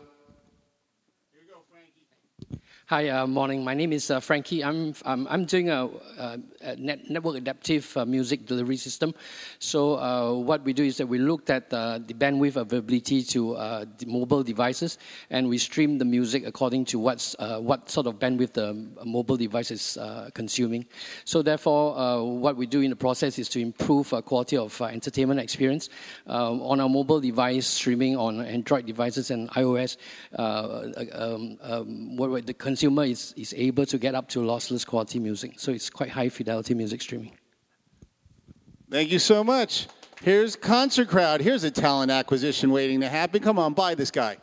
Hi, 2.88 3.08
uh, 3.08 3.26
morning. 3.26 3.64
My 3.64 3.72
name 3.72 3.94
is 3.94 4.10
uh, 4.10 4.20
Frankie. 4.20 4.62
I'm, 4.62 4.92
I'm, 5.06 5.26
I'm 5.28 5.46
doing 5.46 5.70
a, 5.70 5.88
a, 6.18 6.38
a 6.60 6.76
net, 6.76 7.08
network 7.08 7.36
adaptive 7.36 7.96
uh, 7.96 8.04
music 8.04 8.44
delivery 8.44 8.76
system. 8.76 9.14
So 9.58 9.98
uh, 9.98 10.34
what 10.34 10.62
we 10.64 10.74
do 10.74 10.84
is 10.84 10.98
that 10.98 11.06
we 11.06 11.16
looked 11.16 11.48
at 11.48 11.72
uh, 11.72 12.00
the 12.06 12.12
bandwidth 12.12 12.56
availability 12.56 13.22
to 13.22 13.56
uh, 13.56 13.86
mobile 14.06 14.42
devices, 14.42 14.98
and 15.30 15.48
we 15.48 15.56
stream 15.56 15.96
the 15.96 16.04
music 16.04 16.44
according 16.46 16.84
to 16.86 16.98
what's, 16.98 17.34
uh, 17.38 17.58
what 17.58 17.88
sort 17.88 18.06
of 18.06 18.16
bandwidth 18.16 18.52
the 18.52 18.74
mobile 19.02 19.38
device 19.38 19.70
is 19.70 19.96
uh, 19.96 20.28
consuming. 20.34 20.84
So 21.24 21.40
therefore, 21.40 21.96
uh, 21.96 22.20
what 22.20 22.54
we 22.54 22.66
do 22.66 22.82
in 22.82 22.90
the 22.90 22.96
process 22.96 23.38
is 23.38 23.48
to 23.50 23.60
improve 23.60 24.12
uh, 24.12 24.20
quality 24.20 24.58
of 24.58 24.78
uh, 24.82 24.84
entertainment 24.84 25.40
experience 25.40 25.88
um, 26.26 26.60
on 26.60 26.80
our 26.80 26.90
mobile 26.90 27.20
device, 27.20 27.66
streaming 27.66 28.14
on 28.18 28.42
Android 28.42 28.84
devices 28.84 29.30
and 29.30 29.48
iOS. 29.52 29.96
Uh, 30.36 30.92
um, 31.12 31.56
um, 31.62 32.16
what 32.18 32.44
the 32.44 32.52
consumer 32.74 33.04
is, 33.04 33.32
is 33.36 33.54
able 33.56 33.86
to 33.86 33.98
get 33.98 34.16
up 34.16 34.28
to 34.28 34.40
lossless 34.40 34.84
quality 34.84 35.20
music. 35.20 35.60
So 35.60 35.70
it's 35.70 35.88
quite 35.88 36.10
high 36.10 36.28
fidelity 36.28 36.74
music 36.74 37.00
streaming. 37.02 37.32
thank 38.90 39.12
you 39.12 39.20
so 39.20 39.44
much. 39.44 39.86
Here's 40.22 40.56
Concert 40.56 41.08
Crowd. 41.08 41.40
Here's 41.40 41.62
a 41.62 41.70
talent 41.70 42.10
acquisition 42.10 42.72
waiting 42.72 43.00
to 43.02 43.08
happen. 43.08 43.40
Come 43.40 43.60
on, 43.60 43.74
buy 43.74 43.94
this 43.94 44.10
guy. 44.10 44.38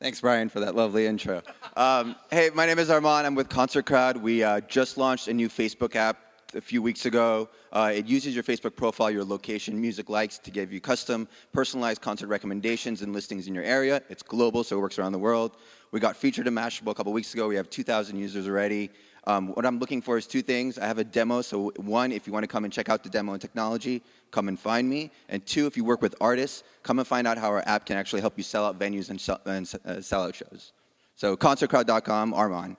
Thanks, 0.00 0.20
Brian, 0.20 0.50
for 0.50 0.60
that 0.60 0.74
lovely 0.74 1.06
intro. 1.06 1.40
Um, 1.78 2.14
hey, 2.30 2.50
my 2.54 2.66
name 2.66 2.78
is 2.78 2.90
Armand. 2.90 3.26
I'm 3.26 3.34
with 3.34 3.48
Concert 3.48 3.86
Crowd. 3.86 4.18
We 4.18 4.44
uh, 4.44 4.60
just 4.60 4.98
launched 4.98 5.28
a 5.28 5.32
new 5.32 5.48
Facebook 5.48 5.96
app 5.96 6.18
a 6.54 6.60
few 6.60 6.82
weeks 6.82 7.06
ago. 7.06 7.48
Uh, 7.72 7.92
it 7.94 8.06
uses 8.06 8.34
your 8.34 8.44
Facebook 8.44 8.76
profile, 8.76 9.10
your 9.10 9.24
location, 9.24 9.80
music 9.80 10.10
likes 10.10 10.38
to 10.38 10.50
give 10.50 10.72
you 10.72 10.80
custom, 10.80 11.26
personalized 11.52 12.02
concert 12.02 12.26
recommendations 12.26 13.00
and 13.00 13.14
listings 13.14 13.46
in 13.46 13.54
your 13.54 13.64
area. 13.64 14.02
It's 14.08 14.22
global, 14.22 14.62
so 14.62 14.76
it 14.76 14.80
works 14.80 14.98
around 14.98 15.12
the 15.12 15.18
world. 15.18 15.56
We 15.96 16.00
got 16.00 16.14
featured 16.14 16.46
in 16.46 16.54
Mashable 16.54 16.90
a 16.90 16.94
couple 16.94 17.10
weeks 17.14 17.32
ago. 17.32 17.48
We 17.48 17.56
have 17.56 17.70
2,000 17.70 18.18
users 18.18 18.46
already. 18.46 18.90
Um, 19.26 19.48
what 19.54 19.64
I'm 19.64 19.78
looking 19.78 20.02
for 20.02 20.18
is 20.18 20.26
two 20.26 20.42
things. 20.42 20.78
I 20.78 20.86
have 20.86 20.98
a 20.98 21.04
demo. 21.04 21.40
So, 21.40 21.72
one, 21.76 22.12
if 22.12 22.26
you 22.26 22.34
want 22.34 22.42
to 22.42 22.46
come 22.46 22.64
and 22.64 22.70
check 22.70 22.90
out 22.90 23.02
the 23.02 23.08
demo 23.08 23.32
and 23.32 23.40
technology, 23.40 24.02
come 24.30 24.48
and 24.48 24.60
find 24.60 24.90
me. 24.90 25.10
And 25.30 25.46
two, 25.46 25.66
if 25.66 25.74
you 25.74 25.84
work 25.84 26.02
with 26.02 26.14
artists, 26.20 26.64
come 26.82 26.98
and 26.98 27.08
find 27.08 27.26
out 27.26 27.38
how 27.38 27.48
our 27.48 27.66
app 27.66 27.86
can 27.86 27.96
actually 27.96 28.20
help 28.20 28.34
you 28.36 28.42
sell 28.42 28.66
out 28.66 28.78
venues 28.78 29.08
and 29.08 29.18
sell, 29.18 29.40
and, 29.46 29.72
uh, 29.86 30.02
sell 30.02 30.24
out 30.24 30.34
shows. 30.34 30.74
So, 31.14 31.34
concertcrowd.com, 31.34 32.34
Armand. 32.34 32.76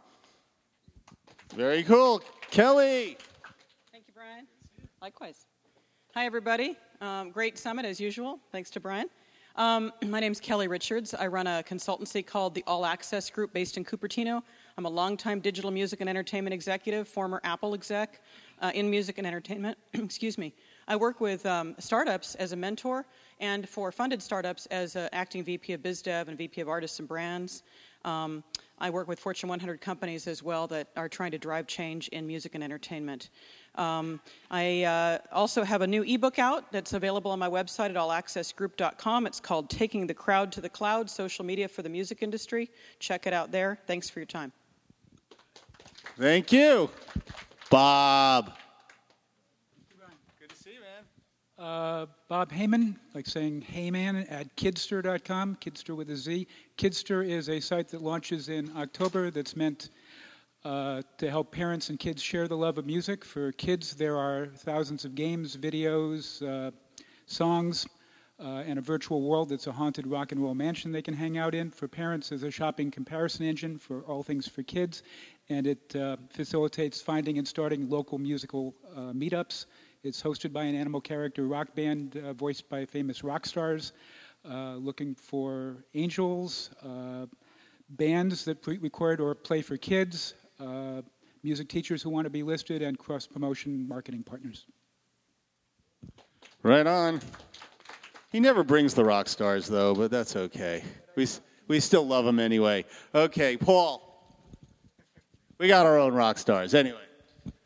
Very 1.55 1.81
cool. 1.81 2.21
Kelly. 2.51 3.17
Thank 3.91 4.03
you, 4.07 4.13
Brian. 4.13 4.45
Likewise. 5.01 5.47
Hi, 6.13 6.27
everybody. 6.27 6.77
Um, 7.01 7.31
great 7.31 7.57
summit 7.57 7.83
as 7.83 7.99
usual. 7.99 8.39
Thanks 8.51 8.69
to 8.69 8.79
Brian. 8.79 9.09
Um, 9.57 9.91
my 10.05 10.19
name's 10.19 10.39
Kelly 10.39 10.67
Richards. 10.67 11.15
I 11.15 11.25
run 11.25 11.47
a 11.47 11.63
consultancy 11.67 12.23
called 12.23 12.53
the 12.53 12.63
All 12.67 12.85
Access 12.85 13.27
Group 13.31 13.53
based 13.53 13.75
in 13.75 13.83
Cupertino. 13.83 14.43
I'm 14.77 14.85
a 14.85 14.89
longtime 14.89 15.39
digital 15.39 15.71
music 15.71 15.99
and 15.99 16.07
entertainment 16.07 16.53
executive, 16.53 17.07
former 17.07 17.41
Apple 17.43 17.73
exec 17.73 18.21
uh, 18.61 18.71
in 18.75 18.87
music 18.87 19.17
and 19.17 19.25
entertainment. 19.25 19.75
Excuse 19.95 20.37
me. 20.37 20.53
I 20.87 20.95
work 20.95 21.19
with 21.19 21.43
um, 21.47 21.73
startups 21.79 22.35
as 22.35 22.51
a 22.51 22.55
mentor 22.55 23.07
and 23.39 23.67
for 23.67 23.91
funded 23.91 24.21
startups 24.21 24.67
as 24.67 24.95
an 24.95 25.09
acting 25.11 25.43
VP 25.43 25.73
of 25.73 25.81
biz 25.81 26.03
dev 26.03 26.27
and 26.27 26.37
VP 26.37 26.61
of 26.61 26.69
Artists 26.69 26.99
and 26.99 27.07
Brands. 27.07 27.63
Um, 28.05 28.43
I 28.77 28.91
work 28.91 29.07
with 29.07 29.19
Fortune 29.19 29.49
100 29.49 29.81
companies 29.81 30.27
as 30.27 30.43
well 30.43 30.67
that 30.67 30.89
are 30.95 31.09
trying 31.09 31.31
to 31.31 31.39
drive 31.39 31.65
change 31.65 32.09
in 32.09 32.27
music 32.27 32.53
and 32.53 32.63
entertainment. 32.63 33.31
Um, 33.77 34.19
I 34.49 34.83
uh, 34.83 35.19
also 35.31 35.63
have 35.63 35.81
a 35.81 35.87
new 35.87 36.03
ebook 36.03 36.39
out 36.39 36.71
that's 36.71 36.93
available 36.93 37.31
on 37.31 37.39
my 37.39 37.49
website 37.49 37.89
at 37.89 37.95
allaccessgroup.com. 37.95 39.27
It's 39.27 39.39
called 39.39 39.69
Taking 39.69 40.07
the 40.07 40.13
Crowd 40.13 40.51
to 40.53 40.61
the 40.61 40.69
Cloud 40.69 41.09
Social 41.09 41.45
Media 41.45 41.67
for 41.67 41.83
the 41.83 41.89
Music 41.89 42.23
Industry. 42.23 42.69
Check 42.99 43.27
it 43.27 43.33
out 43.33 43.51
there. 43.51 43.77
Thanks 43.85 44.09
for 44.09 44.19
your 44.19 44.25
time. 44.25 44.51
Thank 46.17 46.51
you. 46.51 46.89
Bob. 47.69 48.53
Uh, 51.59 52.05
Bob 52.27 52.51
Heyman, 52.51 52.95
like 53.15 53.25
saying 53.25 53.65
Heyman 53.73 54.31
at 54.31 54.55
kidster.com, 54.57 55.55
Kidster 55.55 55.95
with 55.95 56.11
a 56.11 56.15
Z. 56.15 56.47
Kidster 56.77 57.27
is 57.27 57.49
a 57.49 57.59
site 57.59 57.87
that 57.89 58.03
launches 58.03 58.49
in 58.49 58.71
October 58.77 59.31
that's 59.31 59.55
meant 59.55 59.89
uh, 60.67 61.01
to 61.17 61.29
help 61.29 61.49
parents 61.49 61.89
and 61.89 61.97
kids 61.97 62.21
share 62.21 62.45
the 62.45 62.57
love 62.57 62.77
of 62.77 62.85
music. 62.85 63.23
For 63.23 63.53
kids, 63.53 63.93
there 63.93 64.17
are 64.17 64.47
thousands 64.47 65.05
of 65.05 65.15
games, 65.15 65.55
videos, 65.55 66.45
uh, 66.45 66.71
songs, 67.25 67.87
uh, 68.37 68.63
and 68.67 68.77
a 68.77 68.81
virtual 68.81 69.21
world 69.21 69.47
that's 69.47 69.67
a 69.67 69.71
haunted 69.71 70.05
rock 70.05 70.33
and 70.33 70.43
roll 70.43 70.53
mansion 70.53 70.91
they 70.91 71.01
can 71.01 71.13
hang 71.13 71.37
out 71.37 71.55
in. 71.55 71.71
For 71.71 71.87
parents, 71.87 72.27
there's 72.27 72.43
a 72.43 72.51
shopping 72.51 72.91
comparison 72.91 73.45
engine 73.45 73.77
for 73.77 74.01
all 74.01 74.23
things 74.23 74.45
for 74.45 74.61
kids, 74.61 75.03
and 75.47 75.67
it 75.67 75.95
uh, 75.95 76.17
facilitates 76.29 76.99
finding 76.99 77.37
and 77.37 77.47
starting 77.47 77.89
local 77.89 78.17
musical 78.17 78.75
uh, 78.93 79.13
meetups. 79.13 79.67
It's 80.03 80.21
hosted 80.21 80.51
by 80.51 80.65
an 80.65 80.75
animal 80.75 80.99
character 80.99 81.47
rock 81.47 81.75
band 81.75 82.21
voiced 82.35 82.67
by 82.67 82.83
famous 82.83 83.23
rock 83.23 83.45
stars, 83.45 83.93
looking 84.43 85.15
for 85.15 85.85
angels, 85.93 86.71
bands 87.91 88.43
that 88.43 88.61
pre 88.61 88.77
record 88.79 89.21
or 89.21 89.33
play 89.33 89.61
for 89.61 89.77
kids, 89.77 90.33
uh, 90.59 91.01
music 91.43 91.69
teachers 91.69 92.01
who 92.01 92.09
want 92.09 92.25
to 92.25 92.29
be 92.29 92.43
listed, 92.43 92.81
and 92.81 92.97
cross 92.97 93.27
promotion 93.27 93.87
marketing 93.87 94.23
partners. 94.23 94.65
Right 96.63 96.87
on. 96.87 97.21
He 98.31 98.39
never 98.39 98.63
brings 98.63 98.93
the 98.93 99.05
rock 99.05 99.29
stars, 99.29 99.67
though, 99.67 99.95
but 99.95 100.11
that's 100.11 100.35
okay. 100.35 100.83
We, 101.15 101.27
we 101.67 101.79
still 101.79 102.05
love 102.05 102.25
him 102.25 102.39
anyway. 102.39 102.85
Okay, 103.15 103.55
Paul. 103.57 104.03
We 105.57 105.67
got 105.67 105.85
our 105.85 105.97
own 105.97 106.13
rock 106.13 106.37
stars. 106.37 106.73
Anyway. 106.73 106.99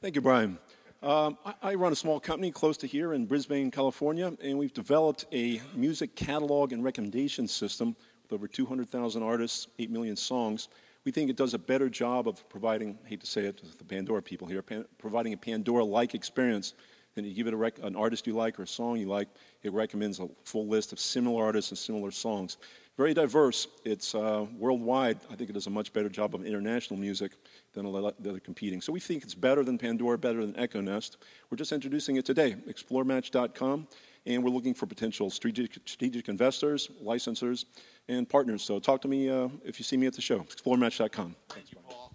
Thank 0.02 0.16
you, 0.16 0.22
Brian. 0.22 0.58
Um, 1.04 1.38
I, 1.44 1.54
I 1.64 1.74
run 1.74 1.92
a 1.92 1.96
small 1.96 2.20
company 2.20 2.52
close 2.52 2.78
to 2.78 2.88
here 2.88 3.14
in 3.14 3.26
Brisbane, 3.26 3.72
California, 3.72 4.32
and 4.42 4.58
we've 4.58 4.74
developed 4.74 5.26
a 5.34 5.60
music 5.74 6.16
catalog 6.16 6.74
and 6.74 6.84
recommendation 6.84 7.48
system 7.48 7.96
with 8.24 8.34
over 8.34 8.48
200,000 8.48 9.24
artists, 9.24 9.68
8 9.80 9.90
million 9.90 10.16
songs. 10.16 10.70
We 11.04 11.12
think 11.12 11.30
it 11.30 11.36
does 11.36 11.54
a 11.54 11.60
better 11.60 11.90
job 11.90 12.28
of 12.28 12.48
providing, 12.50 12.98
I 13.06 13.10
hate 13.10 13.22
to 13.22 13.28
say 13.28 13.46
it 13.46 13.58
to 13.58 13.78
the 13.78 13.84
Pandora 13.84 14.22
people 14.22 14.48
here, 14.48 14.62
pan, 14.62 14.86
providing 14.98 15.34
a 15.34 15.38
Pandora 15.38 15.84
like 15.84 16.14
experience. 16.14 16.74
Then 17.16 17.26
you 17.26 17.34
give 17.34 17.48
it 17.48 17.56
rec- 17.56 17.84
an 17.84 17.96
artist 17.96 18.28
you 18.28 18.34
like 18.34 18.60
or 18.60 18.64
a 18.64 18.68
song 18.68 18.98
you 18.98 19.08
like, 19.08 19.28
it 19.64 19.74
recommends 19.74 20.20
a 20.20 20.30
full 20.46 20.68
list 20.68 20.94
of 20.94 21.00
similar 21.00 21.44
artists 21.44 21.72
and 21.72 21.78
similar 21.78 22.12
songs. 22.12 22.58
Very 22.98 23.14
diverse. 23.14 23.68
It's 23.84 24.14
uh, 24.14 24.46
worldwide. 24.58 25.20
I 25.32 25.36
think 25.36 25.50
it 25.50 25.54
does 25.54 25.68
a 25.68 25.72
much 25.72 25.92
better 25.92 26.10
job 26.10 26.36
of 26.36 26.46
international 26.46 27.00
music 27.00 27.32
than 27.74 27.92
that 27.92 28.36
are 28.36 28.40
competing. 28.40 28.82
So 28.82 28.94
we 28.94 29.00
think 29.00 29.24
it's 29.24 29.34
better 29.34 29.64
than 29.64 29.78
Pandora, 29.78 30.18
better 30.18 30.42
than 30.42 30.58
Echo 30.58 30.82
Nest. 30.82 31.18
We're 31.50 31.58
just 31.58 31.72
introducing 31.72 32.18
it 32.18 32.26
today, 32.26 32.56
explorematch.com, 32.68 33.88
and 34.26 34.44
we're 34.44 34.52
looking 34.52 34.74
for 34.74 34.86
potential 34.86 35.30
strategic, 35.30 35.74
strategic 35.86 36.30
investors, 36.30 36.90
licensors, 37.04 37.66
and 38.08 38.28
partners. 38.28 38.64
So 38.64 38.80
talk 38.80 39.02
to 39.02 39.08
me 39.08 39.30
uh, 39.30 39.50
if 39.64 39.80
you 39.80 39.84
see 39.84 39.98
me 39.98 40.08
at 40.08 40.14
the 40.14 40.22
show, 40.22 40.40
explorematch.com. 40.40 41.36
Thank 41.50 41.72
you. 41.72 41.78
Paul. 41.88 42.14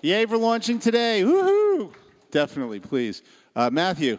Yay 0.00 0.26
for 0.26 0.38
launching 0.38 0.78
today. 0.78 1.22
Woohoo! 1.24 1.92
Definitely, 2.30 2.80
please. 2.80 3.22
Uh, 3.56 3.70
Matthew. 3.70 4.18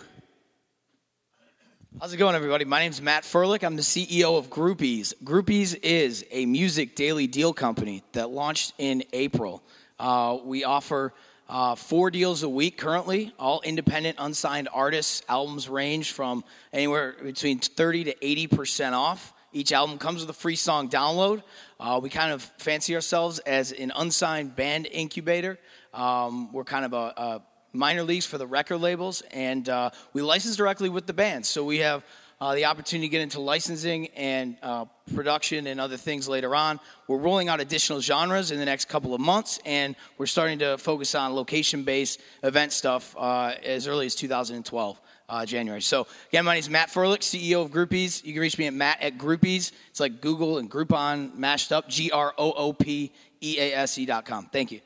How's 1.99 2.13
it 2.13 2.17
going, 2.17 2.35
everybody? 2.35 2.65
My 2.65 2.79
name's 2.79 3.01
Matt 3.01 3.23
Furlick. 3.23 3.63
I'm 3.63 3.75
the 3.75 3.81
CEO 3.81 4.37
of 4.37 4.49
Groopease. 4.49 5.13
Groopease 5.23 5.77
is 5.81 6.23
a 6.31 6.45
music 6.45 6.95
daily 6.95 7.27
deal 7.27 7.51
company 7.51 8.03
that 8.13 8.29
launched 8.29 8.73
in 8.77 9.03
April. 9.11 9.63
Uh, 9.97 10.37
we 10.43 10.63
offer 10.63 11.13
uh, 11.49 11.73
four 11.73 12.11
deals 12.11 12.43
a 12.43 12.49
week 12.49 12.77
currently, 12.77 13.33
all 13.39 13.59
independent, 13.61 14.17
unsigned 14.19 14.69
artists. 14.71 15.23
Albums 15.27 15.67
range 15.67 16.11
from 16.11 16.43
anywhere 16.71 17.15
between 17.23 17.57
30 17.57 18.03
to 18.03 18.15
80% 18.15 18.93
off. 18.93 19.33
Each 19.51 19.71
album 19.71 19.97
comes 19.97 20.21
with 20.21 20.29
a 20.29 20.39
free 20.39 20.55
song 20.55 20.89
download. 20.89 21.41
Uh, 21.79 21.99
we 22.03 22.11
kind 22.11 22.31
of 22.31 22.43
fancy 22.59 22.93
ourselves 22.93 23.39
as 23.39 23.71
an 23.71 23.91
unsigned 23.95 24.55
band 24.55 24.85
incubator. 24.91 25.57
Um, 25.91 26.53
we're 26.53 26.65
kind 26.65 26.85
of 26.85 26.93
a, 26.93 27.13
a 27.17 27.41
minor 27.73 28.03
leagues 28.03 28.27
for 28.27 28.37
the 28.37 28.45
record 28.45 28.77
labels, 28.77 29.23
and 29.31 29.67
uh, 29.69 29.89
we 30.13 30.21
license 30.21 30.55
directly 30.55 30.89
with 30.89 31.07
the 31.07 31.13
bands. 31.13 31.49
So 31.49 31.63
we 31.63 31.79
have 31.79 32.05
uh, 32.41 32.55
the 32.55 32.65
opportunity 32.65 33.07
to 33.07 33.11
get 33.11 33.21
into 33.21 33.39
licensing 33.39 34.07
and 34.15 34.57
uh, 34.61 34.85
production 35.13 35.67
and 35.67 35.79
other 35.79 35.97
things 35.97 36.27
later 36.27 36.55
on. 36.55 36.79
We're 37.07 37.17
rolling 37.17 37.49
out 37.49 37.59
additional 37.59 37.99
genres 37.99 38.51
in 38.51 38.59
the 38.59 38.65
next 38.65 38.85
couple 38.85 39.13
of 39.13 39.21
months, 39.21 39.59
and 39.65 39.95
we're 40.17 40.25
starting 40.25 40.59
to 40.59 40.77
focus 40.77 41.15
on 41.15 41.33
location 41.33 41.83
based 41.83 42.21
event 42.43 42.71
stuff 42.71 43.15
uh, 43.17 43.53
as 43.63 43.87
early 43.87 44.05
as 44.05 44.15
2012. 44.15 45.01
Uh, 45.31 45.45
January. 45.45 45.79
So 45.79 46.07
again, 46.29 46.43
my 46.43 46.55
name 46.55 46.59
is 46.59 46.71
Matt 46.71 46.89
Furlick, 46.89 47.19
CEO 47.19 47.63
of 47.63 47.69
Groopease. 47.69 48.25
You 48.25 48.33
can 48.33 48.41
reach 48.41 48.57
me 48.57 48.65
at 48.65 48.73
Matt 48.73 48.99
at 48.99 49.19
Groopease. 49.19 49.73
It's 49.91 49.99
like 49.99 50.21
Google 50.21 50.57
and 50.57 50.71
Groupon 50.71 51.35
mashed 51.35 51.71
up. 51.71 51.87
G 51.87 52.09
R 52.09 52.33
O 52.35 52.51
O 52.53 52.73
P 52.73 53.11
E 53.39 53.59
A 53.59 53.75
S 53.75 53.95
E 53.99 54.07
dot 54.07 54.25
com. 54.25 54.47
Thank 54.51 54.71
you. 54.71 54.81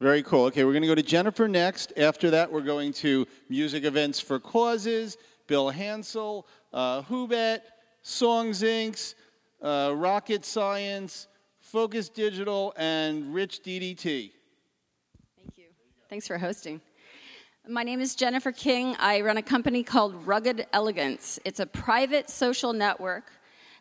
Very 0.00 0.24
cool. 0.24 0.46
Okay, 0.46 0.64
we're 0.64 0.72
going 0.72 0.82
to 0.82 0.88
go 0.88 0.96
to 0.96 1.02
Jennifer 1.04 1.46
next. 1.46 1.92
After 1.96 2.30
that, 2.30 2.50
we're 2.50 2.62
going 2.62 2.92
to 2.94 3.24
music 3.48 3.84
events 3.84 4.18
for 4.18 4.40
causes, 4.40 5.16
Bill 5.46 5.70
Hansel, 5.70 6.44
uh, 6.72 7.02
Whobet, 7.02 7.60
Songs 8.02 8.62
Inc., 8.62 9.14
uh, 9.62 9.92
Rocket 9.94 10.44
Science, 10.44 11.28
Focus 11.60 12.08
Digital, 12.08 12.74
and 12.76 13.32
Rich 13.32 13.62
DDT. 13.62 14.32
Thank 15.36 15.56
you. 15.56 15.66
Thanks 16.08 16.26
for 16.26 16.38
hosting. 16.38 16.80
My 17.68 17.84
name 17.84 18.00
is 18.00 18.16
Jennifer 18.16 18.50
King. 18.50 18.96
I 18.98 19.20
run 19.20 19.36
a 19.36 19.42
company 19.42 19.84
called 19.84 20.26
Rugged 20.26 20.66
Elegance. 20.72 21.38
It's 21.44 21.60
a 21.60 21.66
private 21.66 22.28
social 22.28 22.72
network 22.72 23.30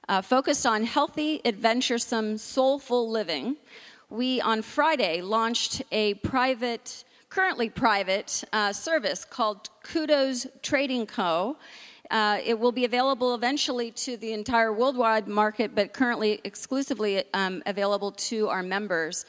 uh, 0.07 0.21
focused 0.21 0.67
on 0.67 0.83
healthy, 0.83 1.41
adventuresome, 1.45 2.37
soulful 2.37 3.09
living. 3.09 3.55
We, 4.09 4.39
on 4.41 4.61
Friday, 4.61 5.21
launched 5.21 5.81
a 5.91 6.15
private, 6.15 7.05
currently 7.29 7.69
private, 7.69 8.43
uh, 8.53 8.71
service 8.73 9.25
called 9.25 9.69
Kudos 9.83 10.45
Trading 10.61 11.07
Co. 11.07 11.57
Uh, 12.11 12.39
it 12.43 12.59
will 12.59 12.73
be 12.73 12.83
available 12.83 13.33
eventually 13.33 13.89
to 13.91 14.17
the 14.17 14.33
entire 14.33 14.73
worldwide 14.73 15.29
market, 15.29 15.73
but 15.73 15.93
currently 15.93 16.41
exclusively 16.43 17.23
um, 17.33 17.63
available 17.65 18.11
to 18.11 18.49
our 18.49 18.61
members. 18.61 19.25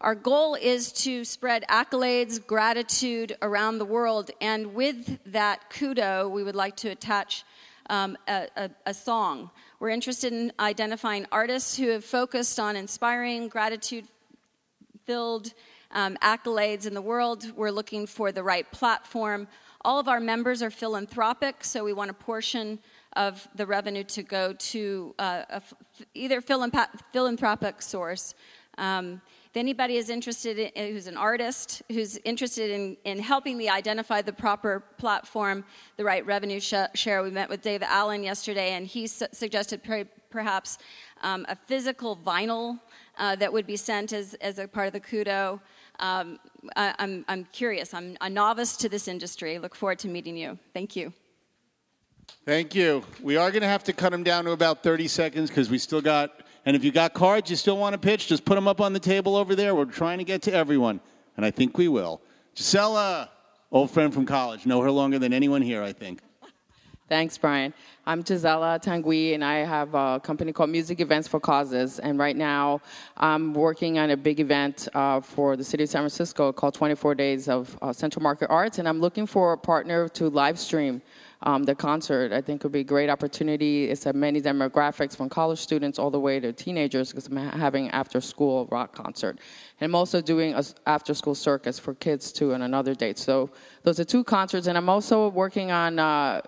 Our 0.00 0.14
goal 0.14 0.54
is 0.54 0.92
to 1.04 1.26
spread 1.26 1.62
accolades, 1.68 2.44
gratitude 2.44 3.36
around 3.42 3.76
the 3.76 3.84
world, 3.84 4.30
and 4.40 4.74
with 4.74 5.18
that 5.26 5.70
kudo, 5.70 6.30
we 6.30 6.42
would 6.42 6.56
like 6.56 6.74
to 6.76 6.88
attach 6.88 7.44
um, 7.90 8.16
a, 8.26 8.48
a, 8.56 8.70
a 8.86 8.94
song. 8.94 9.50
We're 9.78 9.90
interested 9.90 10.32
in 10.32 10.52
identifying 10.58 11.26
artists 11.30 11.76
who 11.76 11.88
have 11.90 12.04
focused 12.04 12.58
on 12.58 12.76
inspiring, 12.76 13.48
gratitude 13.48 14.06
filled 15.04 15.52
um, 15.90 16.16
accolades 16.22 16.86
in 16.86 16.94
the 16.94 17.02
world. 17.02 17.52
We're 17.54 17.70
looking 17.70 18.06
for 18.06 18.32
the 18.32 18.42
right 18.42 18.68
platform. 18.72 19.48
All 19.84 19.98
of 19.98 20.06
our 20.06 20.20
members 20.20 20.62
are 20.62 20.70
philanthropic, 20.70 21.64
so 21.64 21.82
we 21.82 21.92
want 21.92 22.08
a 22.08 22.14
portion 22.14 22.78
of 23.14 23.48
the 23.56 23.66
revenue 23.66 24.04
to 24.04 24.22
go 24.22 24.52
to 24.52 25.14
uh, 25.18 25.60
either 26.14 26.40
philanthropic 26.40 27.82
source. 27.82 28.34
Um, 28.78 29.20
if 29.50 29.56
anybody 29.56 29.96
is 29.96 30.08
interested 30.08 30.58
in, 30.58 30.92
who's 30.94 31.08
an 31.08 31.16
artist, 31.16 31.82
who's 31.90 32.16
interested 32.18 32.70
in, 32.70 32.96
in 33.04 33.18
helping 33.18 33.58
me 33.58 33.68
identify 33.68 34.22
the 34.22 34.32
proper 34.32 34.84
platform, 34.98 35.64
the 35.96 36.04
right 36.04 36.24
revenue 36.24 36.60
sh- 36.60 36.74
share, 36.94 37.22
we 37.22 37.30
met 37.30 37.48
with 37.48 37.60
Dave 37.60 37.82
Allen 37.82 38.22
yesterday, 38.22 38.70
and 38.74 38.86
he 38.86 39.06
su- 39.08 39.26
suggested 39.32 39.82
per- 39.82 40.06
perhaps 40.30 40.78
um, 41.22 41.44
a 41.48 41.56
physical 41.56 42.16
vinyl 42.16 42.80
uh, 43.18 43.36
that 43.36 43.52
would 43.52 43.66
be 43.66 43.76
sent 43.76 44.12
as, 44.12 44.34
as 44.34 44.58
a 44.58 44.66
part 44.66 44.86
of 44.86 44.92
the 44.92 45.00
kudo. 45.00 45.60
Um, 46.00 46.38
I, 46.76 46.88
am 46.88 46.94
I'm, 46.98 47.24
I'm 47.28 47.44
curious. 47.52 47.94
I'm 47.94 48.16
a 48.20 48.30
novice 48.30 48.76
to 48.78 48.88
this 48.88 49.08
industry. 49.08 49.58
Look 49.58 49.74
forward 49.74 49.98
to 50.00 50.08
meeting 50.08 50.36
you. 50.36 50.58
Thank 50.72 50.96
you. 50.96 51.12
Thank 52.44 52.74
you. 52.74 53.02
We 53.22 53.36
are 53.36 53.50
going 53.50 53.62
to 53.62 53.68
have 53.68 53.84
to 53.84 53.92
cut 53.92 54.10
them 54.10 54.22
down 54.22 54.44
to 54.44 54.52
about 54.52 54.82
30 54.82 55.08
seconds 55.08 55.50
because 55.50 55.70
we 55.70 55.78
still 55.78 56.00
got 56.00 56.42
and 56.64 56.76
if 56.76 56.84
you 56.84 56.92
got 56.92 57.12
cards 57.12 57.50
you 57.50 57.56
still 57.56 57.76
want 57.76 57.94
to 57.94 57.98
pitch, 57.98 58.28
just 58.28 58.44
put 58.44 58.54
them 58.54 58.68
up 58.68 58.80
on 58.80 58.92
the 58.92 59.00
table 59.00 59.36
over 59.36 59.54
there. 59.54 59.74
We're 59.74 59.84
trying 59.84 60.18
to 60.18 60.24
get 60.24 60.42
to 60.42 60.52
everyone, 60.52 61.00
and 61.36 61.44
I 61.44 61.50
think 61.50 61.76
we 61.76 61.88
will. 61.88 62.20
Gisela, 62.54 63.30
old 63.70 63.90
friend 63.90 64.14
from 64.14 64.26
college, 64.26 64.64
know 64.64 64.80
her 64.80 64.90
longer 64.90 65.18
than 65.18 65.32
anyone 65.32 65.62
here, 65.62 65.82
I 65.82 65.92
think. 65.92 66.20
Thanks, 67.12 67.36
Brian. 67.36 67.74
I'm 68.06 68.22
Gisela 68.22 68.80
Tanguy, 68.82 69.34
and 69.34 69.44
I 69.44 69.56
have 69.66 69.94
a 69.94 70.18
company 70.24 70.50
called 70.50 70.70
Music 70.70 70.98
Events 70.98 71.28
for 71.28 71.38
Causes. 71.38 71.98
And 71.98 72.18
right 72.18 72.34
now, 72.34 72.80
I'm 73.18 73.52
working 73.52 73.98
on 73.98 74.08
a 74.12 74.16
big 74.16 74.40
event 74.40 74.88
uh, 74.94 75.20
for 75.20 75.54
the 75.54 75.62
city 75.62 75.82
of 75.82 75.90
San 75.90 76.00
Francisco 76.00 76.54
called 76.54 76.72
24 76.72 77.14
Days 77.14 77.50
of 77.50 77.76
uh, 77.82 77.92
Central 77.92 78.22
Market 78.22 78.48
Arts. 78.48 78.78
And 78.78 78.88
I'm 78.88 78.98
looking 78.98 79.26
for 79.26 79.52
a 79.52 79.58
partner 79.58 80.08
to 80.08 80.30
live 80.30 80.58
stream 80.58 81.02
um, 81.42 81.64
the 81.64 81.74
concert. 81.74 82.32
I 82.32 82.40
think 82.40 82.60
it 82.60 82.64
would 82.64 82.72
be 82.72 82.80
a 82.80 82.84
great 82.84 83.10
opportunity. 83.10 83.90
It's 83.90 84.06
a 84.06 84.12
many 84.12 84.40
demographics 84.40 85.16
from 85.16 85.28
college 85.28 85.58
students 85.58 85.98
all 85.98 86.10
the 86.10 86.20
way 86.20 86.40
to 86.40 86.52
teenagers 86.52 87.10
because 87.10 87.26
I'm 87.26 87.36
having 87.36 87.90
after 87.90 88.20
school 88.20 88.68
rock 88.70 88.94
concert. 88.94 89.38
And 89.82 89.90
I'm 89.90 89.96
also 89.96 90.20
doing 90.20 90.54
an 90.54 90.62
after 90.86 91.12
school 91.12 91.34
circus 91.34 91.76
for 91.76 91.94
kids 91.94 92.30
too 92.30 92.54
on 92.54 92.62
another 92.62 92.94
date. 92.94 93.18
So 93.18 93.50
those 93.82 93.98
are 93.98 94.04
two 94.04 94.22
concerts. 94.22 94.68
And 94.68 94.78
I'm 94.78 94.88
also 94.88 95.28
working 95.30 95.72
on 95.72 95.98
uh, 95.98 96.40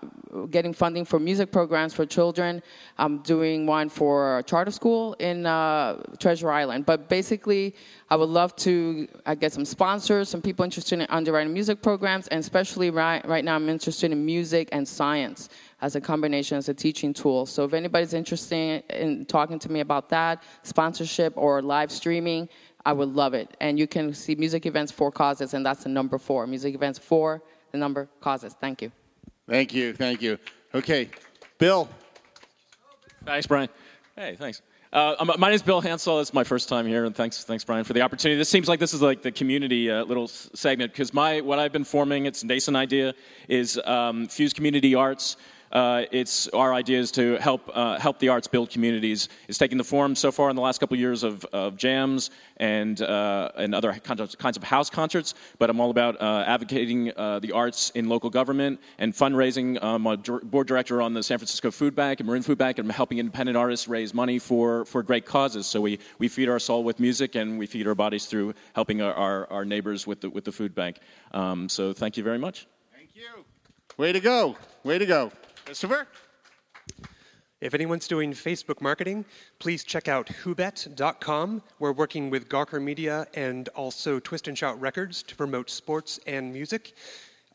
getting 0.53 0.73
funding 0.73 1.05
for 1.05 1.19
music 1.19 1.51
programs 1.51 1.93
for 1.93 2.07
children. 2.07 2.63
I'm 2.97 3.19
doing 3.23 3.67
one 3.67 3.89
for 3.89 4.45
charter 4.47 4.71
school 4.71 5.15
in 5.15 5.47
uh, 5.47 6.01
Treasure 6.21 6.53
Island. 6.53 6.87
But 6.87 7.09
basically, 7.09 7.75
I 8.09 8.15
would 8.15 8.29
love 8.29 8.55
to 8.57 9.09
I 9.27 9.35
get 9.35 9.53
some 9.53 9.65
sponsors, 9.65 10.29
some 10.29 10.41
people 10.41 10.65
interested 10.65 11.01
in 11.01 11.07
underwriting 11.11 11.53
music 11.53 11.83
programs, 11.83 12.29
and 12.29 12.39
especially 12.39 12.91
right, 12.91 13.27
right 13.27 13.45
now 13.45 13.57
I'm 13.57 13.69
interested 13.69 14.13
in 14.13 14.25
music 14.25 14.69
and 14.71 14.87
science 14.87 15.49
as 15.81 15.97
a 15.97 16.01
combination 16.01 16.57
as 16.57 16.69
a 16.69 16.75
teaching 16.75 17.13
tool. 17.13 17.47
So 17.47 17.65
if 17.65 17.75
anybody's 17.75 18.15
interested 18.15 18.85
in 18.91 19.25
talking 19.27 19.59
to 19.59 19.73
me 19.73 19.81
about 19.81 20.09
that, 20.11 20.45
sponsorship 20.63 21.33
or 21.37 21.61
live 21.61 21.91
streaming, 21.91 22.49
I 22.87 22.93
would 22.93 23.15
love 23.15 23.35
it. 23.35 23.57
And 23.61 23.79
you 23.79 23.87
can 23.87 24.13
see 24.13 24.35
music 24.35 24.67
events 24.67 24.93
for 24.93 25.11
causes, 25.11 25.55
and 25.55 25.65
that's 25.65 25.85
the 25.85 25.89
number 25.89 26.19
four. 26.19 26.47
Music 26.47 26.75
events 26.75 26.99
for 26.99 27.43
the 27.73 27.79
number 27.79 28.09
causes. 28.21 28.55
Thank 28.61 28.83
you. 28.83 28.93
Thank 29.49 29.75
you. 29.75 29.93
Thank 29.93 30.23
you. 30.23 30.39
Okay, 30.75 31.09
Bill. 31.59 31.89
Thanks, 33.25 33.47
Brian. 33.47 33.69
Hey, 34.17 34.37
thanks. 34.37 34.63
Uh, 34.93 35.17
my 35.39 35.49
name 35.49 35.57
is 35.57 35.63
Bill 35.63 35.81
Hansel. 35.81 36.21
It's 36.21 36.33
my 36.33 36.45
first 36.45 36.69
time 36.69 36.87
here, 36.87 37.05
and 37.05 37.17
thanks, 37.17 37.43
thanks, 37.43 37.65
Brian, 37.65 37.83
for 37.83 37.95
the 37.95 38.01
opportunity. 38.01 38.39
This 38.39 38.49
seems 38.49 38.69
like 38.69 38.79
this 38.79 38.95
is 38.95 39.03
like 39.03 39.23
the 39.23 39.33
community 39.33 39.91
uh, 39.91 40.05
little 40.05 40.29
segment 40.29 40.93
because 40.93 41.13
my 41.13 41.41
what 41.41 41.59
I've 41.59 41.73
been 41.73 41.83
forming, 41.83 42.27
it's 42.27 42.45
a 42.45 42.47
nascent 42.47 42.77
idea, 42.77 43.13
is 43.49 43.81
um, 43.87 44.29
fuse 44.29 44.53
community 44.53 44.95
arts 44.95 45.37
uh, 45.75 46.05
it's 46.13 46.47
our 46.49 46.73
idea 46.73 47.01
is 47.01 47.11
to 47.11 47.37
help 47.39 47.69
uh, 47.75 47.99
help 47.99 48.21
the 48.21 48.29
arts 48.29 48.47
build 48.47 48.71
communities. 48.71 49.29
It's 49.49 49.59
taking 49.59 49.77
the 49.77 49.85
form 49.85 50.15
so 50.15 50.31
far 50.31 50.49
in 50.49 50.55
the 50.55 50.63
last 50.63 50.79
couple 50.79 50.95
of 50.95 51.01
years 51.01 51.25
of, 51.25 51.45
of 51.47 51.77
jams 51.77 52.31
and 52.59 53.01
uh, 53.03 53.51
and 53.57 53.75
other 53.75 53.93
kinds 53.93 54.57
of 54.57 54.63
house 54.63 54.89
concerts. 54.89 55.35
But 55.59 55.71
I'm 55.71 55.81
all 55.81 55.91
about 55.91 56.21
uh, 56.21 56.45
advocating 56.47 57.13
uh, 57.17 57.41
the 57.41 57.53
arts 57.53 57.91
in 57.91 58.09
local 58.09 58.31
government 58.31 58.81
and 58.99 59.13
fundraising. 59.13 59.79
I'm 59.83 60.07
a 60.07 60.17
board 60.17 60.69
director 60.69 61.03
on 61.03 61.13
the 61.13 61.25
San 61.25 61.39
Francisco 61.39 61.73
Food 61.73 61.97
Bank 61.97 62.21
and 62.21 62.29
Marin 62.29 62.43
Food 62.43 62.59
Bank, 62.59 62.79
and 62.79 62.87
I'm 62.87 62.95
helping 62.95 63.19
independent 63.19 63.57
artists 63.57 63.89
raise 63.89 64.15
money 64.15 64.39
for 64.39 64.85
for 64.85 65.03
great 65.03 65.27
causes. 65.27 65.67
So 65.67 65.81
we 65.81 65.99
we 66.19 66.29
feed 66.29 66.49
our 66.49 66.61
soul 66.61 66.85
with 66.85 67.01
music 67.01 67.35
and 67.35 67.59
we 67.59 67.67
feed 67.67 67.89
our 67.89 67.97
bodies 67.97 68.27
through 68.27 68.55
helping 68.75 69.03
our, 69.03 69.13
our, 69.13 69.51
our 69.51 69.65
neighbors 69.65 70.07
with 70.07 70.21
the 70.21 70.31
with 70.31 70.45
the 70.45 70.53
food 70.53 70.73
bank. 70.73 70.99
Um, 71.33 71.69
so 71.69 71.93
thank 71.93 72.17
you 72.17 72.23
very 72.23 72.39
much. 72.39 72.69
Thank 72.95 73.11
you. 73.15 73.45
Way 73.97 74.13
to 74.13 74.21
go. 74.21 74.57
Way 74.85 74.99
to 74.99 75.07
go. 75.07 75.33
Christopher? 75.65 76.07
If 77.61 77.73
anyone's 77.73 78.07
doing 78.07 78.33
Facebook 78.33 78.83
marketing, 78.83 79.25
please 79.59 79.85
check 79.85 80.09
out 80.09 80.27
whobet.com. 80.27 81.63
We're 81.79 81.93
working 81.93 82.29
with 82.29 82.49
Gawker 82.51 82.83
Media 82.83 83.27
and 83.33 83.69
also 83.71 84.21
Twist 84.21 84.49
and 84.49 84.59
Shout 84.59 84.79
Records 84.79 85.23
to 85.23 85.35
promote 85.35 85.71
sports 85.71 86.21
and 86.27 86.53
music. 86.53 86.93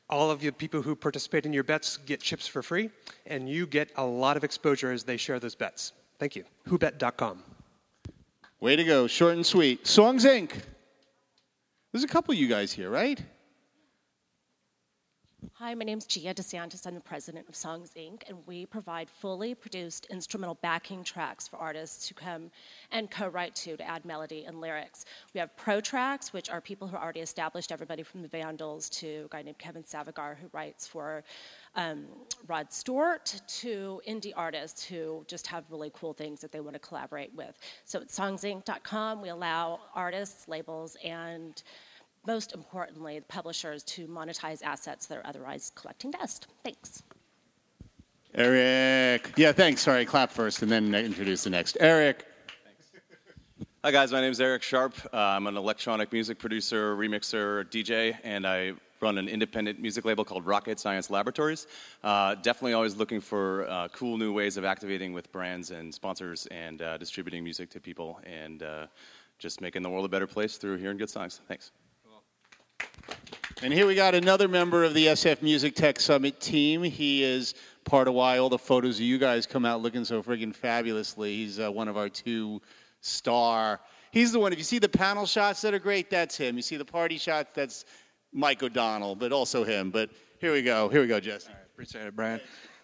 All 0.09 0.31
of 0.31 0.41
you 0.41 0.51
people 0.51 0.81
who 0.81 0.95
participate 0.95 1.45
in 1.45 1.53
your 1.53 1.63
bets 1.63 1.97
get 1.97 2.19
chips 2.21 2.47
for 2.47 2.63
free, 2.63 2.89
and 3.27 3.47
you 3.47 3.67
get 3.67 3.91
a 3.97 4.03
lot 4.03 4.35
of 4.35 4.43
exposure 4.43 4.91
as 4.91 5.03
they 5.03 5.17
share 5.17 5.39
those 5.39 5.53
bets. 5.53 5.93
Thank 6.17 6.35
you. 6.35 6.43
Whobet.com. 6.67 7.43
Way 8.59 8.75
to 8.75 8.83
go. 8.83 9.05
Short 9.05 9.35
and 9.35 9.45
sweet. 9.45 9.85
Songs 9.85 10.25
Inc. 10.25 10.59
There's 11.91 12.03
a 12.03 12.07
couple 12.07 12.33
of 12.33 12.39
you 12.39 12.47
guys 12.47 12.73
here, 12.73 12.89
right? 12.89 13.21
Hi, 15.53 15.73
my 15.73 15.85
name 15.85 15.99
is 15.99 16.05
Gia 16.05 16.33
DeSantis. 16.33 16.85
I'm 16.85 16.95
the 16.95 16.99
president 16.99 17.47
of 17.47 17.55
Songs 17.55 17.91
Inc., 17.95 18.23
and 18.27 18.37
we 18.45 18.65
provide 18.65 19.09
fully 19.09 19.55
produced 19.55 20.05
instrumental 20.07 20.55
backing 20.55 21.01
tracks 21.01 21.47
for 21.47 21.55
artists 21.55 22.09
to 22.09 22.13
come 22.13 22.51
and 22.91 23.09
co 23.09 23.29
write 23.29 23.55
to 23.55 23.77
to 23.77 23.83
add 23.87 24.03
melody 24.03 24.43
and 24.45 24.59
lyrics. 24.59 25.05
We 25.33 25.39
have 25.39 25.55
pro 25.55 25.79
tracks, 25.79 26.33
which 26.33 26.49
are 26.49 26.59
people 26.59 26.89
who 26.89 26.97
are 26.97 27.03
already 27.03 27.21
established, 27.21 27.71
everybody 27.71 28.03
from 28.03 28.21
the 28.21 28.27
Vandals 28.27 28.89
to 28.89 29.23
a 29.25 29.29
guy 29.29 29.41
named 29.41 29.59
Kevin 29.59 29.83
Savigar, 29.83 30.37
who 30.37 30.49
writes 30.51 30.85
for 30.85 31.23
um, 31.75 32.07
Rod 32.47 32.73
Stewart, 32.73 33.41
to 33.59 34.01
indie 34.05 34.33
artists 34.35 34.83
who 34.83 35.23
just 35.27 35.47
have 35.47 35.63
really 35.69 35.91
cool 35.93 36.11
things 36.11 36.41
that 36.41 36.51
they 36.51 36.59
want 36.59 36.73
to 36.73 36.79
collaborate 36.79 37.33
with. 37.33 37.57
So 37.85 38.01
at 38.01 38.09
songsinc.com, 38.09 39.21
we 39.21 39.29
allow 39.29 39.79
artists, 39.95 40.49
labels, 40.49 40.97
and 41.01 41.63
most 42.25 42.53
importantly, 42.53 43.19
the 43.19 43.25
publishers 43.25 43.83
to 43.83 44.07
monetize 44.07 44.61
assets 44.63 45.07
that 45.07 45.17
are 45.17 45.25
otherwise 45.25 45.71
collecting 45.75 46.11
dust. 46.11 46.47
Thanks. 46.63 47.03
Eric. 48.35 49.33
Yeah, 49.35 49.51
thanks. 49.51 49.81
Sorry, 49.81 50.05
clap 50.05 50.31
first 50.31 50.61
and 50.61 50.71
then 50.71 50.93
introduce 50.93 51.43
the 51.43 51.49
next. 51.49 51.77
Eric. 51.79 52.25
Hi, 53.83 53.91
guys. 53.91 54.11
My 54.11 54.21
name 54.21 54.31
is 54.31 54.41
Eric 54.41 54.61
Sharp. 54.61 54.93
Uh, 55.13 55.17
I'm 55.17 55.47
an 55.47 55.55
electronic 55.55 56.11
music 56.11 56.37
producer, 56.37 56.95
remixer, 56.97 57.63
DJ, 57.71 58.17
and 58.23 58.45
I 58.45 58.73
run 59.01 59.17
an 59.17 59.29
independent 59.29 59.79
music 59.79 60.03
label 60.05 60.25
called 60.25 60.45
Rocket 60.45 60.79
Science 60.79 61.09
Laboratories. 61.09 61.65
Uh, 62.03 62.35
definitely 62.35 62.73
always 62.73 62.97
looking 62.97 63.21
for 63.21 63.67
uh, 63.69 63.87
cool 63.89 64.17
new 64.17 64.33
ways 64.33 64.57
of 64.57 64.65
activating 64.65 65.13
with 65.13 65.31
brands 65.31 65.71
and 65.71 65.93
sponsors 65.93 66.45
and 66.47 66.81
uh, 66.81 66.97
distributing 66.97 67.43
music 67.43 67.69
to 67.69 67.79
people 67.79 68.19
and 68.23 68.63
uh, 68.63 68.87
just 69.37 69.61
making 69.61 69.81
the 69.81 69.89
world 69.89 70.05
a 70.05 70.09
better 70.09 70.27
place 70.27 70.57
through 70.57 70.77
hearing 70.77 70.97
good 70.97 71.09
songs. 71.09 71.39
Thanks. 71.47 71.71
And 73.61 73.73
here 73.73 73.85
we 73.85 73.93
got 73.93 74.15
another 74.15 74.47
member 74.47 74.85
of 74.85 74.93
the 74.93 75.07
SF 75.07 75.41
Music 75.41 75.75
Tech 75.75 75.99
Summit 75.99 76.39
team. 76.39 76.81
He 76.81 77.23
is 77.23 77.55
part 77.83 78.07
of 78.07 78.13
why 78.13 78.37
all 78.37 78.47
the 78.47 78.57
photos 78.57 78.95
of 78.95 79.01
you 79.01 79.17
guys 79.17 79.45
come 79.45 79.65
out 79.65 79.81
looking 79.81 80.05
so 80.05 80.23
friggin' 80.23 80.55
fabulously. 80.55 81.35
He's 81.35 81.59
uh, 81.59 81.69
one 81.69 81.89
of 81.89 81.97
our 81.97 82.07
two 82.07 82.61
star. 83.01 83.81
He's 84.11 84.31
the 84.31 84.39
one, 84.39 84.53
if 84.53 84.59
you 84.59 84.63
see 84.63 84.79
the 84.79 84.87
panel 84.87 85.25
shots 85.25 85.59
that 85.61 85.73
are 85.73 85.79
great, 85.79 86.09
that's 86.09 86.37
him. 86.37 86.55
You 86.55 86.61
see 86.61 86.77
the 86.77 86.85
party 86.85 87.17
shots, 87.17 87.49
that's 87.53 87.83
Mike 88.31 88.63
O'Donnell, 88.63 89.15
but 89.15 89.33
also 89.33 89.65
him. 89.65 89.91
But 89.91 90.09
here 90.39 90.53
we 90.53 90.61
go. 90.61 90.87
Here 90.87 91.01
we 91.01 91.07
go, 91.07 91.19
Jesse. 91.19 91.51
Appreciate 91.73 92.07
it, 92.07 92.15
Brian. 92.15 92.39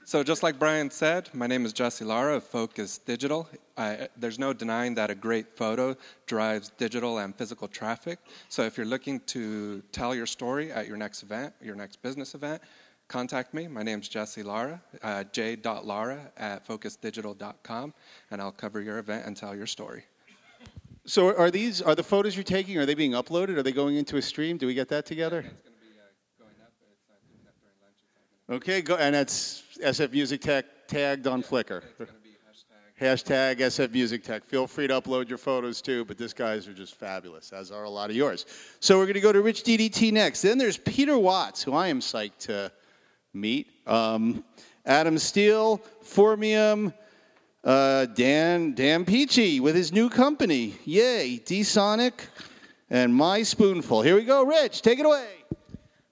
So, 0.07 0.21
just 0.21 0.43
like 0.43 0.59
Brian 0.59 0.91
said, 0.91 1.31
my 1.33 1.47
name 1.47 1.65
is 1.65 1.73
Jesse 1.73 2.05
Lara 2.05 2.35
of 2.35 2.43
Focus 2.43 2.99
Digital. 2.99 3.49
I, 3.75 4.07
there's 4.15 4.37
no 4.37 4.53
denying 4.53 4.93
that 4.93 5.09
a 5.09 5.15
great 5.15 5.57
photo 5.57 5.97
drives 6.27 6.71
digital 6.77 7.17
and 7.17 7.35
physical 7.35 7.67
traffic. 7.67 8.19
So, 8.47 8.61
if 8.61 8.77
you're 8.77 8.85
looking 8.85 9.19
to 9.21 9.81
tell 9.91 10.13
your 10.13 10.27
story 10.27 10.71
at 10.71 10.87
your 10.87 10.95
next 10.95 11.23
event, 11.23 11.55
your 11.59 11.73
next 11.75 12.03
business 12.03 12.35
event, 12.35 12.61
contact 13.07 13.55
me. 13.55 13.67
My 13.67 13.81
name 13.81 13.99
is 13.99 14.07
Jesse 14.07 14.43
Lara, 14.43 14.79
uh, 15.01 15.23
j.lara 15.31 16.31
at 16.37 16.67
focusdigital.com, 16.67 17.91
and 18.29 18.41
I'll 18.41 18.51
cover 18.51 18.81
your 18.81 18.99
event 18.99 19.25
and 19.25 19.35
tell 19.35 19.55
your 19.55 19.65
story. 19.65 20.03
So, 21.05 21.35
are 21.35 21.49
these 21.49 21.81
are 21.81 21.95
the 21.95 22.03
photos 22.03 22.35
you're 22.35 22.43
taking? 22.43 22.77
Are 22.77 22.85
they 22.85 22.93
being 22.93 23.13
uploaded? 23.13 23.57
Are 23.57 23.63
they 23.63 23.71
going 23.71 23.95
into 23.95 24.17
a 24.17 24.21
stream? 24.21 24.59
Do 24.59 24.67
we 24.67 24.75
get 24.75 24.87
that 24.89 25.07
together? 25.07 25.45
Okay, 28.47 28.83
go, 28.83 28.95
and 28.97 29.15
that's 29.15 29.63
SF 29.79 30.11
Music 30.11 30.41
Tech 30.41 30.65
tagged 30.87 31.27
on 31.27 31.43
Flickr. 31.43 31.81
Hashtag 32.99 33.57
SF 33.57 33.91
Music 33.91 34.23
Tech. 34.23 34.45
Feel 34.45 34.67
free 34.67 34.87
to 34.87 35.01
upload 35.01 35.27
your 35.27 35.37
photos 35.37 35.81
too, 35.81 36.05
but 36.05 36.17
these 36.17 36.33
guys 36.33 36.65
are 36.67 36.73
just 36.73 36.95
fabulous, 36.95 37.51
as 37.51 37.69
are 37.69 37.83
a 37.83 37.89
lot 37.89 38.09
of 38.09 38.15
yours. 38.15 38.45
So 38.79 38.97
we're 38.97 39.05
going 39.05 39.15
to 39.15 39.19
go 39.19 39.33
to 39.33 39.41
Rich 39.41 39.63
DDT 39.63 40.13
next. 40.13 40.41
Then 40.41 40.57
there's 40.57 40.77
Peter 40.77 41.17
Watts, 41.17 41.61
who 41.61 41.73
I 41.73 41.89
am 41.89 41.99
psyched 41.99 42.37
to 42.39 42.71
meet. 43.33 43.67
Um, 43.85 44.45
Adam 44.85 45.17
Steele, 45.17 45.81
Formium, 46.03 46.93
uh, 47.65 48.05
Dan 48.05 48.73
Dan 48.75 49.03
Peachy 49.03 49.59
with 49.59 49.75
his 49.75 49.91
new 49.91 50.09
company. 50.09 50.75
Yay, 50.85 51.37
D-Sonic 51.37 52.27
and 52.89 53.13
My 53.13 53.43
Spoonful. 53.43 54.03
Here 54.03 54.15
we 54.15 54.23
go, 54.23 54.45
Rich. 54.45 54.83
Take 54.83 54.99
it 54.99 55.05
away. 55.05 55.27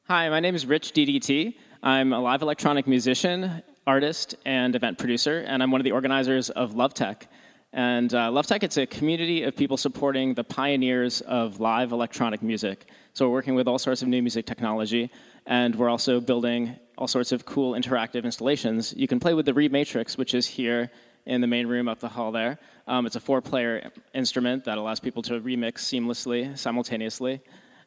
Hi, 0.09 0.28
my 0.30 0.41
name 0.41 0.55
is 0.55 0.66
Rich 0.66 0.93
DDT. 0.93 1.53
I'm 1.86 2.13
a 2.13 2.19
live 2.21 2.41
electronic 2.41 2.88
musician, 2.88 3.61
artist, 3.86 4.36
and 4.45 4.73
event 4.73 4.97
producer, 4.97 5.43
and 5.45 5.61
I'm 5.61 5.69
one 5.69 5.81
of 5.81 5.84
the 5.84 5.91
organizers 5.91 6.49
of 6.49 6.75
Love 6.75 6.93
Tech. 6.93 7.27
And 7.73 8.13
uh, 8.13 8.31
Love 8.31 8.47
Tech, 8.47 8.63
it's 8.63 8.77
a 8.77 8.86
community 8.86 9.43
of 9.43 9.53
people 9.53 9.75
supporting 9.75 10.34
the 10.34 10.45
pioneers 10.45 11.19
of 11.19 11.59
live 11.59 11.91
electronic 11.91 12.41
music. 12.41 12.86
So 13.11 13.27
we're 13.27 13.34
working 13.34 13.55
with 13.55 13.67
all 13.67 13.77
sorts 13.77 14.01
of 14.01 14.07
new 14.07 14.21
music 14.21 14.45
technology, 14.45 15.11
and 15.45 15.75
we're 15.75 15.89
also 15.89 16.21
building 16.21 16.73
all 16.97 17.09
sorts 17.09 17.34
of 17.34 17.43
cool 17.43 17.73
interactive 17.73 18.23
installations. 18.23 18.93
You 18.95 19.09
can 19.09 19.19
play 19.19 19.34
with 19.34 19.45
the 19.45 19.53
Reed 19.53 19.73
Matrix, 19.73 20.17
which 20.17 20.34
is 20.34 20.47
here 20.47 20.89
in 21.25 21.41
the 21.41 21.47
main 21.47 21.67
room 21.67 21.89
up 21.89 21.99
the 21.99 22.07
hall 22.07 22.31
there. 22.31 22.59
Um, 22.88 23.05
it's 23.05 23.17
a 23.17 23.19
four-player 23.19 23.91
instrument 24.13 24.63
that 24.63 24.77
allows 24.77 25.01
people 25.01 25.21
to 25.23 25.41
remix 25.41 25.79
seamlessly, 25.79 26.57
simultaneously. 26.57 27.41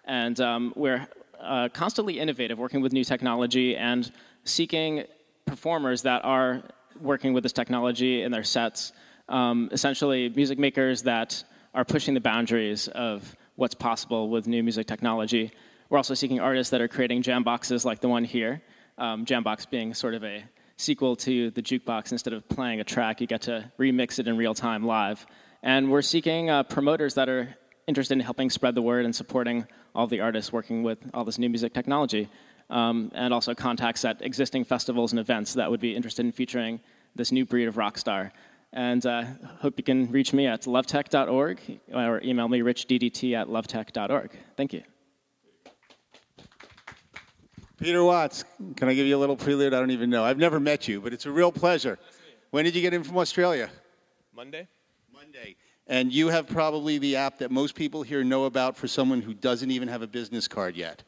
And 0.05 0.39
um, 0.39 0.75
we're 0.77 1.09
uh, 1.41 1.69
constantly 1.73 2.19
innovative, 2.19 2.59
working 2.59 2.81
with 2.81 2.93
new 2.93 3.05
technology 3.05 3.77
and 3.77 4.11
seeking 4.45 5.05
performers 5.47 6.03
that 6.03 6.25
are 6.25 6.63
working 7.01 7.33
with 7.33 7.43
this 7.43 7.53
technology 7.53 8.23
in 8.23 8.33
their 8.33 8.45
sets. 8.45 8.93
Um, 9.29 9.69
essentially, 9.73 10.29
music 10.31 10.59
makers 10.59 11.03
that 11.03 11.43
are 11.75 11.85
pushing 11.85 12.15
the 12.15 12.21
boundaries 12.21 12.89
of 12.89 13.37
what's 13.57 13.75
possible 13.75 14.29
with 14.29 14.47
new 14.47 14.63
music 14.63 14.87
technology. 14.87 15.53
We're 15.89 15.99
also 15.99 16.15
seeking 16.15 16.41
artists 16.41 16.71
that 16.71 16.81
are 16.81 16.89
creating 16.89 17.23
jam 17.23 17.43
boxes 17.43 17.85
like 17.85 18.01
the 18.01 18.09
one 18.09 18.25
here. 18.25 18.63
Um, 18.99 19.25
Jambox 19.25 19.69
being 19.69 19.95
sort 19.95 20.15
of 20.15 20.25
a 20.25 20.43
sequel 20.77 21.17
to 21.17 21.51
the 21.51 21.63
jukebox. 21.63 22.13
Instead 22.13 22.33
of 22.33 22.49
playing 22.49 22.81
a 22.81 22.85
track, 22.85 23.21
you 23.21 23.27
get 23.27 23.43
to 23.43 23.71
remix 23.79 24.19
it 24.19 24.27
in 24.27 24.37
real 24.37 24.55
time 24.55 24.85
live. 24.85 25.27
And 25.63 25.91
we're 25.91 26.03
seeking 26.03 26.51
uh, 26.51 26.63
promoters 26.63 27.15
that 27.15 27.29
are 27.29 27.55
interested 27.87 28.15
in 28.15 28.21
helping 28.21 28.51
spread 28.51 28.75
the 28.75 28.83
word 28.83 29.05
and 29.05 29.15
supporting 29.15 29.67
all 29.95 30.07
the 30.07 30.21
artists 30.21 30.53
working 30.53 30.83
with 30.83 30.99
all 31.15 31.25
this 31.25 31.39
new 31.39 31.49
music 31.49 31.73
technology, 31.73 32.29
um, 32.71 33.11
and 33.15 33.33
also 33.33 33.55
contacts 33.55 34.05
at 34.05 34.21
existing 34.23 34.65
festivals 34.65 35.13
and 35.13 35.21
events 35.21 35.55
that 35.55 35.71
would 35.71 35.81
be 35.81 35.95
interested 35.95 36.27
in 36.27 36.33
featuring 36.33 36.81
this 37.15 37.33
new 37.33 37.45
breed 37.45 37.69
of 37.69 37.77
rock 37.77 37.97
star. 37.97 38.33
And 38.73 39.07
uh, 39.07 39.25
hope 39.61 39.75
you 39.79 39.85
can 39.85 40.11
reach 40.11 40.33
me 40.33 40.47
at 40.47 40.63
lovetech.org 40.63 41.61
or 41.95 42.21
email 42.23 42.49
me 42.49 42.61
richddt 42.61 43.33
at 43.35 43.47
lovetech.org. 43.47 44.31
Thank 44.57 44.73
you. 44.73 44.83
Peter 47.79 48.03
Watts, 48.03 48.45
can 48.77 48.89
I 48.89 48.95
give 48.95 49.07
you 49.07 49.17
a 49.17 49.21
little 49.21 49.37
prelude? 49.37 49.75
I 49.75 49.79
don't 49.81 49.91
even 49.91 50.11
know. 50.11 50.25
I've 50.25 50.39
never 50.39 50.59
met 50.59 50.89
you, 50.89 51.01
but 51.01 51.13
it's 51.13 51.27
a 51.27 51.31
real 51.31 51.53
pleasure. 51.53 51.99
When 52.51 52.65
did 52.65 52.75
you 52.75 52.81
get 52.81 52.95
in 52.95 53.05
from 53.05 53.19
Australia? 53.19 53.71
Monday. 54.35 54.67
Monday. 55.13 55.57
And 55.89 56.13
you 56.13 56.29
have 56.29 56.49
probably 56.49 56.99
the 56.99 57.17
app 57.17 57.39
that 57.39 57.51
most 57.51 57.75
people 57.75 58.03
here 58.03 58.25
know 58.25 58.45
about 58.45 58.77
for 58.77 58.89
someone 58.89 59.23
who 59.23 59.35
doesn't 59.35 59.71
even 59.71 59.87
have 59.89 60.03
a 60.03 60.07
business 60.07 60.49
card 60.49 60.77
yet. 60.77 61.03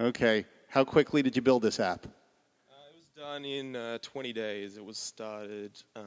Okay. 0.00 0.44
How 0.68 0.84
quickly 0.84 1.22
did 1.22 1.34
you 1.34 1.42
build 1.42 1.62
this 1.62 1.80
app? 1.80 2.04
It 2.04 2.10
was 2.94 3.06
done 3.16 3.44
in 3.44 3.74
uh, 3.74 3.98
20 4.02 4.32
days. 4.32 4.76
It 4.76 4.84
was 4.84 4.98
started 4.98 5.82
uh, 5.96 6.00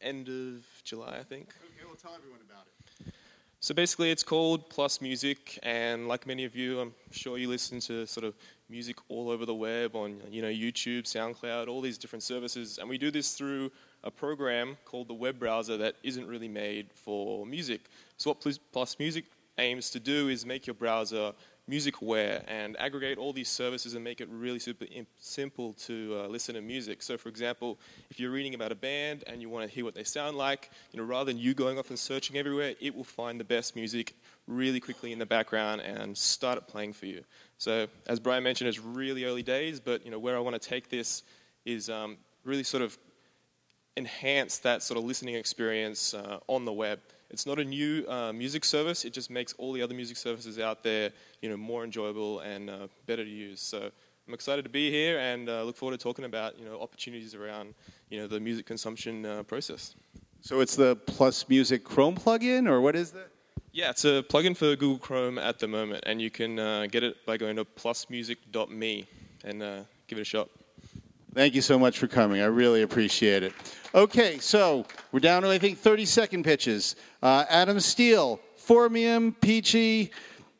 end 0.00 0.28
of 0.28 0.64
July, 0.82 1.16
I 1.18 1.22
think. 1.22 1.50
Okay, 1.64 1.86
well, 1.86 1.94
tell 1.94 2.14
everyone 2.14 2.40
about 2.48 2.66
it. 2.66 3.12
So 3.60 3.72
basically, 3.72 4.10
it's 4.10 4.22
called 4.22 4.68
Plus 4.68 5.00
Music, 5.00 5.58
and 5.62 6.06
like 6.06 6.26
many 6.26 6.44
of 6.44 6.54
you, 6.54 6.80
I'm 6.80 6.92
sure 7.12 7.38
you 7.38 7.48
listen 7.48 7.80
to 7.80 8.06
sort 8.06 8.24
of 8.24 8.34
music 8.68 8.96
all 9.08 9.30
over 9.30 9.46
the 9.46 9.54
web 9.54 9.96
on 9.96 10.20
you 10.30 10.42
know 10.42 10.48
YouTube, 10.48 11.04
SoundCloud, 11.04 11.68
all 11.68 11.80
these 11.80 11.96
different 11.96 12.22
services, 12.22 12.76
and 12.76 12.86
we 12.88 12.98
do 12.98 13.10
this 13.10 13.32
through 13.32 13.70
a 14.04 14.10
program 14.10 14.76
called 14.84 15.08
the 15.08 15.14
web 15.14 15.38
browser 15.38 15.76
that 15.78 15.96
isn't 16.02 16.26
really 16.26 16.48
made 16.48 16.86
for 16.94 17.44
music. 17.44 17.80
So 18.16 18.30
what 18.30 18.46
Plus 18.72 18.98
Music 18.98 19.24
aims 19.58 19.90
to 19.90 20.00
do 20.00 20.28
is 20.28 20.46
make 20.46 20.66
your 20.66 20.74
browser 20.74 21.32
music 21.66 22.02
aware 22.02 22.44
and 22.46 22.78
aggregate 22.78 23.16
all 23.16 23.32
these 23.32 23.48
services 23.48 23.94
and 23.94 24.04
make 24.04 24.20
it 24.20 24.28
really 24.30 24.58
super 24.58 24.84
simple 25.18 25.72
to 25.72 26.20
uh, 26.20 26.26
listen 26.28 26.54
to 26.54 26.60
music. 26.60 27.02
So, 27.02 27.16
for 27.16 27.30
example, 27.30 27.78
if 28.10 28.20
you're 28.20 28.30
reading 28.30 28.54
about 28.54 28.70
a 28.70 28.74
band 28.74 29.24
and 29.26 29.40
you 29.40 29.48
want 29.48 29.66
to 29.66 29.74
hear 29.74 29.84
what 29.84 29.94
they 29.94 30.04
sound 30.04 30.36
like, 30.36 30.70
you 30.92 31.00
know, 31.00 31.06
rather 31.06 31.32
than 31.32 31.38
you 31.38 31.54
going 31.54 31.78
off 31.78 31.88
and 31.88 31.98
searching 31.98 32.36
everywhere, 32.36 32.74
it 32.80 32.94
will 32.94 33.04
find 33.04 33.40
the 33.40 33.44
best 33.44 33.76
music 33.76 34.14
really 34.46 34.80
quickly 34.80 35.12
in 35.12 35.18
the 35.18 35.26
background 35.26 35.80
and 35.80 36.16
start 36.16 36.58
it 36.58 36.68
playing 36.68 36.92
for 36.92 37.06
you. 37.06 37.24
So, 37.56 37.86
as 38.06 38.20
Brian 38.20 38.44
mentioned, 38.44 38.68
it's 38.68 38.80
really 38.80 39.24
early 39.24 39.42
days, 39.42 39.80
but 39.80 40.04
you 40.04 40.10
know, 40.10 40.18
where 40.18 40.36
I 40.36 40.40
want 40.40 40.60
to 40.60 40.68
take 40.68 40.90
this 40.90 41.22
is 41.64 41.88
um, 41.88 42.18
really 42.44 42.62
sort 42.62 42.82
of 42.82 42.98
enhance 43.96 44.58
that 44.58 44.82
sort 44.82 44.98
of 44.98 45.04
listening 45.04 45.34
experience 45.34 46.14
uh, 46.14 46.38
on 46.48 46.64
the 46.64 46.72
web. 46.72 47.00
It's 47.30 47.46
not 47.46 47.58
a 47.58 47.64
new 47.64 48.04
uh, 48.08 48.32
music 48.32 48.64
service. 48.64 49.04
It 49.04 49.12
just 49.12 49.30
makes 49.30 49.52
all 49.54 49.72
the 49.72 49.82
other 49.82 49.94
music 49.94 50.16
services 50.16 50.58
out 50.58 50.82
there, 50.82 51.10
you 51.42 51.48
know, 51.48 51.56
more 51.56 51.84
enjoyable 51.84 52.40
and 52.40 52.70
uh, 52.70 52.88
better 53.06 53.24
to 53.24 53.30
use. 53.30 53.60
So 53.60 53.90
I'm 54.26 54.34
excited 54.34 54.62
to 54.62 54.68
be 54.68 54.90
here 54.90 55.18
and 55.18 55.48
uh, 55.48 55.62
look 55.64 55.76
forward 55.76 55.98
to 55.98 56.02
talking 56.02 56.24
about, 56.24 56.58
you 56.58 56.64
know, 56.64 56.80
opportunities 56.80 57.34
around, 57.34 57.74
you 58.10 58.20
know, 58.20 58.26
the 58.26 58.40
music 58.40 58.66
consumption 58.66 59.26
uh, 59.26 59.42
process. 59.42 59.94
So 60.40 60.60
it's 60.60 60.76
the 60.76 60.96
Plus 61.06 61.48
Music 61.48 61.84
Chrome 61.84 62.16
plugin, 62.16 62.68
or 62.68 62.80
what 62.80 62.94
is 62.94 63.12
that? 63.12 63.28
Yeah, 63.72 63.90
it's 63.90 64.04
a 64.04 64.22
plugin 64.22 64.56
for 64.56 64.76
Google 64.76 64.98
Chrome 64.98 65.38
at 65.38 65.58
the 65.58 65.66
moment, 65.66 66.04
and 66.06 66.20
you 66.22 66.30
can 66.30 66.58
uh, 66.58 66.86
get 66.86 67.02
it 67.02 67.24
by 67.26 67.36
going 67.36 67.56
to 67.56 67.64
plusmusic.me 67.64 69.06
and 69.44 69.62
uh, 69.62 69.80
give 70.06 70.18
it 70.18 70.22
a 70.22 70.24
shot. 70.24 70.48
Thank 71.34 71.56
you 71.56 71.62
so 71.62 71.80
much 71.80 71.98
for 71.98 72.06
coming. 72.06 72.40
I 72.40 72.44
really 72.44 72.82
appreciate 72.82 73.42
it. 73.42 73.52
Okay, 73.92 74.38
so 74.38 74.86
we're 75.10 75.18
down 75.18 75.42
to, 75.42 75.50
I 75.50 75.58
think, 75.58 75.78
30 75.78 76.04
second 76.04 76.44
pitches. 76.44 76.94
Uh, 77.24 77.44
Adam 77.48 77.80
Steele, 77.80 78.38
Formium, 78.56 79.34
Peachy, 79.40 80.12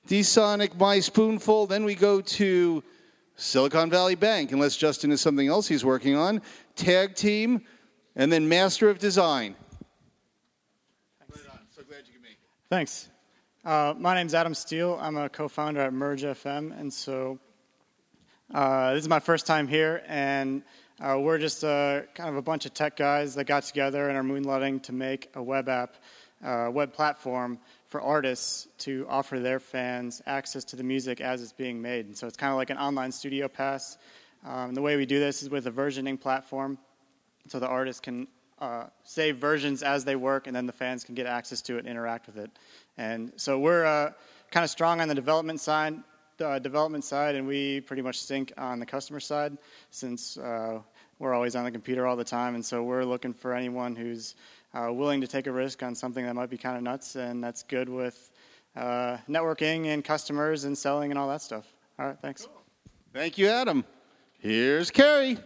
D-Sonic, 0.09 0.77
My 0.77 0.99
Spoonful. 0.99 1.69
Then 1.69 1.85
we 1.85 1.95
go 1.95 2.21
to 2.21 2.83
Silicon 3.37 3.89
Valley 3.89 4.17
Bank, 4.17 4.51
unless 4.51 4.77
Justin 4.77 5.11
has 5.11 5.21
something 5.21 5.47
else 5.47 5.69
he's 5.69 5.85
working 5.85 6.17
on. 6.17 6.43
Tag 6.75 7.15
Team, 7.15 7.63
and 8.17 8.33
then 8.33 8.49
Master 8.49 8.91
of 8.91 8.99
Design. 8.99 9.55
Thanks. 12.69 13.11
Uh, 13.65 13.95
my 13.97 14.17
name's 14.17 14.35
Adam 14.35 14.55
Steele. 14.55 14.99
I'm 15.01 15.17
a 15.17 15.29
co-founder 15.29 15.81
at 15.81 15.93
Merge 15.93 16.23
FM, 16.23 16.77
and 16.77 16.93
so 16.93 17.39
uh, 18.53 18.93
this 18.93 19.03
is 19.03 19.09
my 19.09 19.21
first 19.21 19.47
time 19.47 19.67
here, 19.67 20.03
and 20.07 20.63
uh, 21.01 21.19
we're 21.19 21.39
just 21.39 21.65
uh, 21.65 22.03
kind 22.15 22.29
of 22.29 22.37
a 22.37 22.43
bunch 22.43 22.67
of 22.67 22.75
tech 22.75 22.97
guys 22.97 23.35
that 23.35 23.45
got 23.45 23.63
together 23.63 24.09
and 24.09 24.19
are 24.19 24.23
moonlighting 24.23 24.83
to 24.83 24.93
make 24.93 25.31
a 25.35 25.43
web 25.43 25.69
app, 25.69 25.97
uh, 26.45 26.69
web 26.71 26.93
platform 26.93 27.59
for 27.89 28.01
artists 28.03 28.69
to 28.79 29.07
offer 29.09 29.39
their 29.39 29.59
fans 29.59 30.21
access 30.27 30.65
to 30.65 30.77
the 30.77 30.83
music 30.83 31.21
as 31.21 31.43
it's 31.43 31.53
being 31.53 31.81
made. 31.81 32.07
And 32.07 32.17
so 32.17 32.27
it's 32.27 32.37
kind 32.37 32.51
of 32.51 32.57
like 32.57 32.71
an 32.71 32.77
online 32.77 33.13
studio 33.13 33.49
pass. 33.49 33.99
Um, 34.45 34.75
the 34.75 34.83
way 34.83 34.97
we 34.97 35.07
do 35.07 35.19
this 35.19 35.43
is 35.43 35.49
with 35.49 35.67
a 35.67 35.71
versioning 35.71 36.21
platform, 36.21 36.77
so 37.49 37.59
the 37.59 37.69
artists 37.69 38.01
can 38.01 38.29
uh, 38.61 38.85
save 39.05 39.39
versions 39.39 39.83
as 39.83 40.05
they 40.05 40.17
work, 40.17 40.47
and 40.47 40.55
then 40.55 40.67
the 40.67 40.73
fans 40.73 41.03
can 41.03 41.15
get 41.15 41.27
access 41.27 41.63
to 41.63 41.77
it 41.77 41.81
and 41.81 41.89
interact 41.89 42.27
with 42.27 42.37
it. 42.37 42.51
And 42.99 43.33
so 43.37 43.59
we're 43.59 43.85
uh, 43.85 44.13
kind 44.51 44.65
of 44.65 44.71
strong 44.71 45.01
on 45.01 45.09
the 45.09 45.15
development 45.15 45.61
side, 45.61 45.95
uh, 46.41 46.59
development 46.59 47.05
side, 47.05 47.35
and 47.35 47.47
we 47.47 47.81
pretty 47.81 48.03
much 48.03 48.19
stink 48.19 48.53
on 48.57 48.79
the 48.79 48.87
customer 48.87 49.21
side, 49.21 49.57
since 49.91 50.37
uh, 50.39 50.81
we're 51.19 51.35
always 51.35 51.57
on 51.57 51.65
the 51.65 51.71
computer 51.71 52.07
all 52.07 52.17
the 52.17 52.25
time. 52.25 52.55
And 52.55 52.65
so 52.65 52.83
we're 52.83 53.05
looking 53.05 53.33
for 53.33 53.55
anyone 53.55 53.95
who's 53.95 54.35
uh, 54.75 54.93
willing 54.93 55.21
to 55.21 55.27
take 55.27 55.47
a 55.47 55.53
risk 55.53 55.83
on 55.83 55.95
something 55.95 56.25
that 56.25 56.35
might 56.35 56.51
be 56.51 56.59
kind 56.59 56.77
of 56.77 56.83
nuts, 56.83 57.17
and 57.17 57.43
that's 57.43 57.63
good 57.63 57.89
with 57.89 58.31
uh, 58.77 59.19
networking 59.29 59.87
and 59.87 60.05
customers 60.05 60.65
and 60.65 60.77
selling 60.77 61.11
and 61.11 61.19
all 61.19 61.29
that 61.29 61.43
stuff. 61.43 61.73
All 61.99 62.07
right, 62.07 62.19
thanks. 62.21 62.49
Thank 63.13 63.39
you, 63.39 63.49
Adam. 63.49 63.85
Here's 64.39 64.91
Kerry. 64.91 65.39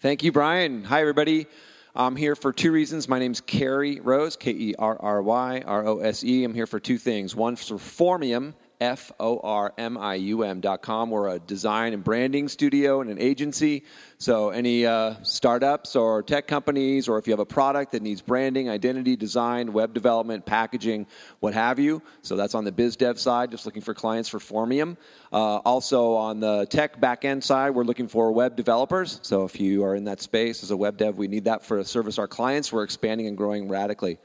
Thank 0.00 0.22
you, 0.22 0.32
Brian. 0.32 0.84
Hi, 0.84 1.00
everybody. 1.00 1.46
I'm 1.94 2.16
here 2.16 2.34
for 2.34 2.52
two 2.52 2.72
reasons. 2.72 3.08
My 3.08 3.18
name's 3.18 3.40
Carrie 3.40 4.00
Rose, 4.00 4.36
K 4.36 4.50
E 4.52 4.74
R 4.78 4.96
R 4.98 5.20
Y 5.20 5.62
R 5.66 5.86
O 5.86 5.98
S 5.98 6.24
E. 6.24 6.42
I'm 6.44 6.54
here 6.54 6.66
for 6.66 6.80
two 6.80 6.96
things. 6.96 7.36
One 7.36 7.54
for 7.54 7.76
Formium, 7.76 8.54
F 8.82 9.12
O 9.20 9.38
R 9.38 9.72
M 9.78 9.96
I 9.96 10.16
U 10.16 10.42
M 10.42 10.60
dot 10.60 10.82
com. 10.82 11.08
We're 11.10 11.28
a 11.28 11.38
design 11.38 11.92
and 11.92 12.02
branding 12.02 12.48
studio 12.48 13.00
and 13.00 13.08
an 13.10 13.18
agency. 13.20 13.84
So, 14.18 14.50
any 14.50 14.84
uh, 14.84 15.14
startups 15.22 15.94
or 15.94 16.20
tech 16.24 16.48
companies, 16.48 17.08
or 17.08 17.16
if 17.18 17.28
you 17.28 17.32
have 17.32 17.38
a 17.38 17.46
product 17.46 17.92
that 17.92 18.02
needs 18.02 18.20
branding, 18.20 18.68
identity, 18.68 19.14
design, 19.14 19.72
web 19.72 19.94
development, 19.94 20.46
packaging, 20.46 21.06
what 21.38 21.54
have 21.54 21.78
you. 21.78 22.02
So, 22.22 22.34
that's 22.34 22.56
on 22.56 22.64
the 22.64 22.72
biz 22.72 22.96
dev 22.96 23.20
side, 23.20 23.52
just 23.52 23.66
looking 23.66 23.82
for 23.82 23.94
clients 23.94 24.28
for 24.28 24.40
Formium. 24.40 24.96
Uh, 25.32 25.58
also, 25.58 26.14
on 26.14 26.40
the 26.40 26.66
tech 26.66 27.00
backend 27.00 27.44
side, 27.44 27.70
we're 27.70 27.84
looking 27.84 28.08
for 28.08 28.32
web 28.32 28.56
developers. 28.56 29.20
So, 29.22 29.44
if 29.44 29.60
you 29.60 29.84
are 29.84 29.94
in 29.94 30.02
that 30.04 30.20
space 30.20 30.64
as 30.64 30.72
a 30.72 30.76
web 30.76 30.96
dev, 30.96 31.18
we 31.18 31.28
need 31.28 31.44
that 31.44 31.64
for 31.64 31.84
service 31.84 32.18
our 32.18 32.26
clients. 32.26 32.72
We're 32.72 32.82
expanding 32.82 33.28
and 33.28 33.36
growing 33.36 33.68
radically. 33.68 34.18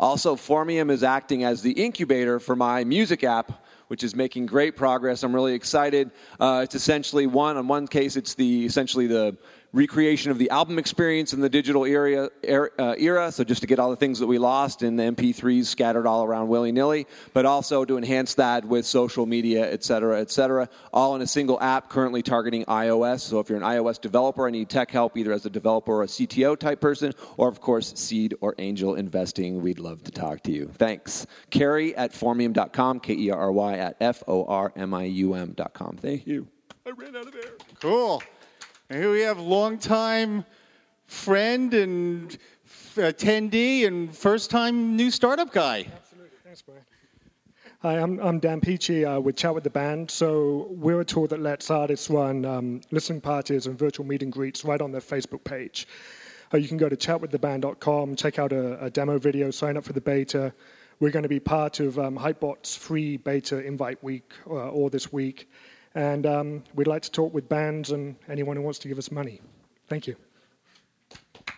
Also, 0.00 0.34
Formium 0.34 0.90
is 0.90 1.04
acting 1.04 1.44
as 1.44 1.62
the 1.62 1.72
incubator 1.72 2.40
for 2.40 2.56
my 2.56 2.82
music 2.82 3.22
app 3.22 3.52
which 3.90 4.04
is 4.04 4.14
making 4.14 4.46
great 4.46 4.76
progress. 4.76 5.24
I'm 5.24 5.34
really 5.34 5.52
excited. 5.52 6.12
Uh, 6.38 6.60
it's 6.62 6.76
essentially 6.76 7.26
one, 7.26 7.56
in 7.56 7.66
one 7.66 7.88
case, 7.88 8.14
it's 8.14 8.34
the 8.34 8.64
essentially 8.64 9.08
the 9.08 9.36
recreation 9.72 10.30
of 10.30 10.38
the 10.38 10.50
album 10.50 10.78
experience 10.78 11.32
in 11.32 11.40
the 11.40 11.48
digital 11.48 11.84
era, 11.84 12.30
era, 12.42 12.70
uh, 12.78 12.94
era, 12.98 13.30
so 13.30 13.44
just 13.44 13.60
to 13.60 13.66
get 13.66 13.78
all 13.78 13.90
the 13.90 13.96
things 13.96 14.18
that 14.18 14.26
we 14.26 14.38
lost 14.38 14.82
in 14.82 14.96
the 14.96 15.04
MP3s 15.04 15.66
scattered 15.66 16.06
all 16.06 16.24
around 16.24 16.48
willy 16.48 16.72
nilly, 16.72 17.06
but 17.32 17.46
also 17.46 17.84
to 17.84 17.96
enhance 17.96 18.34
that 18.34 18.64
with 18.64 18.84
social 18.84 19.26
media, 19.26 19.70
et 19.72 19.84
cetera, 19.84 20.20
et 20.20 20.30
cetera, 20.30 20.68
all 20.92 21.14
in 21.14 21.22
a 21.22 21.26
single 21.26 21.60
app 21.60 21.88
currently 21.88 22.22
targeting 22.22 22.64
iOS. 22.64 23.20
So 23.20 23.38
if 23.38 23.48
you're 23.48 23.58
an 23.58 23.64
iOS 23.64 24.00
developer 24.00 24.46
and 24.46 24.56
need 24.56 24.68
tech 24.68 24.90
help, 24.90 25.16
either 25.16 25.32
as 25.32 25.46
a 25.46 25.50
developer 25.50 25.92
or 25.92 26.02
a 26.02 26.06
CTO 26.06 26.58
type 26.58 26.80
person, 26.80 27.12
or 27.36 27.48
of 27.48 27.60
course, 27.60 27.92
seed 27.94 28.34
or 28.40 28.54
angel 28.58 28.96
investing, 28.96 29.62
we'd 29.62 29.78
love 29.78 30.02
to 30.04 30.10
talk 30.10 30.42
to 30.44 30.52
you. 30.52 30.70
Thanks. 30.74 31.26
Kerry 31.50 31.94
at 31.96 32.12
formium.com, 32.12 33.00
K 33.00 33.14
E 33.14 33.30
R 33.30 33.40
R 33.40 33.52
Y 33.52 33.74
at 33.74 33.96
F 34.00 34.22
O 34.26 34.44
R 34.44 34.72
M 34.76 34.94
I 34.94 35.04
U 35.04 35.34
M.com. 35.34 35.96
Thank 35.96 36.26
you. 36.26 36.48
I 36.86 36.90
ran 36.90 37.16
out 37.16 37.26
of 37.26 37.34
air. 37.34 37.52
Cool. 37.80 38.22
And 38.90 38.98
here 38.98 39.12
we 39.12 39.20
have 39.20 39.38
longtime 39.38 40.44
friend 41.06 41.72
and 41.74 42.36
attendee 42.96 43.86
and 43.86 44.12
first 44.12 44.50
time 44.50 44.96
new 44.96 45.12
startup 45.12 45.52
guy. 45.52 45.86
Absolutely. 45.94 46.30
Thanks, 46.42 46.62
Brian. 46.62 46.82
Hi, 47.82 48.00
I'm, 48.00 48.18
I'm 48.18 48.40
Dan 48.40 48.60
Peachy 48.60 49.04
uh, 49.04 49.20
with 49.20 49.36
Chat 49.36 49.54
with 49.54 49.62
the 49.62 49.70
Band. 49.70 50.10
So 50.10 50.66
we're 50.70 51.02
a 51.02 51.04
tool 51.04 51.28
that 51.28 51.38
lets 51.38 51.70
artists 51.70 52.10
run 52.10 52.44
um, 52.44 52.80
listening 52.90 53.20
parties 53.20 53.68
and 53.68 53.78
virtual 53.78 54.04
meet 54.04 54.24
and 54.24 54.32
greets 54.32 54.64
right 54.64 54.80
on 54.80 54.90
their 54.90 55.00
Facebook 55.00 55.44
page. 55.44 55.86
Uh, 56.52 56.56
you 56.56 56.66
can 56.66 56.76
go 56.76 56.88
to 56.88 56.96
chatwiththeband.com, 56.96 58.16
check 58.16 58.40
out 58.40 58.52
a, 58.52 58.86
a, 58.86 58.90
demo 58.90 59.20
video, 59.20 59.52
sign 59.52 59.76
up 59.76 59.84
for 59.84 59.92
the 59.92 60.00
beta. 60.00 60.52
We're 60.98 61.12
going 61.12 61.22
to 61.22 61.28
be 61.28 61.38
part 61.38 61.78
of 61.78 61.96
um, 61.96 62.16
Hypebot's 62.16 62.74
free 62.74 63.18
beta 63.18 63.64
invite 63.64 64.02
week 64.02 64.32
uh, 64.48 64.68
all 64.68 64.88
this 64.88 65.12
week. 65.12 65.48
And 65.94 66.26
um, 66.26 66.64
we'd 66.74 66.86
like 66.86 67.02
to 67.02 67.10
talk 67.10 67.34
with 67.34 67.48
bands 67.48 67.90
and 67.90 68.16
anyone 68.28 68.56
who 68.56 68.62
wants 68.62 68.78
to 68.80 68.88
give 68.88 68.98
us 68.98 69.10
money. 69.10 69.40
Thank 69.88 70.06
you. 70.06 70.16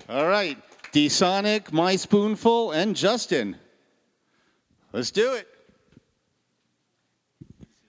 All 0.08 0.26
right. 0.26 0.58
D-Sonic, 0.92 1.72
My 1.72 1.96
Spoonful, 1.96 2.72
and 2.72 2.96
Justin. 2.96 3.56
Let's 4.92 5.10
do 5.10 5.34
it. 5.34 5.48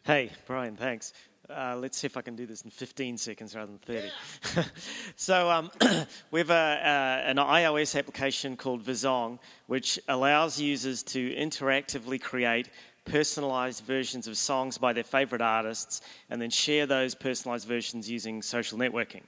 Hey, 0.03 0.31
Brian, 0.47 0.75
thanks. 0.75 1.13
Uh, 1.49 1.75
let's 1.77 1.97
see 1.97 2.07
if 2.07 2.17
I 2.17 2.21
can 2.21 2.35
do 2.35 2.45
this 2.45 2.61
in 2.61 2.69
15 2.69 3.17
seconds 3.17 3.55
rather 3.55 3.67
than 3.67 3.77
30. 3.79 4.09
Yeah. 4.55 4.63
so 5.15 5.49
um, 5.49 5.69
we 6.31 6.39
have 6.39 6.49
a, 6.49 6.53
uh, 6.53 7.29
an 7.29 7.37
iOS 7.37 7.97
application 7.97 8.55
called 8.55 8.83
Vizong, 8.83 9.37
which 9.67 9.99
allows 10.07 10.59
users 10.59 11.03
to 11.03 11.35
interactively 11.35 12.21
create 12.21 12.69
personalized 13.05 13.83
versions 13.85 14.27
of 14.27 14.37
songs 14.37 14.77
by 14.77 14.93
their 14.93 15.03
favorite 15.03 15.41
artists 15.41 16.01
and 16.29 16.41
then 16.41 16.49
share 16.49 16.85
those 16.85 17.15
personalized 17.15 17.67
versions 17.67 18.09
using 18.09 18.41
social 18.41 18.77
networking. 18.77 19.21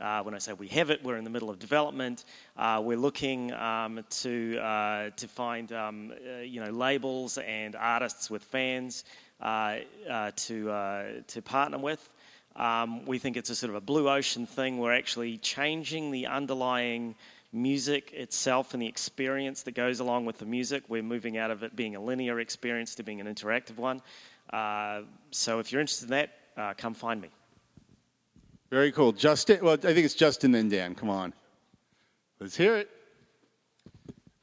Uh, 0.00 0.22
when 0.22 0.34
I 0.34 0.38
say 0.38 0.52
we 0.52 0.68
have 0.68 0.90
it, 0.90 1.02
we're 1.02 1.16
in 1.16 1.24
the 1.24 1.30
middle 1.30 1.48
of 1.48 1.58
development. 1.58 2.24
Uh, 2.56 2.82
we're 2.84 2.98
looking 2.98 3.52
um, 3.54 4.04
to 4.10 4.58
uh, 4.58 5.10
to 5.16 5.26
find 5.26 5.72
um, 5.72 6.12
uh, 6.12 6.40
you 6.40 6.62
know 6.62 6.70
labels 6.70 7.38
and 7.38 7.74
artists 7.74 8.30
with 8.30 8.42
fans 8.42 9.04
uh, 9.40 9.76
uh, 10.08 10.32
to 10.36 11.22
to 11.26 11.42
partner 11.42 11.78
with. 11.78 12.10
Um, 12.56 13.04
we 13.04 13.18
think 13.18 13.36
it's 13.36 13.50
a 13.50 13.54
sort 13.54 13.70
of 13.70 13.76
a 13.76 13.80
blue 13.80 14.08
ocean 14.08 14.46
thing. 14.46 14.78
We're 14.78 14.94
actually 14.94 15.38
changing 15.38 16.10
the 16.10 16.26
underlying 16.26 17.14
music 17.56 18.12
itself 18.12 18.74
and 18.74 18.82
the 18.82 18.86
experience 18.86 19.62
that 19.62 19.74
goes 19.74 20.00
along 20.00 20.26
with 20.26 20.38
the 20.38 20.46
music. 20.46 20.84
We're 20.88 21.02
moving 21.02 21.38
out 21.38 21.50
of 21.50 21.62
it 21.62 21.74
being 21.74 21.96
a 21.96 22.00
linear 22.00 22.38
experience 22.40 22.94
to 22.96 23.02
being 23.02 23.20
an 23.20 23.26
interactive 23.26 23.76
one. 23.76 24.00
Uh, 24.52 25.02
so 25.30 25.58
if 25.58 25.72
you're 25.72 25.80
interested 25.80 26.06
in 26.06 26.10
that, 26.10 26.30
uh, 26.56 26.74
come 26.76 26.94
find 26.94 27.20
me. 27.20 27.30
Very 28.70 28.92
cool. 28.92 29.12
Justin, 29.12 29.58
well, 29.62 29.74
I 29.74 29.76
think 29.76 29.98
it's 29.98 30.14
Justin 30.14 30.54
and 30.54 30.70
Dan. 30.70 30.94
Come 30.94 31.10
on. 31.10 31.32
Let's 32.40 32.56
hear 32.56 32.76
it. 32.76 32.90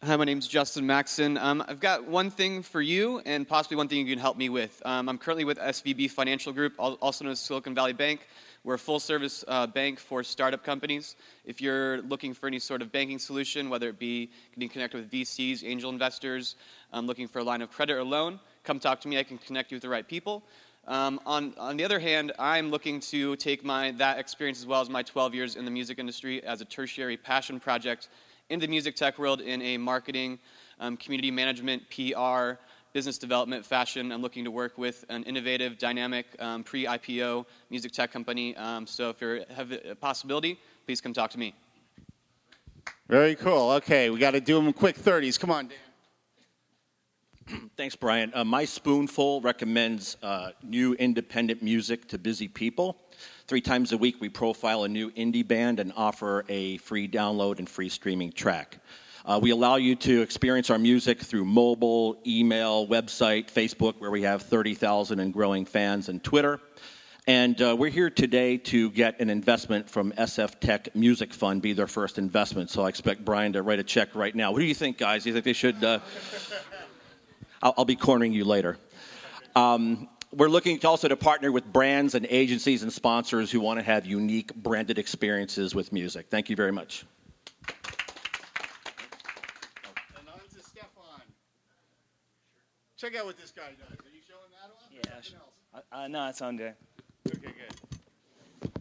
Hi, 0.01 0.17
my 0.17 0.25
name 0.25 0.39
is 0.39 0.49
Justin 0.49 0.85
Maxson. 0.85 1.37
Um, 1.37 1.63
I've 1.65 1.79
got 1.79 2.05
one 2.05 2.29
thing 2.29 2.61
for 2.61 2.81
you 2.81 3.21
and 3.25 3.47
possibly 3.47 3.77
one 3.77 3.87
thing 3.87 4.05
you 4.05 4.13
can 4.13 4.19
help 4.19 4.35
me 4.35 4.49
with. 4.49 4.81
Um, 4.83 5.07
I'm 5.07 5.17
currently 5.17 5.45
with 5.45 5.57
SVB 5.57 6.11
Financial 6.11 6.51
Group, 6.51 6.73
also 6.77 7.23
known 7.23 7.31
as 7.31 7.39
Silicon 7.39 7.73
Valley 7.73 7.93
Bank. 7.93 8.27
We're 8.65 8.75
a 8.75 8.79
full 8.79 9.01
service 9.01 9.43
uh, 9.49 9.67
bank 9.67 9.99
for 9.99 10.23
startup 10.23 10.63
companies. 10.63 11.17
If 11.43 11.59
you're 11.59 12.01
looking 12.03 12.33
for 12.33 12.47
any 12.47 12.59
sort 12.59 12.81
of 12.81 12.93
banking 12.93 13.19
solution, 13.19 13.69
whether 13.69 13.89
it 13.89 13.99
be 13.99 14.31
getting 14.53 14.69
connected 14.69 15.01
with 15.01 15.11
VCs, 15.11 15.65
angel 15.65 15.89
investors, 15.89 16.55
um, 16.93 17.05
looking 17.05 17.27
for 17.27 17.39
a 17.39 17.43
line 17.43 17.61
of 17.61 17.69
credit 17.69 17.91
or 17.91 18.05
loan, 18.05 18.39
come 18.63 18.79
talk 18.79 19.01
to 19.01 19.09
me. 19.09 19.19
I 19.19 19.23
can 19.23 19.37
connect 19.37 19.71
you 19.71 19.75
with 19.75 19.81
the 19.81 19.89
right 19.89 20.07
people. 20.07 20.43
Um, 20.87 21.19
on, 21.25 21.53
on 21.57 21.75
the 21.75 21.83
other 21.83 21.99
hand, 21.99 22.31
I'm 22.39 22.69
looking 22.69 23.01
to 23.01 23.35
take 23.35 23.65
my, 23.65 23.91
that 23.97 24.17
experience 24.17 24.61
as 24.61 24.65
well 24.65 24.79
as 24.79 24.89
my 24.89 25.03
12 25.03 25.35
years 25.35 25.55
in 25.57 25.65
the 25.65 25.71
music 25.71 25.99
industry 25.99 26.41
as 26.45 26.61
a 26.61 26.65
tertiary 26.65 27.17
passion 27.17 27.59
project 27.59 28.07
in 28.49 28.61
the 28.61 28.67
music 28.67 28.95
tech 28.95 29.19
world 29.19 29.41
in 29.41 29.61
a 29.61 29.77
marketing, 29.77 30.39
um, 30.79 30.95
community 30.95 31.31
management, 31.31 31.83
PR, 31.89 32.53
business 32.93 33.17
development 33.17 33.65
fashion. 33.65 34.11
I'm 34.11 34.21
looking 34.21 34.43
to 34.43 34.51
work 34.51 34.77
with 34.77 35.03
an 35.09 35.23
innovative, 35.23 35.79
dynamic, 35.79 36.27
um, 36.39 36.63
pre 36.63 36.85
IPO 36.85 37.45
music 37.69 37.91
tech 37.91 38.11
company. 38.11 38.55
Um, 38.55 38.85
so 38.85 39.09
if 39.09 39.19
you 39.19 39.43
have 39.53 39.71
a 39.71 39.95
possibility, 39.95 40.59
please 40.85 41.01
come 41.01 41.11
talk 41.11 41.31
to 41.31 41.39
me. 41.39 41.55
Very 43.09 43.35
cool. 43.35 43.71
Okay, 43.71 44.09
we 44.11 44.19
got 44.19 44.31
to 44.31 44.39
do 44.39 44.55
them 44.55 44.71
quick 44.71 44.97
30s. 44.97 45.39
Come 45.39 45.51
on, 45.51 45.69
Dan. 47.47 47.69
Thanks, 47.77 47.95
Brian. 47.95 48.31
Uh, 48.33 48.43
My 48.43 48.63
Spoonful 48.63 49.41
recommends 49.41 50.15
uh, 50.21 50.51
new 50.61 50.93
independent 50.93 51.61
music 51.61 52.07
to 52.09 52.17
busy 52.17 52.47
people. 52.47 52.97
Three 53.47 53.61
times 53.61 53.91
a 53.91 53.97
week, 53.97 54.21
we 54.21 54.29
profile 54.29 54.83
a 54.83 54.87
new 54.87 55.11
indie 55.11 55.45
band 55.45 55.79
and 55.79 55.91
offer 55.97 56.45
a 56.47 56.77
free 56.77 57.07
download 57.07 57.59
and 57.59 57.67
free 57.67 57.89
streaming 57.89 58.31
track. 58.31 58.79
Uh, 59.25 59.39
we 59.41 59.51
allow 59.51 59.77
you 59.77 59.95
to 59.95 60.21
experience 60.21 60.69
our 60.69 60.77
music 60.77 61.21
through 61.21 61.45
mobile, 61.45 62.17
email, 62.27 62.85
website, 62.85 63.49
Facebook, 63.49 63.93
where 63.99 64.11
we 64.11 64.23
have 64.23 64.41
30,000 64.41 65.21
and 65.21 65.31
growing 65.31 65.65
fans, 65.65 66.09
and 66.09 66.21
Twitter. 66.21 66.59
And 67.25 67.61
uh, 67.61 67.73
we're 67.79 67.89
here 67.89 68.09
today 68.09 68.57
to 68.57 68.89
get 68.91 69.21
an 69.21 69.29
investment 69.29 69.89
from 69.89 70.11
SF 70.13 70.59
Tech 70.59 70.93
Music 70.93 71.33
Fund, 71.33 71.61
be 71.61 71.71
their 71.71 71.87
first 71.87 72.17
investment. 72.17 72.69
So 72.69 72.81
I 72.81 72.89
expect 72.89 73.23
Brian 73.23 73.53
to 73.53 73.61
write 73.61 73.79
a 73.79 73.83
check 73.83 74.13
right 74.13 74.35
now. 74.35 74.51
What 74.51 74.59
do 74.59 74.65
you 74.65 74.75
think, 74.75 74.97
guys? 74.97 75.23
Do 75.23 75.29
you 75.29 75.33
think 75.33 75.45
they 75.45 75.53
should? 75.53 75.81
Uh... 75.81 75.99
I'll, 77.63 77.73
I'll, 77.77 77.85
be 77.85 77.95
cornering 77.95 78.33
you 78.33 78.43
later. 78.43 78.77
Um, 79.55 80.09
we're 80.33 80.49
looking 80.49 80.79
to 80.79 80.89
also 80.89 81.07
to 81.07 81.15
partner 81.15 81.49
with 81.49 81.63
brands 81.71 82.13
and 82.13 82.27
agencies 82.29 82.83
and 82.83 82.91
sponsors 82.91 83.49
who 83.49 83.61
want 83.61 83.79
to 83.79 83.85
have 83.85 84.05
unique 84.05 84.53
branded 84.53 84.97
experiences 84.97 85.73
with 85.73 85.93
music. 85.93 86.25
Thank 86.29 86.49
you 86.49 86.57
very 86.57 86.73
much. 86.73 87.05
Check 93.03 93.17
out 93.17 93.25
what 93.25 93.37
this 93.37 93.51
guy 93.51 93.63
does. 93.63 93.99
Are 93.99 94.13
you 94.13 94.21
showing 94.25 94.49
that 94.53 94.71
off? 94.71 94.87
Yeah. 95.91 96.03
Uh, 96.03 96.07
no, 96.07 96.29
it's 96.29 96.41
on 96.41 96.55
there. 96.55 96.77
Okay, 97.27 97.51
good. 97.51 98.71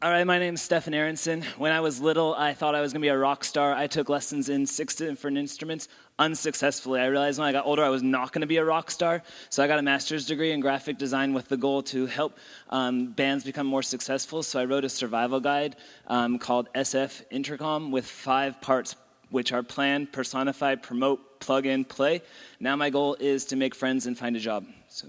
All 0.00 0.10
right, 0.10 0.26
my 0.26 0.38
name 0.38 0.54
is 0.54 0.62
Stefan 0.62 0.94
Aronson. 0.94 1.42
When 1.58 1.70
I 1.70 1.80
was 1.80 2.00
little, 2.00 2.34
I 2.34 2.54
thought 2.54 2.74
I 2.74 2.80
was 2.80 2.94
going 2.94 3.02
to 3.02 3.04
be 3.04 3.10
a 3.10 3.18
rock 3.18 3.44
star. 3.44 3.74
I 3.74 3.86
took 3.86 4.08
lessons 4.08 4.48
in 4.48 4.64
six 4.64 4.94
different 4.94 5.36
instruments 5.36 5.88
unsuccessfully. 6.18 7.00
I 7.00 7.06
realized 7.06 7.38
when 7.38 7.48
I 7.48 7.52
got 7.52 7.66
older, 7.66 7.84
I 7.84 7.90
was 7.90 8.02
not 8.02 8.32
going 8.32 8.40
to 8.40 8.46
be 8.46 8.56
a 8.56 8.64
rock 8.64 8.90
star. 8.90 9.22
So 9.50 9.62
I 9.62 9.66
got 9.66 9.78
a 9.78 9.82
master's 9.82 10.24
degree 10.24 10.52
in 10.52 10.60
graphic 10.60 10.96
design 10.96 11.34
with 11.34 11.48
the 11.48 11.58
goal 11.58 11.82
to 11.84 12.06
help 12.06 12.38
um, 12.70 13.12
bands 13.12 13.44
become 13.44 13.66
more 13.66 13.82
successful. 13.82 14.42
So 14.42 14.60
I 14.60 14.64
wrote 14.64 14.84
a 14.84 14.88
survival 14.88 15.40
guide 15.40 15.76
um, 16.06 16.38
called 16.38 16.72
SF 16.74 17.22
Intercom 17.30 17.90
with 17.90 18.06
five 18.06 18.62
parts, 18.62 18.96
which 19.30 19.52
are 19.52 19.62
plan, 19.62 20.06
personify, 20.06 20.74
promote, 20.76 21.40
plug 21.40 21.66
in, 21.66 21.84
play. 21.84 22.22
Now 22.60 22.76
my 22.76 22.90
goal 22.90 23.16
is 23.20 23.44
to 23.46 23.56
make 23.56 23.74
friends 23.74 24.06
and 24.06 24.18
find 24.18 24.36
a 24.36 24.40
job. 24.40 24.66
So. 24.88 25.08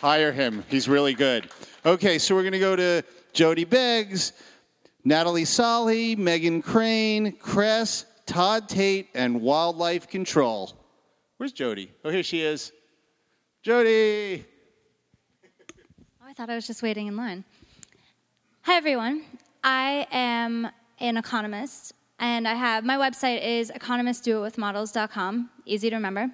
Hire 0.00 0.32
him. 0.32 0.64
He's 0.68 0.88
really 0.88 1.14
good. 1.14 1.50
Okay, 1.84 2.18
so 2.18 2.34
we're 2.34 2.42
going 2.42 2.52
to 2.52 2.58
go 2.58 2.76
to 2.76 3.02
Jodi 3.32 3.64
Beggs, 3.64 4.32
Natalie 5.04 5.44
Solly, 5.44 6.14
Megan 6.14 6.62
Crane, 6.62 7.32
Cress, 7.32 8.04
Todd 8.26 8.68
Tate, 8.68 9.08
and 9.14 9.40
Wildlife 9.40 10.06
Control. 10.08 10.72
Where's 11.38 11.52
Jodi? 11.52 11.90
Oh, 12.04 12.10
here 12.10 12.22
she 12.22 12.42
is. 12.42 12.72
Jodi! 13.62 14.44
Oh, 16.20 16.26
I 16.26 16.32
thought 16.32 16.50
I 16.50 16.54
was 16.54 16.66
just 16.66 16.82
waiting 16.82 17.06
in 17.06 17.16
line. 17.16 17.44
Hi, 18.62 18.76
everyone. 18.76 19.24
I 19.64 20.06
am 20.12 20.68
an 21.00 21.16
economist, 21.16 21.92
and 22.18 22.46
I 22.48 22.54
have 22.54 22.84
my 22.84 22.96
website 22.96 23.44
is 23.44 23.70
economistdoitwithmodels.com. 23.70 25.50
Easy 25.66 25.90
to 25.90 25.96
remember. 25.96 26.30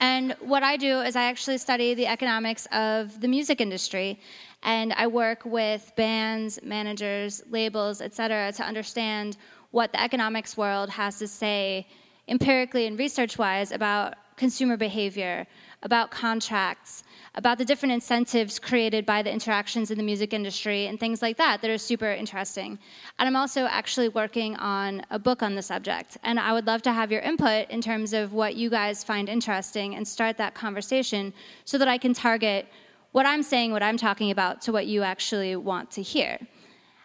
And 0.00 0.34
what 0.40 0.62
I 0.62 0.76
do 0.76 1.00
is 1.00 1.14
I 1.14 1.24
actually 1.24 1.58
study 1.58 1.92
the 1.92 2.06
economics 2.06 2.66
of 2.72 3.20
the 3.20 3.28
music 3.28 3.60
industry, 3.60 4.18
and 4.62 4.92
I 4.94 5.06
work 5.06 5.44
with 5.44 5.92
bands, 5.96 6.58
managers, 6.62 7.42
labels, 7.50 8.00
et 8.00 8.14
cetera, 8.14 8.52
to 8.52 8.62
understand 8.62 9.36
what 9.72 9.92
the 9.92 10.02
economics 10.02 10.56
world 10.56 10.88
has 10.90 11.18
to 11.18 11.28
say 11.28 11.86
empirically 12.28 12.86
and 12.86 12.98
research 12.98 13.36
wise 13.36 13.72
about 13.72 14.14
consumer 14.36 14.76
behavior, 14.76 15.46
about 15.82 16.10
contracts, 16.10 17.02
about 17.34 17.58
the 17.58 17.64
different 17.64 17.92
incentives 17.92 18.58
created 18.58 19.06
by 19.06 19.22
the 19.22 19.32
interactions 19.32 19.90
in 19.90 19.96
the 19.96 20.04
music 20.04 20.32
industry 20.32 20.86
and 20.86 20.98
things 20.98 21.22
like 21.22 21.36
that 21.36 21.62
that 21.62 21.70
are 21.70 21.78
super 21.78 22.10
interesting. 22.10 22.78
And 23.18 23.26
I'm 23.26 23.36
also 23.36 23.66
actually 23.66 24.08
working 24.08 24.56
on 24.56 25.02
a 25.10 25.18
book 25.18 25.42
on 25.42 25.54
the 25.54 25.62
subject. 25.62 26.18
And 26.22 26.38
I 26.40 26.52
would 26.52 26.66
love 26.66 26.82
to 26.82 26.92
have 26.92 27.10
your 27.10 27.20
input 27.20 27.70
in 27.70 27.80
terms 27.80 28.12
of 28.12 28.32
what 28.32 28.56
you 28.56 28.68
guys 28.68 29.04
find 29.04 29.28
interesting 29.28 29.94
and 29.94 30.06
start 30.06 30.36
that 30.38 30.54
conversation 30.54 31.32
so 31.64 31.78
that 31.78 31.88
I 31.88 31.98
can 31.98 32.12
target 32.12 32.66
what 33.12 33.26
I'm 33.26 33.42
saying, 33.42 33.72
what 33.72 33.82
I'm 33.82 33.96
talking 33.96 34.30
about, 34.30 34.60
to 34.62 34.72
what 34.72 34.86
you 34.86 35.02
actually 35.02 35.56
want 35.56 35.90
to 35.92 36.02
hear. 36.02 36.38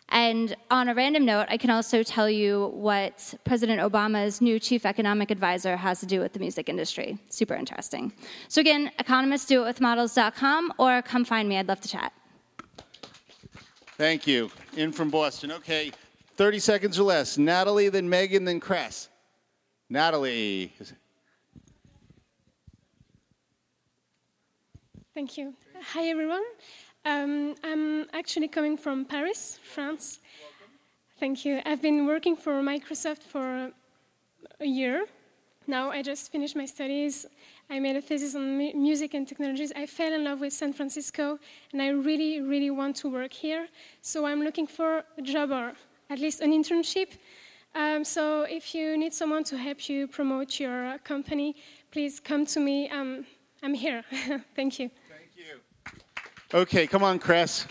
And 0.10 0.56
on 0.70 0.88
a 0.88 0.94
random 0.94 1.26
note, 1.26 1.48
I 1.50 1.58
can 1.58 1.70
also 1.72 2.04
tell 2.04 2.30
you 2.30 2.68
what 2.74 3.34
President 3.44 3.82
Obama's 3.82 4.40
new 4.40 4.60
chief 4.60 4.86
economic 4.86 5.32
advisor 5.32 5.76
has 5.76 6.00
to 6.02 6.06
do 6.06 6.20
with 6.20 6.34
the 6.34 6.40
music 6.40 6.70
industry. 6.70 7.18
Super 7.30 7.56
interesting. 7.56 8.14
So, 8.48 8.62
again, 8.62 8.92
economistdoitwithmodels.com 9.00 10.74
or 10.78 11.02
come 11.02 11.26
find 11.26 11.50
me. 11.50 11.58
I'd 11.58 11.68
love 11.68 11.82
to 11.82 11.90
chat. 11.90 12.14
Thank 13.98 14.28
you. 14.28 14.52
In 14.76 14.92
from 14.92 15.10
Boston. 15.10 15.52
Okay, 15.54 15.92
30 16.36 16.60
seconds 16.60 17.00
or 17.00 17.04
less. 17.04 17.38
Natalie, 17.38 17.90
then 17.90 18.08
Megan, 18.10 18.46
then 18.46 18.60
Cress. 18.60 19.10
Natalie. 19.90 20.74
Thank 25.14 25.38
you. 25.38 25.54
Hi, 25.94 26.10
everyone. 26.10 26.44
Um, 27.06 27.54
I'm 27.64 28.08
actually 28.14 28.48
coming 28.48 28.78
from 28.78 29.06
Paris, 29.06 29.60
France. 29.64 30.20
Thank 31.20 31.46
you. 31.46 31.62
I've 31.64 31.82
been 31.82 32.08
working 32.08 32.36
for 32.36 32.54
Microsoft 32.64 33.22
for 33.22 33.72
a 34.60 34.66
year. 34.66 35.06
Now 35.68 35.92
I 35.92 36.02
just 36.02 36.32
finished 36.32 36.56
my 36.56 36.66
studies. 36.66 37.28
I 37.70 37.80
made 37.80 37.96
a 37.96 38.02
thesis 38.02 38.34
on 38.34 38.58
mu- 38.58 38.74
music 38.74 39.14
and 39.14 39.28
technologies. 39.28 39.72
I 39.76 39.86
fell 39.86 40.14
in 40.14 40.24
love 40.24 40.42
with 40.42 40.54
San 40.54 40.74
Francisco, 40.74 41.38
and 41.72 41.82
I 41.82 41.90
really, 41.90 42.42
really 42.42 42.72
want 42.72 42.96
to 42.98 43.10
work 43.10 43.34
here. 43.34 43.68
So 44.02 44.26
I'm 44.26 44.42
looking 44.42 44.66
for 44.66 45.04
a 45.16 45.22
job 45.22 45.52
or 45.52 45.74
at 46.10 46.20
least 46.20 46.42
an 46.42 46.52
internship. 46.52 47.10
Um, 47.76 48.04
so 48.04 48.44
if 48.50 48.74
you 48.74 48.98
need 48.98 49.14
someone 49.14 49.44
to 49.46 49.58
help 49.58 49.90
you 49.90 50.08
promote 50.08 50.60
your 50.60 50.98
company, 51.04 51.56
please 51.92 52.20
come 52.20 52.48
to 52.48 52.60
me. 52.60 52.90
Um, 52.90 53.28
I'm 53.62 53.76
here. 53.76 54.04
Thank 54.56 54.80
you. 54.80 54.90
Okay, 56.54 56.86
come 56.86 57.04
on, 57.04 57.18
Chris. 57.18 57.66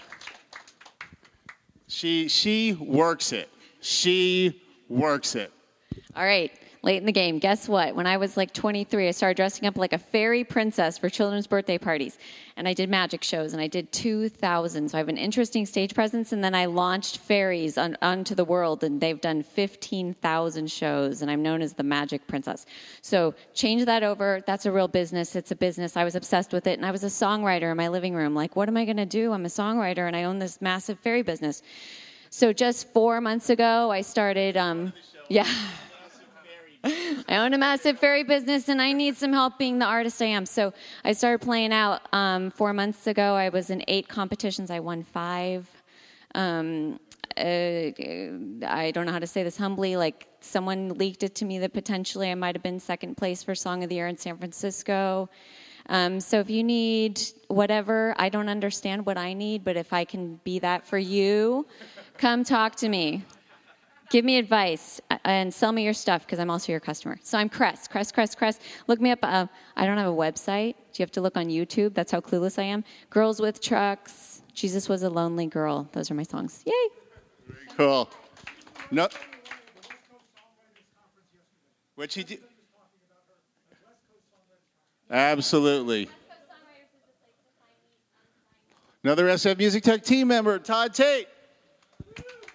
She 1.87 2.29
she 2.29 2.73
works 2.73 3.33
it. 3.33 3.49
She 3.81 4.63
works 4.89 5.37
it. 5.37 5.53
All 6.17 6.25
right, 6.25 6.51
late 6.85 6.99
in 6.99 7.07
the 7.07 7.13
game. 7.13 7.39
Guess 7.39 7.69
what? 7.69 7.97
When 7.97 8.07
I 8.07 8.19
was 8.19 8.37
like 8.37 8.53
23, 8.53 9.09
I 9.09 9.11
started 9.11 9.37
dressing 9.37 9.67
up 9.67 9.79
like 9.79 9.95
a 9.95 9.99
fairy 9.99 10.45
princess 10.45 10.99
for 10.99 11.09
children's 11.09 11.47
birthday 11.47 11.79
parties. 11.79 12.19
And 12.57 12.69
I 12.69 12.75
did 12.75 12.91
magic 12.91 13.25
shows, 13.25 13.53
and 13.53 13.61
I 13.61 13.67
did 13.67 13.91
2,000. 13.91 14.91
So 14.91 14.97
I 14.97 15.01
have 15.01 15.09
an 15.09 15.17
interesting 15.17 15.67
stage 15.67 15.95
presence. 15.95 16.33
And 16.33 16.45
then 16.45 16.55
I 16.55 16.67
launched 16.67 17.19
fairies 17.19 17.79
on, 17.79 17.97
onto 18.03 18.35
the 18.35 18.45
world, 18.45 18.85
and 18.85 19.01
they've 19.01 19.21
done 19.21 19.43
15,000 19.43 20.71
shows, 20.71 21.23
and 21.23 21.31
I'm 21.31 21.43
known 21.43 21.63
as 21.63 21.73
the 21.73 21.83
magic 21.83 22.27
princess. 22.27 22.67
So 23.01 23.35
change 23.55 23.87
that 23.87 24.03
over. 24.03 24.43
That's 24.47 24.67
a 24.67 24.73
real 24.73 24.89
business. 24.89 25.35
It's 25.35 25.51
a 25.51 25.57
business. 25.57 25.97
I 25.97 26.05
was 26.05 26.15
obsessed 26.15 26.53
with 26.53 26.67
it, 26.67 26.79
and 26.79 26.87
I 26.87 26.91
was 26.91 27.03
a 27.03 27.09
songwriter 27.09 27.71
in 27.71 27.77
my 27.77 27.89
living 27.89 28.15
room. 28.15 28.35
Like, 28.35 28.57
what 28.57 28.69
am 28.69 28.77
I 28.77 28.85
going 28.85 28.99
to 28.99 29.07
do? 29.07 29.33
I'm 29.33 29.47
a 29.47 29.49
songwriter, 29.49 30.07
and 30.07 30.15
I 30.15 30.25
own 30.25 30.39
this 30.39 30.61
massive 30.61 30.99
fairy 31.01 31.23
business. 31.23 31.63
So 32.29 32.53
just 32.53 32.93
four 32.93 33.21
months 33.21 33.49
ago, 33.49 33.91
I 33.91 34.03
started. 34.03 34.57
Um, 34.57 34.93
yeah. 35.29 35.49
I 37.29 37.37
own 37.37 37.55
a 37.55 37.59
massive 37.59 37.99
fairy 37.99 38.25
business 38.25 38.69
and 38.69 38.81
I 38.83 38.93
need 38.93 39.17
some 39.17 39.33
help 39.33 39.59
being 39.59 39.79
the 39.79 39.87
artist 39.87 40.21
I 40.21 40.27
am. 40.27 40.45
So 40.45 40.75
I 41.03 41.13
started 41.13 41.41
playing 41.43 41.73
out 41.73 42.03
um, 42.13 42.51
four 42.51 42.75
months 42.75 43.07
ago. 43.07 43.35
I 43.35 43.49
was 43.49 43.71
in 43.71 43.83
eight 43.89 44.07
competitions. 44.07 44.71
I 44.71 44.81
won 44.81 45.03
five. 45.03 45.67
Um, 46.35 47.01
uh, 47.39 47.41
I 47.41 48.93
don't 48.93 49.07
know 49.07 49.13
how 49.13 49.19
to 49.19 49.27
say 49.27 49.43
this 49.43 49.57
humbly. 49.57 49.97
Like 49.97 50.29
someone 50.41 50.91
leaked 50.91 51.23
it 51.23 51.37
to 51.37 51.47
me 51.47 51.59
that 51.61 51.73
potentially 51.73 52.31
I 52.31 52.35
might 52.35 52.55
have 52.55 52.63
been 52.63 52.81
second 52.81 53.17
place 53.17 53.43
for 53.43 53.55
Song 53.55 53.83
of 53.83 53.89
the 53.89 53.95
Year 53.95 54.07
in 54.07 54.19
San 54.19 54.37
Francisco. 54.37 55.31
Um, 55.89 56.21
so 56.21 56.39
if 56.41 56.51
you 56.51 56.63
need 56.63 57.21
whatever, 57.49 58.15
I 58.19 58.29
don't 58.29 58.51
understand 58.51 59.07
what 59.07 59.17
I 59.17 59.33
need, 59.33 59.65
but 59.65 59.77
if 59.77 59.95
I 59.95 60.05
can 60.05 60.39
be 60.45 60.59
that 60.59 60.87
for 60.87 60.99
you, 60.99 61.67
come 62.19 62.45
talk 62.45 62.77
to 62.77 62.89
me 62.91 63.25
give 64.15 64.25
me 64.25 64.39
advice 64.39 65.01
uh, 65.11 65.19
and 65.25 65.53
sell 65.53 65.73
me 65.73 65.83
your 65.83 65.93
stuff 65.93 66.25
because 66.25 66.39
I'm 66.39 66.49
also 66.49 66.71
your 66.71 66.79
customer. 66.79 67.19
So 67.25 67.37
I'm 67.37 67.49
Cress, 67.49 67.89
Cress, 67.89 68.13
Cress, 68.13 68.33
Cress. 68.37 68.61
Look 68.87 69.01
me 69.01 69.11
up. 69.11 69.19
Uh, 69.25 69.49
I 69.77 69.87
don't 69.87 69.99
have 69.99 70.07
a 70.07 70.17
website. 70.17 70.75
Do 70.93 71.01
You 71.01 71.03
have 71.03 71.11
to 71.13 71.21
look 71.21 71.37
on 71.37 71.47
YouTube. 71.47 71.95
That's 71.95 72.13
how 72.13 72.21
clueless 72.21 72.57
I 72.57 72.63
am. 72.63 72.85
Girls 73.11 73.41
with 73.41 73.61
Trucks. 73.61 74.43
Jesus 74.53 74.89
was 74.89 75.03
a 75.03 75.11
lonely 75.11 75.47
girl. 75.47 75.89
Those 75.91 76.13
are 76.13 76.15
my 76.15 76.23
songs. 76.23 76.63
Yay. 76.65 76.73
Cool. 77.77 78.09
No. 78.93 79.09
What 81.97 82.13
she 82.13 82.23
do? 82.23 82.37
Absolutely. 85.11 86.09
Another 89.03 89.27
SF 89.27 89.59
Music 89.59 89.83
Tech 89.83 90.05
team 90.05 90.29
member, 90.29 90.61
Todd 90.61 90.95
Tate. 90.95 91.27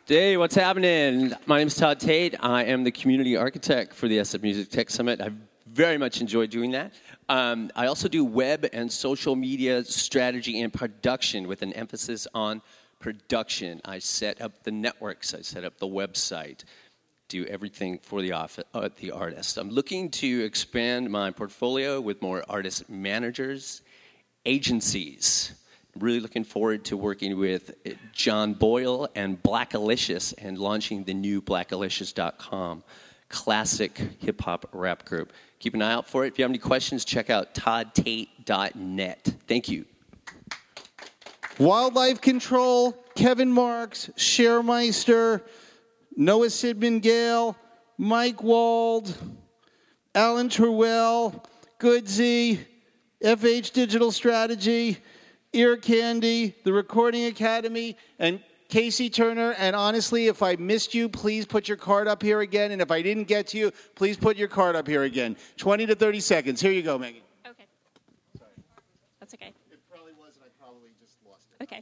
Hey, 0.09 0.37
what's 0.37 0.55
happening? 0.55 1.33
My 1.45 1.59
name 1.59 1.67
is 1.67 1.75
Todd 1.75 1.99
Tate. 1.99 2.33
I 2.39 2.63
am 2.63 2.83
the 2.83 2.89
community 2.89 3.37
architect 3.37 3.93
for 3.93 4.07
the 4.07 4.17
SF 4.17 4.41
Music 4.41 4.71
Tech 4.71 4.89
Summit. 4.89 5.21
I 5.21 5.29
very 5.67 5.99
much 5.99 6.19
enjoy 6.19 6.47
doing 6.47 6.71
that. 6.71 6.93
Um, 7.29 7.69
I 7.75 7.85
also 7.85 8.07
do 8.07 8.25
web 8.25 8.67
and 8.73 8.91
social 8.91 9.35
media 9.35 9.83
strategy 9.83 10.61
and 10.61 10.73
production 10.73 11.47
with 11.47 11.61
an 11.61 11.73
emphasis 11.73 12.27
on 12.33 12.63
production. 12.97 13.81
I 13.85 13.99
set 13.99 14.41
up 14.41 14.63
the 14.63 14.71
networks, 14.71 15.35
I 15.35 15.41
set 15.41 15.63
up 15.63 15.77
the 15.77 15.87
website, 15.87 16.63
do 17.27 17.45
everything 17.45 17.99
for 17.99 18.23
the, 18.23 18.31
office, 18.31 18.65
uh, 18.73 18.89
the 18.95 19.11
artist. 19.11 19.59
I'm 19.59 19.69
looking 19.69 20.09
to 20.09 20.43
expand 20.43 21.07
my 21.11 21.29
portfolio 21.29 22.01
with 22.01 22.19
more 22.19 22.43
artist 22.49 22.89
managers, 22.89 23.83
agencies. 24.43 25.53
Really 25.99 26.19
looking 26.21 26.45
forward 26.45 26.85
to 26.85 26.97
working 26.97 27.37
with 27.37 27.73
John 28.13 28.53
Boyle 28.53 29.09
and 29.15 29.41
Blackalicious 29.41 30.33
and 30.37 30.57
launching 30.57 31.03
the 31.03 31.13
new 31.13 31.41
blackalicious.com 31.41 32.83
classic 33.27 33.97
hip 34.19 34.41
hop 34.41 34.69
rap 34.71 35.05
group. 35.05 35.33
Keep 35.59 35.75
an 35.75 35.81
eye 35.81 35.91
out 35.91 36.07
for 36.07 36.25
it. 36.25 36.29
If 36.29 36.39
you 36.39 36.43
have 36.43 36.51
any 36.51 36.57
questions, 36.57 37.05
check 37.05 37.29
out 37.29 37.53
toddtate.net. 37.53 39.33
Thank 39.47 39.69
you. 39.69 39.85
Wildlife 41.59 42.21
Control, 42.21 42.93
Kevin 43.15 43.51
Marks, 43.51 44.09
Sharemeister, 44.15 45.41
Noah 46.15 46.47
Sidman 46.47 47.01
Gale, 47.01 47.57
Mike 47.97 48.41
Wald, 48.41 49.13
Alan 50.15 50.47
Terwell, 50.47 51.43
Goodsy, 51.79 52.59
FH 53.21 53.73
Digital 53.73 54.11
Strategy, 54.13 54.97
Ear 55.53 55.77
Candy, 55.77 56.55
the 56.63 56.71
Recording 56.71 57.25
Academy, 57.25 57.97
and 58.19 58.39
Casey 58.67 59.09
Turner. 59.09 59.55
And 59.57 59.75
honestly, 59.75 60.27
if 60.27 60.43
I 60.43 60.55
missed 60.57 60.93
you, 60.93 61.09
please 61.09 61.45
put 61.47 61.67
your 61.67 61.77
card 61.77 62.07
up 62.07 62.21
here 62.21 62.41
again. 62.41 62.71
And 62.71 62.81
if 62.81 62.91
I 62.91 63.01
didn't 63.01 63.23
get 63.23 63.47
to 63.47 63.57
you, 63.57 63.71
please 63.95 64.15
put 64.15 64.37
your 64.37 64.47
card 64.47 64.75
up 64.75 64.87
here 64.87 65.03
again. 65.03 65.35
20 65.57 65.87
to 65.87 65.95
30 65.95 66.19
seconds. 66.19 66.61
Here 66.61 66.71
you 66.71 66.83
go, 66.83 66.99
Megan. 66.99 67.21
Okay. 67.47 67.65
Sorry. 68.37 68.51
That's 69.19 69.33
okay. 69.33 69.53
It 69.71 69.79
probably 69.91 70.13
was, 70.13 70.35
and 70.35 70.45
I 70.45 70.63
probably 70.63 70.89
just 71.01 71.13
lost 71.27 71.47
it. 71.59 71.63
Okay. 71.63 71.81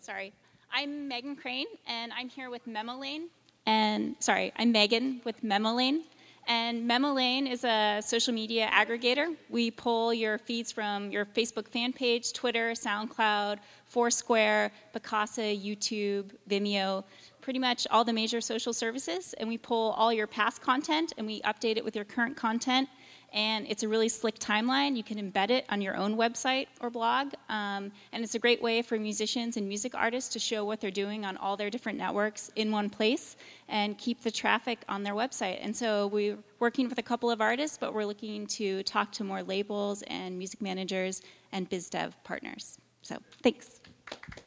Sorry. 0.00 0.32
I'm 0.72 1.06
Megan 1.06 1.36
Crane, 1.36 1.66
and 1.86 2.12
I'm 2.12 2.28
here 2.28 2.50
with 2.50 2.66
Memolane. 2.66 3.28
And 3.66 4.16
sorry, 4.18 4.52
I'm 4.56 4.72
Megan 4.72 5.20
with 5.24 5.42
Memolane. 5.44 6.02
And 6.48 6.88
Memolane 6.88 7.50
is 7.50 7.64
a 7.64 8.00
social 8.00 8.32
media 8.32 8.68
aggregator. 8.72 9.34
We 9.50 9.72
pull 9.72 10.14
your 10.14 10.38
feeds 10.38 10.70
from 10.70 11.10
your 11.10 11.24
Facebook 11.24 11.66
fan 11.66 11.92
page, 11.92 12.32
Twitter, 12.32 12.70
SoundCloud, 12.70 13.58
Foursquare, 13.86 14.70
Picasa, 14.94 15.60
YouTube, 15.60 16.30
Vimeo, 16.48 17.02
pretty 17.40 17.58
much 17.58 17.86
all 17.90 18.04
the 18.04 18.12
major 18.12 18.40
social 18.40 18.72
services. 18.72 19.34
And 19.38 19.48
we 19.48 19.58
pull 19.58 19.92
all 19.92 20.12
your 20.12 20.28
past 20.28 20.62
content 20.62 21.12
and 21.18 21.26
we 21.26 21.40
update 21.42 21.78
it 21.78 21.84
with 21.84 21.96
your 21.96 22.04
current 22.04 22.36
content 22.36 22.88
and 23.32 23.66
it's 23.68 23.82
a 23.82 23.88
really 23.88 24.08
slick 24.08 24.38
timeline. 24.38 24.96
You 24.96 25.04
can 25.04 25.18
embed 25.18 25.50
it 25.50 25.64
on 25.68 25.80
your 25.80 25.96
own 25.96 26.16
website 26.16 26.68
or 26.80 26.90
blog, 26.90 27.32
um, 27.48 27.92
and 28.12 28.24
it's 28.24 28.34
a 28.34 28.38
great 28.38 28.62
way 28.62 28.82
for 28.82 28.98
musicians 28.98 29.56
and 29.56 29.68
music 29.68 29.94
artists 29.94 30.32
to 30.32 30.38
show 30.38 30.64
what 30.64 30.80
they're 30.80 30.90
doing 30.90 31.24
on 31.24 31.36
all 31.36 31.56
their 31.56 31.70
different 31.70 31.98
networks 31.98 32.50
in 32.56 32.70
one 32.70 32.88
place 32.90 33.36
and 33.68 33.98
keep 33.98 34.22
the 34.22 34.30
traffic 34.30 34.80
on 34.88 35.02
their 35.02 35.14
website. 35.14 35.58
And 35.60 35.74
so 35.74 36.08
we're 36.08 36.38
working 36.60 36.88
with 36.88 36.98
a 36.98 37.02
couple 37.02 37.30
of 37.30 37.40
artists, 37.40 37.76
but 37.78 37.94
we're 37.94 38.04
looking 38.04 38.46
to 38.48 38.82
talk 38.82 39.12
to 39.12 39.24
more 39.24 39.42
labels 39.42 40.02
and 40.08 40.38
music 40.38 40.62
managers 40.62 41.22
and 41.52 41.68
biz 41.68 41.88
dev 41.88 42.16
partners. 42.24 42.78
So 43.02 43.18
thanks. 43.42 43.80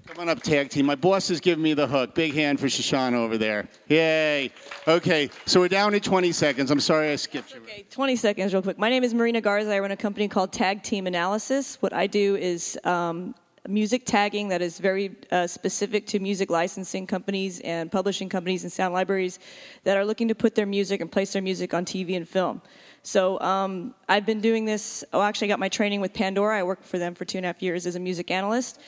Come 0.09 0.27
on 0.27 0.29
up, 0.29 0.41
tag 0.41 0.69
team. 0.69 0.87
My 0.87 0.95
boss 0.95 1.29
is 1.29 1.39
giving 1.39 1.63
me 1.63 1.75
the 1.75 1.85
hook. 1.85 2.15
Big 2.15 2.33
hand 2.33 2.59
for 2.59 2.65
Shoshana 2.65 3.13
over 3.13 3.37
there. 3.37 3.69
Yay. 3.89 4.51
Okay, 4.87 5.29
so 5.45 5.59
we're 5.59 5.67
down 5.67 5.91
to 5.91 5.99
20 5.99 6.31
seconds. 6.31 6.71
I'm 6.71 6.79
sorry 6.79 7.11
I 7.11 7.15
skipped 7.15 7.53
you. 7.53 7.61
Okay, 7.61 7.85
20 7.91 8.15
seconds, 8.15 8.51
real 8.51 8.63
quick. 8.63 8.79
My 8.79 8.89
name 8.89 9.03
is 9.03 9.13
Marina 9.13 9.39
Garza. 9.39 9.71
I 9.71 9.77
run 9.77 9.91
a 9.91 9.95
company 9.95 10.27
called 10.27 10.51
Tag 10.51 10.81
Team 10.81 11.05
Analysis. 11.05 11.77
What 11.81 11.93
I 11.93 12.07
do 12.07 12.35
is 12.37 12.75
um, 12.85 13.35
music 13.67 14.03
tagging 14.07 14.47
that 14.47 14.63
is 14.63 14.79
very 14.79 15.15
uh, 15.31 15.45
specific 15.45 16.07
to 16.07 16.19
music 16.19 16.49
licensing 16.49 17.05
companies 17.05 17.59
and 17.59 17.91
publishing 17.91 18.29
companies 18.29 18.63
and 18.63 18.73
sound 18.73 18.95
libraries 18.95 19.37
that 19.83 19.95
are 19.95 20.03
looking 20.03 20.27
to 20.27 20.35
put 20.35 20.55
their 20.55 20.65
music 20.65 21.01
and 21.01 21.11
place 21.11 21.33
their 21.33 21.43
music 21.43 21.75
on 21.75 21.85
TV 21.85 22.17
and 22.17 22.27
film. 22.27 22.63
So 23.03 23.39
um, 23.41 23.93
I've 24.09 24.25
been 24.25 24.41
doing 24.41 24.65
this. 24.65 25.03
Oh, 25.13 25.21
actually, 25.21 25.49
I 25.49 25.49
got 25.49 25.59
my 25.59 25.69
training 25.69 26.01
with 26.01 26.13
Pandora. 26.13 26.57
I 26.57 26.63
worked 26.63 26.83
for 26.83 26.97
them 26.97 27.13
for 27.13 27.25
two 27.25 27.37
and 27.37 27.45
a 27.45 27.49
half 27.49 27.61
years 27.61 27.85
as 27.85 27.95
a 27.95 27.99
music 27.99 28.31
analyst 28.31 28.79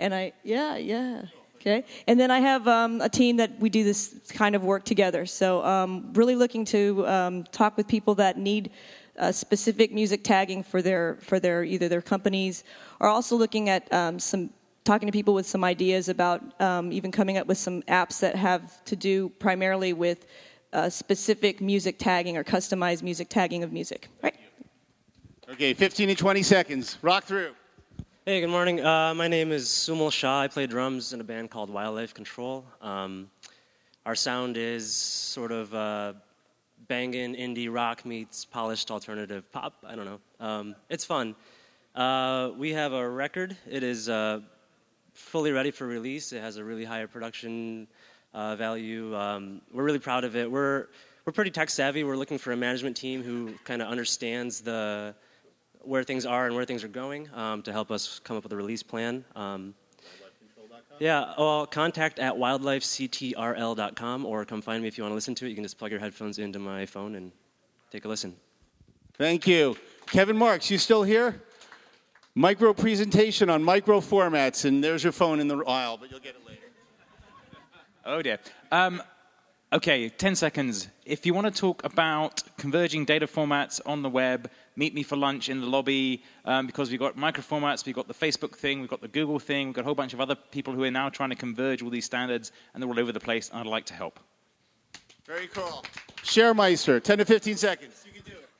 and 0.00 0.14
I 0.14 0.32
yeah 0.42 0.76
yeah 0.76 1.22
okay 1.56 1.84
and 2.06 2.18
then 2.18 2.30
I 2.30 2.40
have 2.40 2.66
um, 2.66 3.00
a 3.00 3.08
team 3.08 3.36
that 3.36 3.60
we 3.60 3.68
do 3.68 3.84
this 3.84 4.18
kind 4.30 4.56
of 4.56 4.64
work 4.64 4.84
together. 4.84 5.26
So 5.26 5.64
um, 5.64 6.12
really 6.14 6.34
looking 6.34 6.64
to 6.66 7.06
um, 7.06 7.44
talk 7.44 7.76
with 7.76 7.86
people 7.86 8.14
that 8.16 8.38
need 8.38 8.70
uh, 9.18 9.30
specific 9.30 9.92
music 9.92 10.24
tagging 10.24 10.62
for 10.62 10.82
their 10.82 11.18
for 11.20 11.38
their 11.38 11.62
either 11.62 11.88
their 11.88 12.02
companies 12.02 12.64
or 12.98 13.08
also 13.08 13.36
looking 13.36 13.68
at 13.68 13.92
um, 13.92 14.18
some 14.18 14.50
talking 14.84 15.06
to 15.06 15.12
people 15.12 15.34
with 15.34 15.46
some 15.46 15.62
ideas 15.62 16.08
about 16.08 16.40
um, 16.60 16.90
even 16.90 17.12
coming 17.12 17.36
up 17.36 17.46
with 17.46 17.58
some 17.58 17.82
apps 17.82 18.18
that 18.20 18.34
have 18.34 18.82
to 18.84 18.96
do 18.96 19.28
primarily 19.38 19.92
with 19.92 20.26
uh, 20.72 20.88
specific 20.88 21.60
music 21.60 21.98
tagging 21.98 22.36
or 22.36 22.44
customized 22.44 23.02
music 23.02 23.28
tagging 23.28 23.62
of 23.62 23.72
music. 23.72 24.08
Right. 24.22 24.34
Okay, 25.50 25.74
15 25.74 26.08
to 26.08 26.14
20 26.14 26.42
seconds. 26.42 26.98
Rock 27.02 27.24
through. 27.24 27.50
Hey, 28.30 28.40
good 28.40 28.46
morning. 28.46 28.78
Uh, 28.80 29.12
my 29.12 29.26
name 29.26 29.50
is 29.50 29.66
Sumal 29.66 30.12
Shah. 30.12 30.42
I 30.42 30.46
play 30.46 30.68
drums 30.68 31.12
in 31.12 31.20
a 31.20 31.24
band 31.24 31.50
called 31.50 31.68
Wildlife 31.68 32.14
Control. 32.14 32.64
Um, 32.80 33.28
our 34.06 34.14
sound 34.14 34.56
is 34.56 34.94
sort 34.94 35.50
of 35.50 35.74
uh, 35.74 36.12
banging 36.86 37.34
indie 37.34 37.66
rock 37.68 38.06
meets 38.06 38.44
polished 38.44 38.92
alternative 38.92 39.50
pop. 39.50 39.74
I 39.84 39.96
don't 39.96 40.04
know. 40.04 40.20
Um, 40.38 40.76
it's 40.88 41.04
fun. 41.04 41.34
Uh, 41.96 42.52
we 42.56 42.72
have 42.72 42.92
a 42.92 43.10
record. 43.10 43.56
It 43.68 43.82
is 43.82 44.08
uh, 44.08 44.42
fully 45.12 45.50
ready 45.50 45.72
for 45.72 45.88
release. 45.88 46.32
It 46.32 46.40
has 46.40 46.56
a 46.56 46.62
really 46.62 46.84
high 46.84 47.04
production 47.06 47.88
uh, 48.32 48.54
value. 48.54 49.12
Um, 49.16 49.60
we're 49.72 49.82
really 49.82 49.98
proud 49.98 50.22
of 50.22 50.36
it. 50.36 50.48
We're 50.48 50.86
we're 51.24 51.32
pretty 51.32 51.50
tech 51.50 51.68
savvy. 51.68 52.04
We're 52.04 52.14
looking 52.14 52.38
for 52.38 52.52
a 52.52 52.56
management 52.56 52.96
team 52.96 53.24
who 53.24 53.54
kind 53.64 53.82
of 53.82 53.88
understands 53.88 54.60
the 54.60 55.16
where 55.82 56.04
things 56.04 56.26
are 56.26 56.46
and 56.46 56.54
where 56.54 56.64
things 56.64 56.84
are 56.84 56.88
going 56.88 57.28
um, 57.34 57.62
to 57.62 57.72
help 57.72 57.90
us 57.90 58.20
come 58.24 58.36
up 58.36 58.42
with 58.42 58.52
a 58.52 58.56
release 58.56 58.82
plan. 58.82 59.24
Um, 59.34 59.74
yeah, 60.98 61.32
well, 61.38 61.66
contact 61.66 62.18
at 62.18 62.34
wildlifectrl.com 62.34 64.26
or 64.26 64.44
come 64.44 64.60
find 64.60 64.82
me 64.82 64.88
if 64.88 64.98
you 64.98 65.04
want 65.04 65.12
to 65.12 65.14
listen 65.14 65.34
to 65.36 65.46
it. 65.46 65.48
You 65.48 65.54
can 65.54 65.64
just 65.64 65.78
plug 65.78 65.90
your 65.90 66.00
headphones 66.00 66.38
into 66.38 66.58
my 66.58 66.84
phone 66.84 67.14
and 67.14 67.32
take 67.90 68.04
a 68.04 68.08
listen. 68.08 68.36
Thank 69.14 69.46
you. 69.46 69.78
Kevin 70.06 70.36
Marks, 70.36 70.70
you 70.70 70.76
still 70.76 71.02
here? 71.02 71.42
Micro 72.34 72.74
presentation 72.74 73.48
on 73.50 73.62
micro 73.62 74.00
formats, 74.00 74.66
and 74.66 74.84
there's 74.84 75.02
your 75.02 75.12
phone 75.12 75.40
in 75.40 75.48
the 75.48 75.56
aisle, 75.64 75.96
but 75.96 76.10
you'll 76.10 76.20
get 76.20 76.36
it 76.36 76.46
later. 76.46 76.60
Oh 78.04 78.22
dear. 78.22 78.38
Um, 78.70 79.02
okay, 79.72 80.08
10 80.08 80.34
seconds. 80.34 80.88
If 81.04 81.24
you 81.26 81.34
want 81.34 81.46
to 81.46 81.60
talk 81.60 81.84
about 81.84 82.42
converging 82.56 83.04
data 83.04 83.26
formats 83.26 83.80
on 83.86 84.02
the 84.02 84.08
web, 84.08 84.50
meet 84.76 84.94
me 84.94 85.02
for 85.02 85.16
lunch 85.16 85.48
in 85.48 85.60
the 85.60 85.66
lobby 85.66 86.22
um, 86.44 86.66
because 86.66 86.90
we've 86.90 87.00
got 87.00 87.16
microformats, 87.16 87.86
we've 87.86 87.94
got 87.94 88.08
the 88.08 88.14
Facebook 88.14 88.56
thing, 88.56 88.80
we've 88.80 88.90
got 88.90 89.00
the 89.00 89.08
Google 89.08 89.38
thing, 89.38 89.68
we've 89.68 89.76
got 89.76 89.82
a 89.82 89.84
whole 89.84 89.94
bunch 89.94 90.14
of 90.14 90.20
other 90.20 90.34
people 90.34 90.72
who 90.72 90.84
are 90.84 90.90
now 90.90 91.08
trying 91.08 91.30
to 91.30 91.36
converge 91.36 91.82
all 91.82 91.90
these 91.90 92.04
standards, 92.04 92.52
and 92.74 92.82
they're 92.82 92.90
all 92.90 92.98
over 92.98 93.12
the 93.12 93.20
place, 93.20 93.50
and 93.50 93.60
I'd 93.60 93.66
like 93.66 93.86
to 93.86 93.94
help. 93.94 94.20
Very 95.26 95.46
cool. 95.48 95.84
Sharemeister, 96.22 97.02
10 97.02 97.18
to 97.18 97.24
15 97.24 97.56
seconds. 97.56 98.04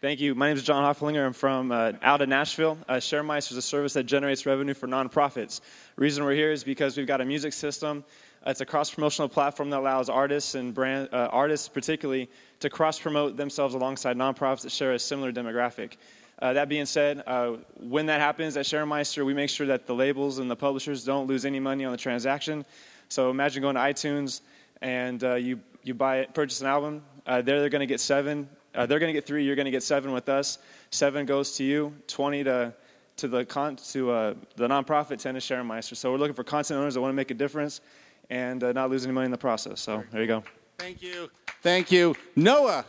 Thank 0.00 0.18
you. 0.18 0.34
My 0.34 0.48
name 0.48 0.56
is 0.56 0.62
John 0.62 0.82
Hofflinger. 0.82 1.26
I'm 1.26 1.34
from 1.34 1.70
uh, 1.70 1.92
out 2.00 2.22
of 2.22 2.30
Nashville. 2.30 2.78
Uh, 2.88 2.94
Sharemeister 2.94 3.50
is 3.50 3.58
a 3.58 3.62
service 3.62 3.92
that 3.92 4.04
generates 4.04 4.46
revenue 4.46 4.72
for 4.72 4.88
nonprofits. 4.88 5.60
The 5.94 6.00
reason 6.00 6.24
we're 6.24 6.32
here 6.32 6.50
is 6.50 6.64
because 6.64 6.96
we've 6.96 7.06
got 7.06 7.20
a 7.20 7.24
music 7.26 7.52
system. 7.52 8.02
It's 8.46 8.62
a 8.62 8.66
cross-promotional 8.66 9.28
platform 9.28 9.68
that 9.70 9.80
allows 9.80 10.08
artists 10.08 10.54
and 10.54 10.72
brand 10.72 11.10
uh, 11.12 11.28
artists, 11.30 11.68
particularly, 11.68 12.30
to 12.60 12.70
cross-promote 12.70 13.36
themselves 13.36 13.74
alongside 13.74 14.16
nonprofits 14.16 14.62
that 14.62 14.72
share 14.72 14.92
a 14.92 14.98
similar 14.98 15.30
demographic. 15.30 15.96
Uh, 16.40 16.54
that 16.54 16.70
being 16.70 16.86
said, 16.86 17.22
uh, 17.26 17.56
when 17.78 18.06
that 18.06 18.18
happens 18.18 18.56
at 18.56 18.64
Sharemeister, 18.64 19.26
we 19.26 19.34
make 19.34 19.50
sure 19.50 19.66
that 19.66 19.86
the 19.86 19.94
labels 19.94 20.38
and 20.38 20.50
the 20.50 20.56
publishers 20.56 21.04
don't 21.04 21.26
lose 21.26 21.44
any 21.44 21.60
money 21.60 21.84
on 21.84 21.92
the 21.92 21.98
transaction. 21.98 22.64
So 23.10 23.28
imagine 23.28 23.60
going 23.60 23.74
to 23.74 23.80
iTunes 23.82 24.40
and 24.80 25.22
uh, 25.22 25.34
you 25.34 25.60
you 25.82 25.94
buy 25.94 26.18
it, 26.18 26.34
purchase 26.34 26.60
an 26.60 26.66
album. 26.66 27.02
Uh, 27.26 27.42
there 27.42 27.60
they're 27.60 27.68
going 27.68 27.80
to 27.80 27.86
get 27.86 28.00
seven. 28.00 28.48
Uh, 28.74 28.86
they're 28.86 28.98
going 28.98 29.12
to 29.12 29.12
get 29.12 29.26
three. 29.26 29.44
You're 29.44 29.56
going 29.56 29.66
to 29.66 29.70
get 29.70 29.82
seven 29.82 30.12
with 30.12 30.28
us. 30.30 30.58
Seven 30.90 31.26
goes 31.26 31.56
to 31.56 31.64
you. 31.64 31.94
Twenty 32.06 32.42
to 32.44 32.72
to 33.16 33.28
the 33.28 33.44
con- 33.44 33.76
to 33.76 34.10
uh, 34.10 34.34
the 34.56 34.68
nonprofit. 34.68 35.18
Ten 35.18 35.34
to 35.34 35.40
Sharemeister. 35.40 35.96
So 35.96 36.10
we're 36.10 36.18
looking 36.18 36.34
for 36.34 36.44
content 36.44 36.78
owners 36.80 36.94
that 36.94 37.00
want 37.00 37.12
to 37.12 37.16
make 37.16 37.30
a 37.30 37.34
difference 37.34 37.82
and 38.30 38.62
not 38.74 38.88
lose 38.90 39.04
any 39.04 39.12
money 39.12 39.26
in 39.26 39.30
the 39.30 39.38
process. 39.38 39.80
So 39.80 40.02
there 40.10 40.22
you 40.22 40.26
go. 40.26 40.42
Thank 40.78 41.02
you. 41.02 41.28
Thank 41.62 41.92
you, 41.92 42.16
Noah. 42.36 42.86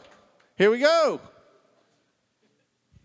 Here 0.58 0.72
we 0.72 0.80
go. 0.80 1.20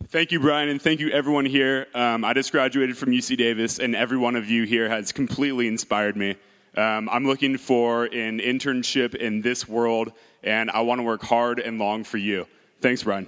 Thank 0.09 0.31
you, 0.31 0.39
Brian, 0.39 0.69
and 0.69 0.81
thank 0.81 1.01
you, 1.01 1.09
everyone 1.09 1.45
here. 1.45 1.87
Um, 1.93 2.23
I 2.23 2.33
just 2.33 2.53
graduated 2.53 2.97
from 2.97 3.09
UC 3.09 3.35
Davis, 3.35 3.79
and 3.79 3.93
every 3.93 4.17
one 4.17 4.37
of 4.37 4.49
you 4.49 4.63
here 4.63 4.87
has 4.87 5.11
completely 5.11 5.67
inspired 5.67 6.15
me. 6.15 6.35
Um, 6.77 7.09
I'm 7.09 7.25
looking 7.25 7.57
for 7.57 8.05
an 8.05 8.39
internship 8.39 9.15
in 9.15 9.41
this 9.41 9.67
world, 9.67 10.13
and 10.43 10.71
I 10.71 10.81
want 10.81 10.99
to 10.99 11.03
work 11.03 11.23
hard 11.23 11.59
and 11.59 11.77
long 11.77 12.05
for 12.05 12.17
you. 12.17 12.47
Thanks, 12.79 13.03
Brian. 13.03 13.27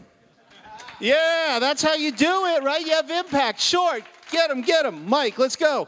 Yeah, 1.01 1.57
that's 1.59 1.81
how 1.81 1.95
you 1.95 2.11
do 2.11 2.45
it, 2.45 2.63
right? 2.63 2.85
You 2.85 2.93
have 2.93 3.09
impact. 3.09 3.59
Short. 3.59 4.03
Get 4.31 4.51
him, 4.51 4.61
get 4.61 4.85
him. 4.85 5.05
Mike, 5.09 5.37
let's 5.37 5.55
go. 5.55 5.87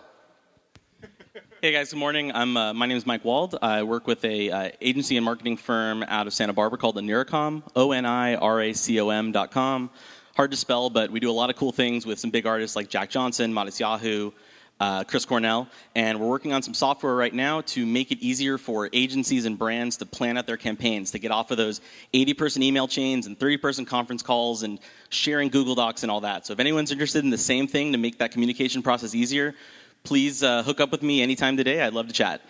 Hey 1.63 1.71
guys, 1.71 1.91
good 1.91 1.99
morning. 1.99 2.31
I'm, 2.33 2.57
uh, 2.57 2.73
my 2.73 2.87
name 2.87 2.97
is 2.97 3.05
Mike 3.05 3.23
Wald. 3.23 3.55
I 3.61 3.83
work 3.83 4.07
with 4.07 4.25
a 4.25 4.49
uh, 4.49 4.69
agency 4.81 5.15
and 5.17 5.23
marketing 5.23 5.57
firm 5.57 6.01
out 6.07 6.25
of 6.25 6.33
Santa 6.33 6.53
Barbara 6.53 6.79
called 6.79 6.95
Oniracom, 6.95 7.61
O-N-I-R-A-C-O-M 7.75 9.31
dot 9.31 9.51
com. 9.51 9.91
Hard 10.35 10.49
to 10.49 10.57
spell, 10.57 10.89
but 10.89 11.11
we 11.11 11.19
do 11.19 11.29
a 11.29 11.31
lot 11.31 11.51
of 11.51 11.55
cool 11.55 11.71
things 11.71 12.03
with 12.03 12.17
some 12.17 12.31
big 12.31 12.47
artists 12.47 12.75
like 12.75 12.89
Jack 12.89 13.11
Johnson, 13.11 13.53
Modest 13.53 13.79
Yahoo, 13.79 14.31
uh, 14.79 15.03
Chris 15.03 15.23
Cornell, 15.23 15.67
and 15.93 16.19
we're 16.19 16.27
working 16.27 16.51
on 16.51 16.63
some 16.63 16.73
software 16.73 17.15
right 17.15 17.35
now 17.35 17.61
to 17.61 17.85
make 17.85 18.11
it 18.11 18.17
easier 18.21 18.57
for 18.57 18.89
agencies 18.91 19.45
and 19.45 19.59
brands 19.59 19.97
to 19.97 20.07
plan 20.07 20.39
out 20.39 20.47
their 20.47 20.57
campaigns, 20.57 21.11
to 21.11 21.19
get 21.19 21.29
off 21.29 21.51
of 21.51 21.57
those 21.57 21.79
80 22.15 22.33
person 22.33 22.63
email 22.63 22.87
chains 22.87 23.27
and 23.27 23.39
30 23.39 23.57
person 23.57 23.85
conference 23.85 24.23
calls 24.23 24.63
and 24.63 24.79
sharing 25.09 25.49
Google 25.49 25.75
Docs 25.75 26.01
and 26.01 26.11
all 26.11 26.21
that. 26.21 26.47
So 26.47 26.53
if 26.53 26.59
anyone's 26.59 26.91
interested 26.91 27.23
in 27.23 27.29
the 27.29 27.37
same 27.37 27.67
thing 27.67 27.91
to 27.91 27.99
make 27.99 28.17
that 28.17 28.31
communication 28.31 28.81
process 28.81 29.13
easier, 29.13 29.53
please 30.03 30.43
uh, 30.43 30.63
hook 30.63 30.79
up 30.79 30.91
with 30.91 31.03
me 31.03 31.21
anytime 31.21 31.57
today. 31.57 31.81
I'd 31.81 31.93
love 31.93 32.07
to 32.07 32.13
chat. 32.13 32.41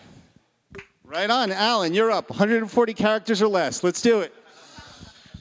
Right 1.03 1.29
on. 1.29 1.51
Alan, 1.51 1.93
you're 1.93 2.11
up. 2.11 2.29
140 2.29 2.93
characters 2.93 3.41
or 3.41 3.47
less. 3.47 3.83
Let's 3.83 4.01
do 4.01 4.21
it. 4.21 4.33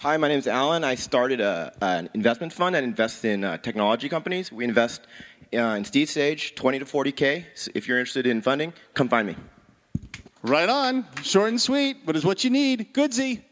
Hi, 0.01 0.17
my 0.17 0.29
name 0.29 0.39
is 0.39 0.47
Alan. 0.47 0.83
I 0.83 0.95
started 0.95 1.41
a, 1.41 1.73
an 1.83 2.09
investment 2.15 2.53
fund 2.53 2.75
that 2.75 2.83
invests 2.83 3.25
in 3.25 3.45
uh, 3.45 3.59
technology 3.59 4.09
companies. 4.09 4.51
We 4.51 4.65
invest 4.65 5.03
uh, 5.53 5.59
in 5.59 5.85
seed 5.85 6.09
stage, 6.09 6.55
20 6.55 6.79
to 6.81 6.85
40K. 6.85 7.45
So 7.55 7.71
if 7.75 7.87
you're 7.87 7.99
interested 7.99 8.27
in 8.27 8.41
funding, 8.41 8.73
come 8.95 9.09
find 9.09 9.29
me. 9.29 9.37
Right 10.43 10.69
on. 10.69 11.07
Short 11.23 11.51
and 11.51 11.61
sweet, 11.61 12.07
but 12.07 12.17
it's 12.17 12.25
what 12.25 12.43
you 12.43 12.51
need. 12.51 12.95
Goodsy. 12.95 13.43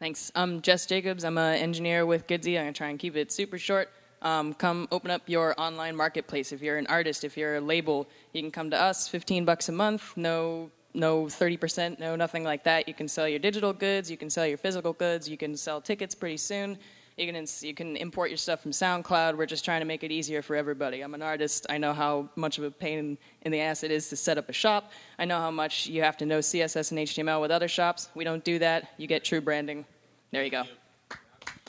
Thanks. 0.00 0.30
I'm 0.34 0.60
Jess 0.60 0.84
Jacobs. 0.84 1.24
I'm 1.24 1.38
an 1.38 1.54
engineer 1.54 2.04
with 2.04 2.26
Goodsy. 2.26 2.58
I'm 2.58 2.64
going 2.64 2.74
to 2.74 2.78
try 2.78 2.88
and 2.88 2.98
keep 2.98 3.16
it 3.16 3.32
super 3.32 3.56
short. 3.56 3.88
Um, 4.26 4.54
come 4.54 4.88
open 4.90 5.12
up 5.12 5.22
your 5.26 5.54
online 5.56 5.94
marketplace. 5.94 6.50
If 6.50 6.60
you're 6.60 6.78
an 6.78 6.88
artist, 6.88 7.22
if 7.22 7.36
you're 7.36 7.56
a 7.56 7.60
label, 7.60 8.08
you 8.32 8.42
can 8.42 8.50
come 8.50 8.70
to 8.70 8.80
us. 8.80 9.06
15 9.06 9.44
bucks 9.44 9.68
a 9.68 9.72
month. 9.72 10.16
No, 10.16 10.68
no 10.94 11.26
30%. 11.26 12.00
No 12.00 12.16
nothing 12.16 12.42
like 12.42 12.64
that. 12.64 12.88
You 12.88 12.94
can 12.94 13.06
sell 13.06 13.28
your 13.28 13.38
digital 13.38 13.72
goods. 13.72 14.10
You 14.10 14.16
can 14.16 14.28
sell 14.28 14.44
your 14.44 14.58
physical 14.58 14.94
goods. 14.94 15.28
You 15.28 15.36
can 15.36 15.56
sell 15.56 15.80
tickets 15.80 16.12
pretty 16.12 16.38
soon. 16.38 16.76
You 17.16 17.32
can 17.32 17.46
you 17.60 17.72
can 17.72 17.96
import 17.96 18.30
your 18.30 18.36
stuff 18.36 18.60
from 18.62 18.72
SoundCloud. 18.72 19.36
We're 19.36 19.46
just 19.46 19.64
trying 19.64 19.80
to 19.80 19.86
make 19.86 20.02
it 20.02 20.10
easier 20.10 20.42
for 20.42 20.56
everybody. 20.56 21.02
I'm 21.02 21.14
an 21.14 21.22
artist. 21.22 21.64
I 21.70 21.78
know 21.78 21.92
how 21.92 22.28
much 22.34 22.58
of 22.58 22.64
a 22.64 22.70
pain 22.72 23.16
in 23.42 23.52
the 23.52 23.60
ass 23.60 23.84
it 23.84 23.92
is 23.92 24.08
to 24.08 24.16
set 24.16 24.38
up 24.38 24.48
a 24.48 24.52
shop. 24.52 24.90
I 25.20 25.24
know 25.24 25.38
how 25.38 25.52
much 25.52 25.86
you 25.86 26.02
have 26.02 26.16
to 26.16 26.26
know 26.26 26.40
CSS 26.40 26.90
and 26.90 26.98
HTML 26.98 27.40
with 27.40 27.52
other 27.52 27.68
shops. 27.68 28.08
We 28.16 28.24
don't 28.24 28.42
do 28.42 28.58
that. 28.58 28.90
You 28.98 29.06
get 29.06 29.22
true 29.22 29.40
branding. 29.40 29.86
There 30.32 30.42
you 30.42 30.50
go. 30.50 30.64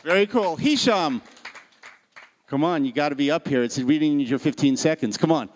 Very 0.03 0.25
cool. 0.25 0.55
Hisham. 0.55 1.21
Come 2.47 2.63
on, 2.63 2.85
you 2.85 2.93
got 2.93 3.09
to 3.09 3.15
be 3.15 3.29
up 3.29 3.45
here. 3.45 3.61
It's 3.61 3.77
reading 3.77 4.21
your 4.21 4.39
15 4.39 4.77
seconds. 4.77 5.17
Come 5.17 5.33
on. 5.33 5.49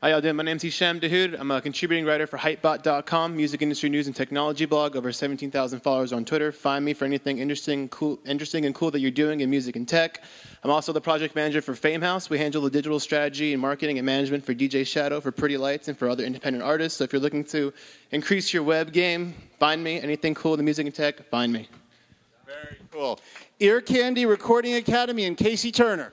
Hi, 0.00 0.10
y'all 0.10 0.20
doing? 0.20 0.36
My 0.36 0.44
name's 0.44 0.62
Hisham 0.62 1.00
Dawoud. 1.00 1.36
I'm 1.36 1.50
a 1.50 1.60
contributing 1.60 2.04
writer 2.04 2.28
for 2.28 2.38
Hypebot.com, 2.38 3.34
music 3.36 3.60
industry 3.60 3.88
news 3.88 4.06
and 4.06 4.14
technology 4.14 4.66
blog. 4.66 4.94
Over 4.94 5.10
17,000 5.10 5.80
followers 5.80 6.12
on 6.12 6.24
Twitter. 6.24 6.52
Find 6.52 6.84
me 6.84 6.94
for 6.94 7.06
anything 7.06 7.38
interesting, 7.38 7.88
cool, 7.88 8.20
interesting 8.24 8.66
and 8.66 8.74
cool 8.74 8.92
that 8.92 9.00
you're 9.00 9.10
doing 9.10 9.40
in 9.40 9.50
music 9.50 9.74
and 9.74 9.88
tech. 9.88 10.22
I'm 10.62 10.70
also 10.70 10.92
the 10.92 11.00
project 11.00 11.34
manager 11.34 11.60
for 11.60 11.72
Famehouse. 11.72 12.30
We 12.30 12.38
handle 12.38 12.62
the 12.62 12.70
digital 12.70 13.00
strategy 13.00 13.52
and 13.52 13.60
marketing 13.60 13.98
and 13.98 14.06
management 14.06 14.44
for 14.44 14.54
DJ 14.54 14.86
Shadow, 14.86 15.20
for 15.20 15.32
Pretty 15.32 15.56
Lights, 15.56 15.88
and 15.88 15.98
for 15.98 16.08
other 16.08 16.22
independent 16.22 16.62
artists. 16.62 16.98
So 16.98 17.02
if 17.02 17.12
you're 17.12 17.22
looking 17.22 17.42
to 17.46 17.72
increase 18.12 18.54
your 18.54 18.62
web 18.62 18.92
game, 18.92 19.34
find 19.58 19.82
me. 19.82 20.00
Anything 20.00 20.36
cool 20.36 20.54
in 20.54 20.58
the 20.58 20.62
music 20.62 20.86
and 20.86 20.94
tech, 20.94 21.28
find 21.30 21.52
me. 21.52 21.68
Very 22.46 22.76
cool. 22.92 23.18
Ear 23.58 23.80
Candy 23.80 24.26
Recording 24.26 24.74
Academy 24.74 25.24
and 25.24 25.34
Casey 25.34 25.72
Turner. 25.72 26.12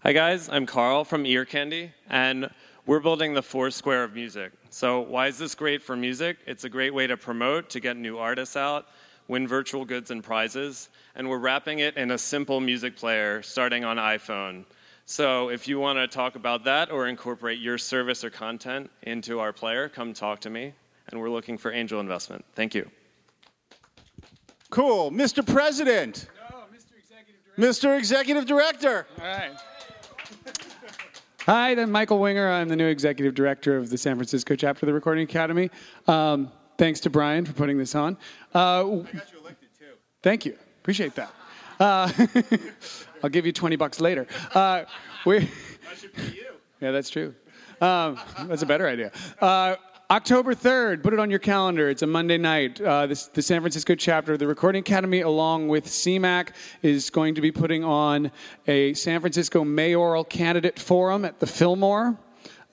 Hi, 0.00 0.12
guys. 0.12 0.48
I'm 0.48 0.66
Carl 0.66 1.04
from 1.04 1.24
Ear 1.24 1.44
Candy, 1.44 1.92
and 2.10 2.50
we're 2.84 2.98
building 2.98 3.32
the 3.32 3.42
Foursquare 3.42 4.02
of 4.02 4.12
music. 4.12 4.50
So, 4.70 5.02
why 5.02 5.28
is 5.28 5.38
this 5.38 5.54
great 5.54 5.84
for 5.84 5.94
music? 5.94 6.38
It's 6.48 6.64
a 6.64 6.68
great 6.68 6.92
way 6.92 7.06
to 7.06 7.16
promote, 7.16 7.70
to 7.70 7.78
get 7.78 7.96
new 7.96 8.18
artists 8.18 8.56
out, 8.56 8.88
win 9.28 9.46
virtual 9.46 9.84
goods 9.84 10.10
and 10.10 10.24
prizes, 10.24 10.88
and 11.14 11.30
we're 11.30 11.38
wrapping 11.38 11.78
it 11.78 11.96
in 11.96 12.10
a 12.10 12.18
simple 12.18 12.60
music 12.60 12.96
player 12.96 13.40
starting 13.40 13.84
on 13.84 13.96
iPhone. 13.96 14.64
So, 15.06 15.48
if 15.48 15.68
you 15.68 15.78
want 15.78 15.98
to 16.00 16.08
talk 16.08 16.34
about 16.34 16.64
that 16.64 16.90
or 16.90 17.06
incorporate 17.06 17.60
your 17.60 17.78
service 17.78 18.24
or 18.24 18.30
content 18.30 18.90
into 19.04 19.38
our 19.38 19.52
player, 19.52 19.88
come 19.88 20.12
talk 20.12 20.40
to 20.40 20.50
me. 20.50 20.72
And 21.10 21.20
we're 21.20 21.30
looking 21.30 21.56
for 21.56 21.70
angel 21.70 22.00
investment. 22.00 22.44
Thank 22.56 22.74
you. 22.74 22.90
Cool. 24.74 25.12
Mr. 25.12 25.46
President. 25.46 26.26
No, 26.50 26.64
Mr. 26.76 26.98
Executive 26.98 27.44
Director. 27.54 27.62
Mr. 27.62 27.96
Executive 27.96 28.44
Director. 28.44 29.06
All 29.20 29.24
right. 29.24 29.52
Hi, 31.46 31.70
I'm 31.70 31.92
Michael 31.92 32.18
Winger. 32.18 32.50
I'm 32.50 32.68
the 32.68 32.74
new 32.74 32.88
executive 32.88 33.36
director 33.36 33.76
of 33.76 33.88
the 33.88 33.96
San 33.96 34.16
Francisco 34.16 34.56
chapter 34.56 34.84
of 34.84 34.88
the 34.88 34.92
Recording 34.92 35.22
Academy. 35.22 35.70
Um, 36.08 36.50
thanks 36.76 36.98
to 37.00 37.10
Brian 37.10 37.44
for 37.44 37.52
putting 37.52 37.78
this 37.78 37.94
on. 37.94 38.16
Uh, 38.52 38.58
I 38.58 38.82
got 38.82 39.32
you 39.32 39.38
elected 39.38 39.68
too. 39.78 39.84
Thank 40.24 40.44
you. 40.44 40.58
Appreciate 40.80 41.14
that. 41.14 41.32
Uh, 41.78 42.10
I'll 43.22 43.30
give 43.30 43.46
you 43.46 43.52
20 43.52 43.76
bucks 43.76 44.00
later. 44.00 44.26
Uh, 44.56 44.86
we 45.24 45.38
that 45.38 45.50
should 46.00 46.16
be 46.16 46.22
you. 46.22 46.46
Yeah, 46.80 46.90
that's 46.90 47.10
true. 47.10 47.32
Um, 47.80 48.18
that's 48.48 48.62
a 48.62 48.66
better 48.66 48.88
idea. 48.88 49.12
October 50.10 50.54
3rd, 50.54 51.02
put 51.02 51.14
it 51.14 51.18
on 51.18 51.30
your 51.30 51.38
calendar. 51.38 51.88
It's 51.88 52.02
a 52.02 52.06
Monday 52.06 52.36
night. 52.36 52.78
Uh, 52.78 53.06
this, 53.06 53.26
the 53.28 53.40
San 53.40 53.62
Francisco 53.62 53.94
chapter 53.94 54.34
of 54.34 54.38
the 54.38 54.46
Recording 54.46 54.80
Academy, 54.80 55.22
along 55.22 55.68
with 55.68 55.86
CMAC, 55.86 56.50
is 56.82 57.08
going 57.08 57.34
to 57.36 57.40
be 57.40 57.50
putting 57.50 57.82
on 57.82 58.30
a 58.66 58.92
San 58.92 59.20
Francisco 59.20 59.64
mayoral 59.64 60.22
candidate 60.22 60.78
forum 60.78 61.24
at 61.24 61.40
the 61.40 61.46
Fillmore. 61.46 62.18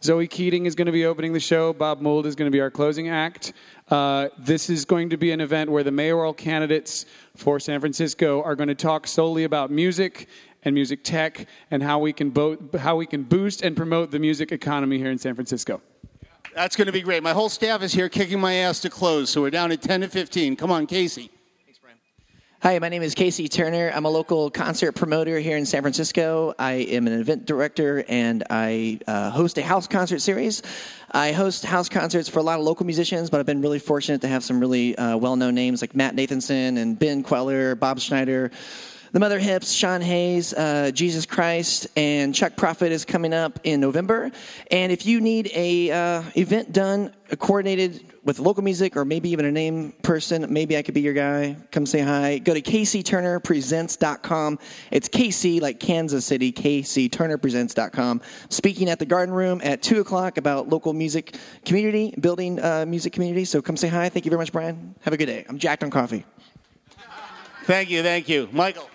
Zoe 0.04 0.28
Keating 0.28 0.66
is 0.66 0.76
going 0.76 0.88
to 0.88 0.92
be 0.92 1.06
opening 1.06 1.32
the 1.32 1.40
show. 1.40 1.72
Bob 1.72 2.02
Mould 2.02 2.26
is 2.26 2.36
going 2.36 2.52
to 2.52 2.56
be 2.56 2.60
our 2.60 2.70
closing 2.70 3.08
act. 3.08 3.54
Uh, 3.88 4.28
this 4.38 4.70
is 4.70 4.84
going 4.84 5.10
to 5.10 5.16
be 5.16 5.32
an 5.32 5.40
event 5.40 5.72
where 5.72 5.84
the 5.84 5.92
mayoral 5.92 6.34
candidates 6.34 7.06
for 7.38 7.62
San 7.62 7.80
Francisco 7.80 8.44
are 8.44 8.56
going 8.56 8.68
to 8.68 8.76
talk 8.76 9.08
solely 9.08 9.46
about 9.46 9.72
music 9.72 10.28
and 10.64 10.76
music 10.76 11.02
tech 11.06 11.48
and 11.72 11.82
how 11.82 11.98
we 11.98 12.12
can, 12.12 12.30
bo- 12.30 12.58
how 12.78 12.98
we 12.98 13.06
can 13.06 13.24
boost 13.24 13.62
and 13.62 13.78
promote 13.78 14.12
the 14.12 14.20
music 14.20 14.52
economy 14.52 14.98
here 14.98 15.12
in 15.12 15.18
San 15.18 15.34
Francisco. 15.34 15.82
That's 16.54 16.76
going 16.76 16.88
to 16.88 16.91
be 16.91 17.02
great. 17.02 17.24
My 17.24 17.32
whole 17.32 17.49
staff 17.49 17.82
is 17.82 17.93
here 17.93 18.10
kicking 18.10 18.39
my 18.39 18.56
ass 18.56 18.82
to 18.82 18.89
close, 18.89 19.30
so 19.30 19.41
we're 19.41 19.52
down 19.52 19.72
at 19.72 19.82
10 19.82 20.02
to 20.02 20.10
15. 20.10 20.58
Come 20.58 20.72
on, 20.72 20.86
Casey. 20.86 21.32
Hi, 22.62 22.78
my 22.78 22.89
name 22.89 23.02
is 23.02 23.16
Casey 23.16 23.47
Turner. 23.47 23.91
I'm 23.95 24.06
a 24.06 24.10
local 24.10 24.52
concert 24.52 24.91
promoter 24.91 25.39
here 25.39 25.58
in 25.58 25.66
San 25.66 25.82
Francisco. 25.82 26.54
I 26.60 26.74
am 26.74 27.08
an 27.08 27.20
event 27.20 27.45
director 27.45 28.04
and 28.08 28.43
I 28.52 28.99
uh, 29.08 29.32
host 29.32 29.58
a 29.58 29.64
house 29.64 29.88
concert 29.88 30.20
series. 30.20 30.62
I 31.12 31.32
host 31.32 31.66
house 31.66 31.89
concerts 31.89 32.30
for 32.30 32.38
a 32.38 32.43
lot 32.43 32.60
of 32.60 32.66
local 32.66 32.86
musicians, 32.86 33.32
but 33.32 33.39
I've 33.39 33.47
been 33.47 33.62
really 33.62 33.80
fortunate 33.80 34.22
to 34.22 34.28
have 34.28 34.43
some 34.43 34.60
really 34.60 34.95
uh, 34.95 35.18
well 35.18 35.36
known 35.36 35.56
names 35.56 35.82
like 35.82 35.95
Matt 35.95 36.16
Nathanson 36.16 36.78
and 36.78 36.99
Ben 36.99 37.24
Kweller, 37.24 37.74
Bob 37.80 37.99
Schneider. 37.99 38.52
The 39.14 39.20
Mother 39.20 39.39
Hips, 39.39 39.74
Sean 39.74 39.99
Hayes, 39.99 40.53
uh, 40.53 40.89
Jesus 40.93 41.26
Christ, 41.26 41.88
and 41.97 42.34
Chuck 42.34 42.55
Prophet 42.55 42.93
is 42.93 43.03
coming 43.03 43.34
up 43.34 43.59
in 43.66 43.82
November. 43.82 44.32
And 44.72 44.89
if 44.89 45.05
you 45.05 45.20
need 45.20 45.51
a 45.53 45.91
uh, 45.91 46.24
event 46.36 46.72
done, 46.72 47.14
coordinated 47.38 48.05
with 48.24 48.39
local 48.39 48.64
music, 48.64 48.95
or 48.95 49.03
maybe 49.03 49.30
even 49.32 49.43
a 49.43 49.51
name 49.51 49.91
person, 50.01 50.45
maybe 50.49 50.78
I 50.78 50.82
could 50.82 50.93
be 50.93 51.01
your 51.01 51.14
guy. 51.14 51.57
Come 51.72 51.86
say 51.86 51.99
hi. 51.99 52.38
Go 52.38 52.53
to 52.53 52.62
KCTurnerPresents.com. 52.62 54.59
It's 54.91 55.09
KC 55.09 55.59
like 55.59 55.82
Kansas 55.82 56.26
City, 56.26 56.53
KCTurnerPresents.com. 56.53 58.22
Speaking 58.47 58.89
at 58.89 58.99
the 58.99 59.05
Garden 59.05 59.36
Room 59.36 59.59
at 59.62 59.82
two 59.82 59.99
o'clock 59.99 60.38
about 60.38 60.70
local 60.70 60.93
music 60.93 61.36
community, 61.66 62.14
building 62.22 62.62
uh, 62.62 62.86
music 62.88 63.12
community. 63.12 63.43
So 63.43 63.62
come 63.62 63.76
say 63.76 63.89
hi. 63.89 64.07
Thank 64.07 64.24
you 64.24 64.30
very 64.30 64.39
much, 64.39 64.53
Brian. 64.53 64.95
Have 65.01 65.14
a 65.14 65.18
good 65.18 65.26
day. 65.26 65.45
I'm 65.49 65.57
jacked 65.57 65.84
on 65.84 65.89
coffee. 65.89 66.24
Thank 67.66 67.89
you, 67.89 68.03
thank 68.03 68.30
you. 68.30 68.47
Michael. 68.53 68.91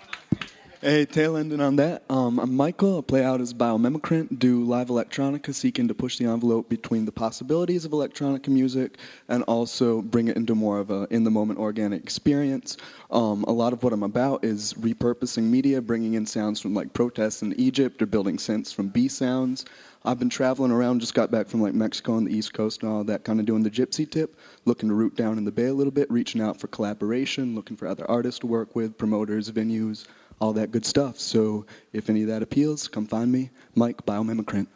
Hey, 0.79 1.05
tail 1.05 1.37
ending 1.37 1.59
on 1.59 1.77
that. 1.77 2.03
Um, 2.07 2.37
I'm 2.37 2.55
Michael. 2.55 2.99
I 2.99 3.01
play 3.01 3.23
out 3.23 3.41
as 3.41 3.51
biomimicrant, 3.51 4.37
do 4.37 4.63
live 4.63 4.89
electronica, 4.89 5.51
seeking 5.51 5.87
to 5.87 5.95
push 5.95 6.19
the 6.19 6.25
envelope 6.25 6.69
between 6.69 7.05
the 7.05 7.11
possibilities 7.11 7.83
of 7.83 7.93
electronica 7.93 8.49
music 8.49 8.99
and 9.27 9.41
also 9.45 10.03
bring 10.03 10.27
it 10.27 10.37
into 10.37 10.53
more 10.53 10.77
of 10.77 10.91
a 10.91 11.07
in 11.09 11.23
the 11.23 11.31
moment 11.31 11.57
organic 11.57 12.03
experience. 12.03 12.77
Um, 13.09 13.43
a 13.45 13.51
lot 13.51 13.73
of 13.73 13.81
what 13.81 13.91
I'm 13.91 14.03
about 14.03 14.45
is 14.45 14.75
repurposing 14.75 15.45
media, 15.45 15.81
bringing 15.81 16.13
in 16.13 16.27
sounds 16.27 16.59
from 16.59 16.75
like 16.75 16.93
protests 16.93 17.41
in 17.41 17.59
Egypt 17.59 17.99
or 18.03 18.05
building 18.05 18.37
synths 18.37 18.71
from 18.71 18.89
B 18.89 19.07
sounds. 19.07 19.65
I've 20.05 20.19
been 20.19 20.29
traveling 20.29 20.71
around, 20.71 20.99
just 20.99 21.15
got 21.15 21.31
back 21.31 21.47
from 21.47 21.59
like 21.59 21.73
Mexico 21.73 22.17
and 22.17 22.27
the 22.27 22.37
East 22.37 22.53
Coast 22.53 22.83
and 22.83 22.91
all 22.91 23.03
that, 23.05 23.23
kind 23.23 23.39
of 23.39 23.47
doing 23.47 23.63
the 23.63 23.71
gypsy 23.71 24.09
tip, 24.09 24.37
looking 24.65 24.89
to 24.89 24.95
root 24.95 25.15
down 25.15 25.39
in 25.39 25.43
the 25.43 25.51
Bay 25.51 25.65
a 25.65 25.73
little 25.73 25.91
bit, 25.91 26.09
reaching 26.11 26.39
out 26.39 26.59
for 26.59 26.67
collaboration, 26.67 27.55
looking 27.55 27.75
for 27.75 27.87
other 27.87 28.09
artists 28.09 28.39
to 28.41 28.47
work 28.47 28.75
with, 28.75 28.95
promoters, 28.95 29.49
venues, 29.51 30.05
all 30.39 30.53
that 30.53 30.71
good 30.71 30.85
stuff. 30.85 31.19
So 31.19 31.65
if 31.93 32.09
any 32.09 32.21
of 32.21 32.27
that 32.27 32.41
appeals, 32.41 32.87
come 32.87 33.05
find 33.07 33.31
me, 33.31 33.49
Mike 33.75 34.05
Biomimicrant. 34.05 34.67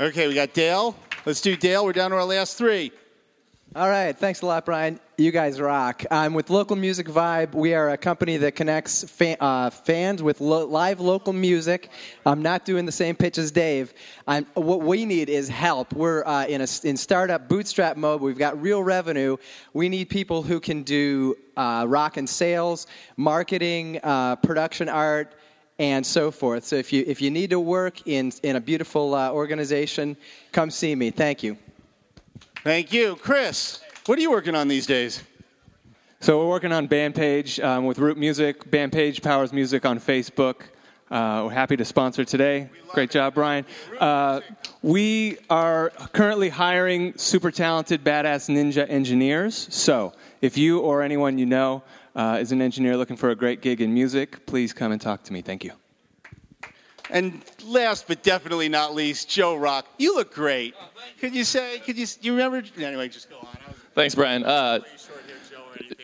Okay, 0.00 0.28
we 0.28 0.34
got 0.34 0.54
Dale. 0.54 0.96
Let's 1.26 1.40
do 1.40 1.56
Dale. 1.56 1.84
We're 1.84 1.92
down 1.92 2.10
to 2.10 2.16
our 2.16 2.24
last 2.24 2.56
three. 2.56 2.92
All 3.76 3.86
right, 3.86 4.16
thanks 4.16 4.40
a 4.40 4.46
lot, 4.46 4.64
Brian. 4.64 4.98
You 5.18 5.30
guys 5.30 5.60
rock. 5.60 6.02
I'm 6.10 6.32
with 6.32 6.48
Local 6.48 6.74
Music 6.74 7.06
Vibe. 7.06 7.52
We 7.52 7.74
are 7.74 7.90
a 7.90 7.98
company 7.98 8.38
that 8.38 8.52
connects 8.52 9.04
uh, 9.20 9.68
fans 9.68 10.22
with 10.22 10.40
lo- 10.40 10.64
live 10.64 11.00
local 11.00 11.34
music. 11.34 11.90
I'm 12.24 12.40
not 12.40 12.64
doing 12.64 12.86
the 12.86 12.92
same 12.92 13.14
pitch 13.14 13.36
as 13.36 13.50
Dave. 13.50 13.92
I'm, 14.26 14.46
what 14.54 14.80
we 14.80 15.04
need 15.04 15.28
is 15.28 15.50
help. 15.50 15.92
We're 15.92 16.24
uh, 16.24 16.46
in 16.46 16.62
a 16.62 16.66
in 16.82 16.96
startup 16.96 17.46
bootstrap 17.46 17.98
mode. 17.98 18.22
We've 18.22 18.38
got 18.38 18.60
real 18.60 18.82
revenue. 18.82 19.36
We 19.74 19.90
need 19.90 20.08
people 20.08 20.42
who 20.42 20.60
can 20.60 20.82
do 20.82 21.36
uh, 21.58 21.84
rock 21.86 22.16
and 22.16 22.26
sales, 22.28 22.86
marketing, 23.18 24.00
uh, 24.02 24.36
production 24.36 24.88
art, 24.88 25.34
and 25.78 26.06
so 26.06 26.30
forth. 26.30 26.64
So 26.64 26.76
if 26.76 26.90
you 26.90 27.04
if 27.06 27.20
you 27.20 27.30
need 27.30 27.50
to 27.50 27.60
work 27.60 28.08
in 28.08 28.32
in 28.42 28.56
a 28.56 28.60
beautiful 28.62 29.14
uh, 29.14 29.30
organization, 29.30 30.16
come 30.52 30.70
see 30.70 30.94
me. 30.94 31.10
Thank 31.10 31.42
you. 31.42 31.58
Thank 32.68 32.92
you. 32.92 33.16
Chris, 33.16 33.80
what 34.04 34.18
are 34.18 34.20
you 34.20 34.30
working 34.30 34.54
on 34.54 34.68
these 34.68 34.84
days? 34.84 35.22
So 36.20 36.38
we're 36.38 36.50
working 36.50 36.70
on 36.70 36.86
Bandpage 36.86 37.58
um, 37.60 37.86
with 37.86 37.98
Root 37.98 38.18
Music. 38.18 38.70
Bandpage 38.70 39.22
powers 39.22 39.54
music 39.54 39.86
on 39.86 39.98
Facebook. 39.98 40.64
Uh, 41.10 41.44
we're 41.46 41.50
happy 41.50 41.78
to 41.78 41.84
sponsor 41.86 42.26
today. 42.26 42.68
Great 42.88 43.10
job, 43.10 43.32
Brian. 43.32 43.64
Uh, 43.98 44.42
we 44.82 45.38
are 45.48 45.88
currently 46.12 46.50
hiring 46.50 47.16
super 47.16 47.50
talented, 47.50 48.04
badass 48.04 48.54
ninja 48.54 48.86
engineers. 48.86 49.68
So 49.70 50.12
if 50.42 50.58
you 50.58 50.80
or 50.80 51.00
anyone 51.00 51.38
you 51.38 51.46
know 51.46 51.82
uh, 52.14 52.36
is 52.38 52.52
an 52.52 52.60
engineer 52.60 52.98
looking 52.98 53.16
for 53.16 53.30
a 53.30 53.34
great 53.34 53.62
gig 53.62 53.80
in 53.80 53.94
music, 53.94 54.44
please 54.44 54.74
come 54.74 54.92
and 54.92 55.00
talk 55.00 55.22
to 55.22 55.32
me. 55.32 55.40
Thank 55.40 55.64
you. 55.64 55.72
And 57.10 57.42
last 57.64 58.06
but 58.06 58.22
definitely 58.22 58.68
not 58.68 58.94
least, 58.94 59.28
Joe 59.28 59.56
Rock. 59.56 59.86
You 59.98 60.14
look 60.14 60.34
great. 60.34 60.74
Could 61.20 61.34
you 61.34 61.44
say? 61.44 61.78
Could 61.80 61.96
you? 61.96 62.06
You 62.20 62.32
remember? 62.32 62.62
Anyway, 62.78 63.08
just 63.08 63.30
go 63.30 63.38
on. 63.38 63.46
Thanks, 63.94 64.14
Brian. 64.14 64.44
Uh, 64.44 64.80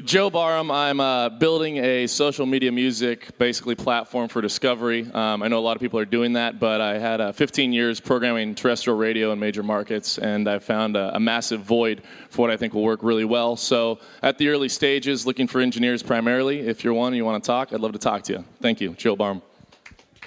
Joe 0.04 0.30
Barham. 0.30 0.70
I'm 0.70 1.00
uh, 1.00 1.28
building 1.28 1.78
a 1.78 2.06
social 2.06 2.46
media 2.46 2.72
music 2.72 3.36
basically 3.38 3.74
platform 3.74 4.28
for 4.28 4.40
discovery. 4.40 5.08
Um, 5.12 5.42
I 5.42 5.48
know 5.48 5.58
a 5.58 5.60
lot 5.60 5.76
of 5.76 5.80
people 5.80 5.98
are 5.98 6.04
doing 6.04 6.34
that, 6.34 6.58
but 6.58 6.80
I 6.80 6.98
had 6.98 7.20
uh, 7.20 7.32
15 7.32 7.72
years 7.72 8.00
programming 8.00 8.54
terrestrial 8.54 8.98
radio 8.98 9.32
in 9.32 9.38
major 9.38 9.62
markets, 9.62 10.18
and 10.18 10.48
I 10.48 10.58
found 10.58 10.96
a, 10.96 11.16
a 11.16 11.20
massive 11.20 11.60
void 11.60 12.02
for 12.30 12.42
what 12.42 12.50
I 12.50 12.56
think 12.56 12.74
will 12.74 12.82
work 12.82 13.02
really 13.02 13.24
well. 13.24 13.56
So 13.56 14.00
at 14.22 14.38
the 14.38 14.48
early 14.48 14.68
stages, 14.68 15.26
looking 15.26 15.46
for 15.46 15.60
engineers 15.60 16.02
primarily. 16.02 16.60
If 16.60 16.82
you're 16.84 16.94
one 16.94 17.08
and 17.08 17.16
you 17.16 17.24
want 17.24 17.42
to 17.42 17.46
talk, 17.46 17.72
I'd 17.72 17.80
love 17.80 17.92
to 17.92 17.98
talk 17.98 18.22
to 18.24 18.32
you. 18.32 18.44
Thank 18.60 18.80
you, 18.80 18.94
Joe 18.94 19.16
Barham. 19.16 19.42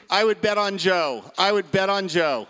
I 0.09 0.23
would 0.23 0.41
bet 0.41 0.57
on 0.57 0.77
Joe. 0.77 1.23
I 1.37 1.51
would 1.51 1.71
bet 1.71 1.89
on 1.89 2.07
Joe. 2.07 2.47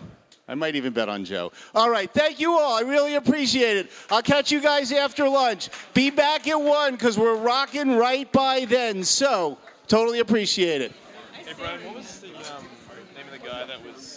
I 0.50 0.54
might 0.54 0.76
even 0.76 0.94
bet 0.94 1.10
on 1.10 1.26
Joe. 1.26 1.52
All 1.74 1.90
right, 1.90 2.10
thank 2.10 2.40
you 2.40 2.52
all. 2.52 2.78
I 2.78 2.80
really 2.80 3.16
appreciate 3.16 3.76
it. 3.76 3.90
I'll 4.10 4.22
catch 4.22 4.50
you 4.50 4.62
guys 4.62 4.92
after 4.92 5.28
lunch. 5.28 5.68
Be 5.92 6.10
back 6.10 6.48
at 6.48 6.58
one 6.58 6.92
because 6.92 7.18
we're 7.18 7.36
rocking 7.36 7.96
right 7.96 8.30
by 8.32 8.64
then. 8.64 9.04
So, 9.04 9.58
totally 9.88 10.20
appreciate 10.20 10.80
it. 10.80 10.92
Hey, 11.32 11.52
Brian, 11.58 11.84
what 11.84 11.96
was 11.96 12.20
the 12.20 12.28
um, 12.28 12.64
name 13.14 13.26
of 13.26 13.42
the 13.42 13.46
guy 13.46 13.66
that 13.66 13.84
was 13.84 14.07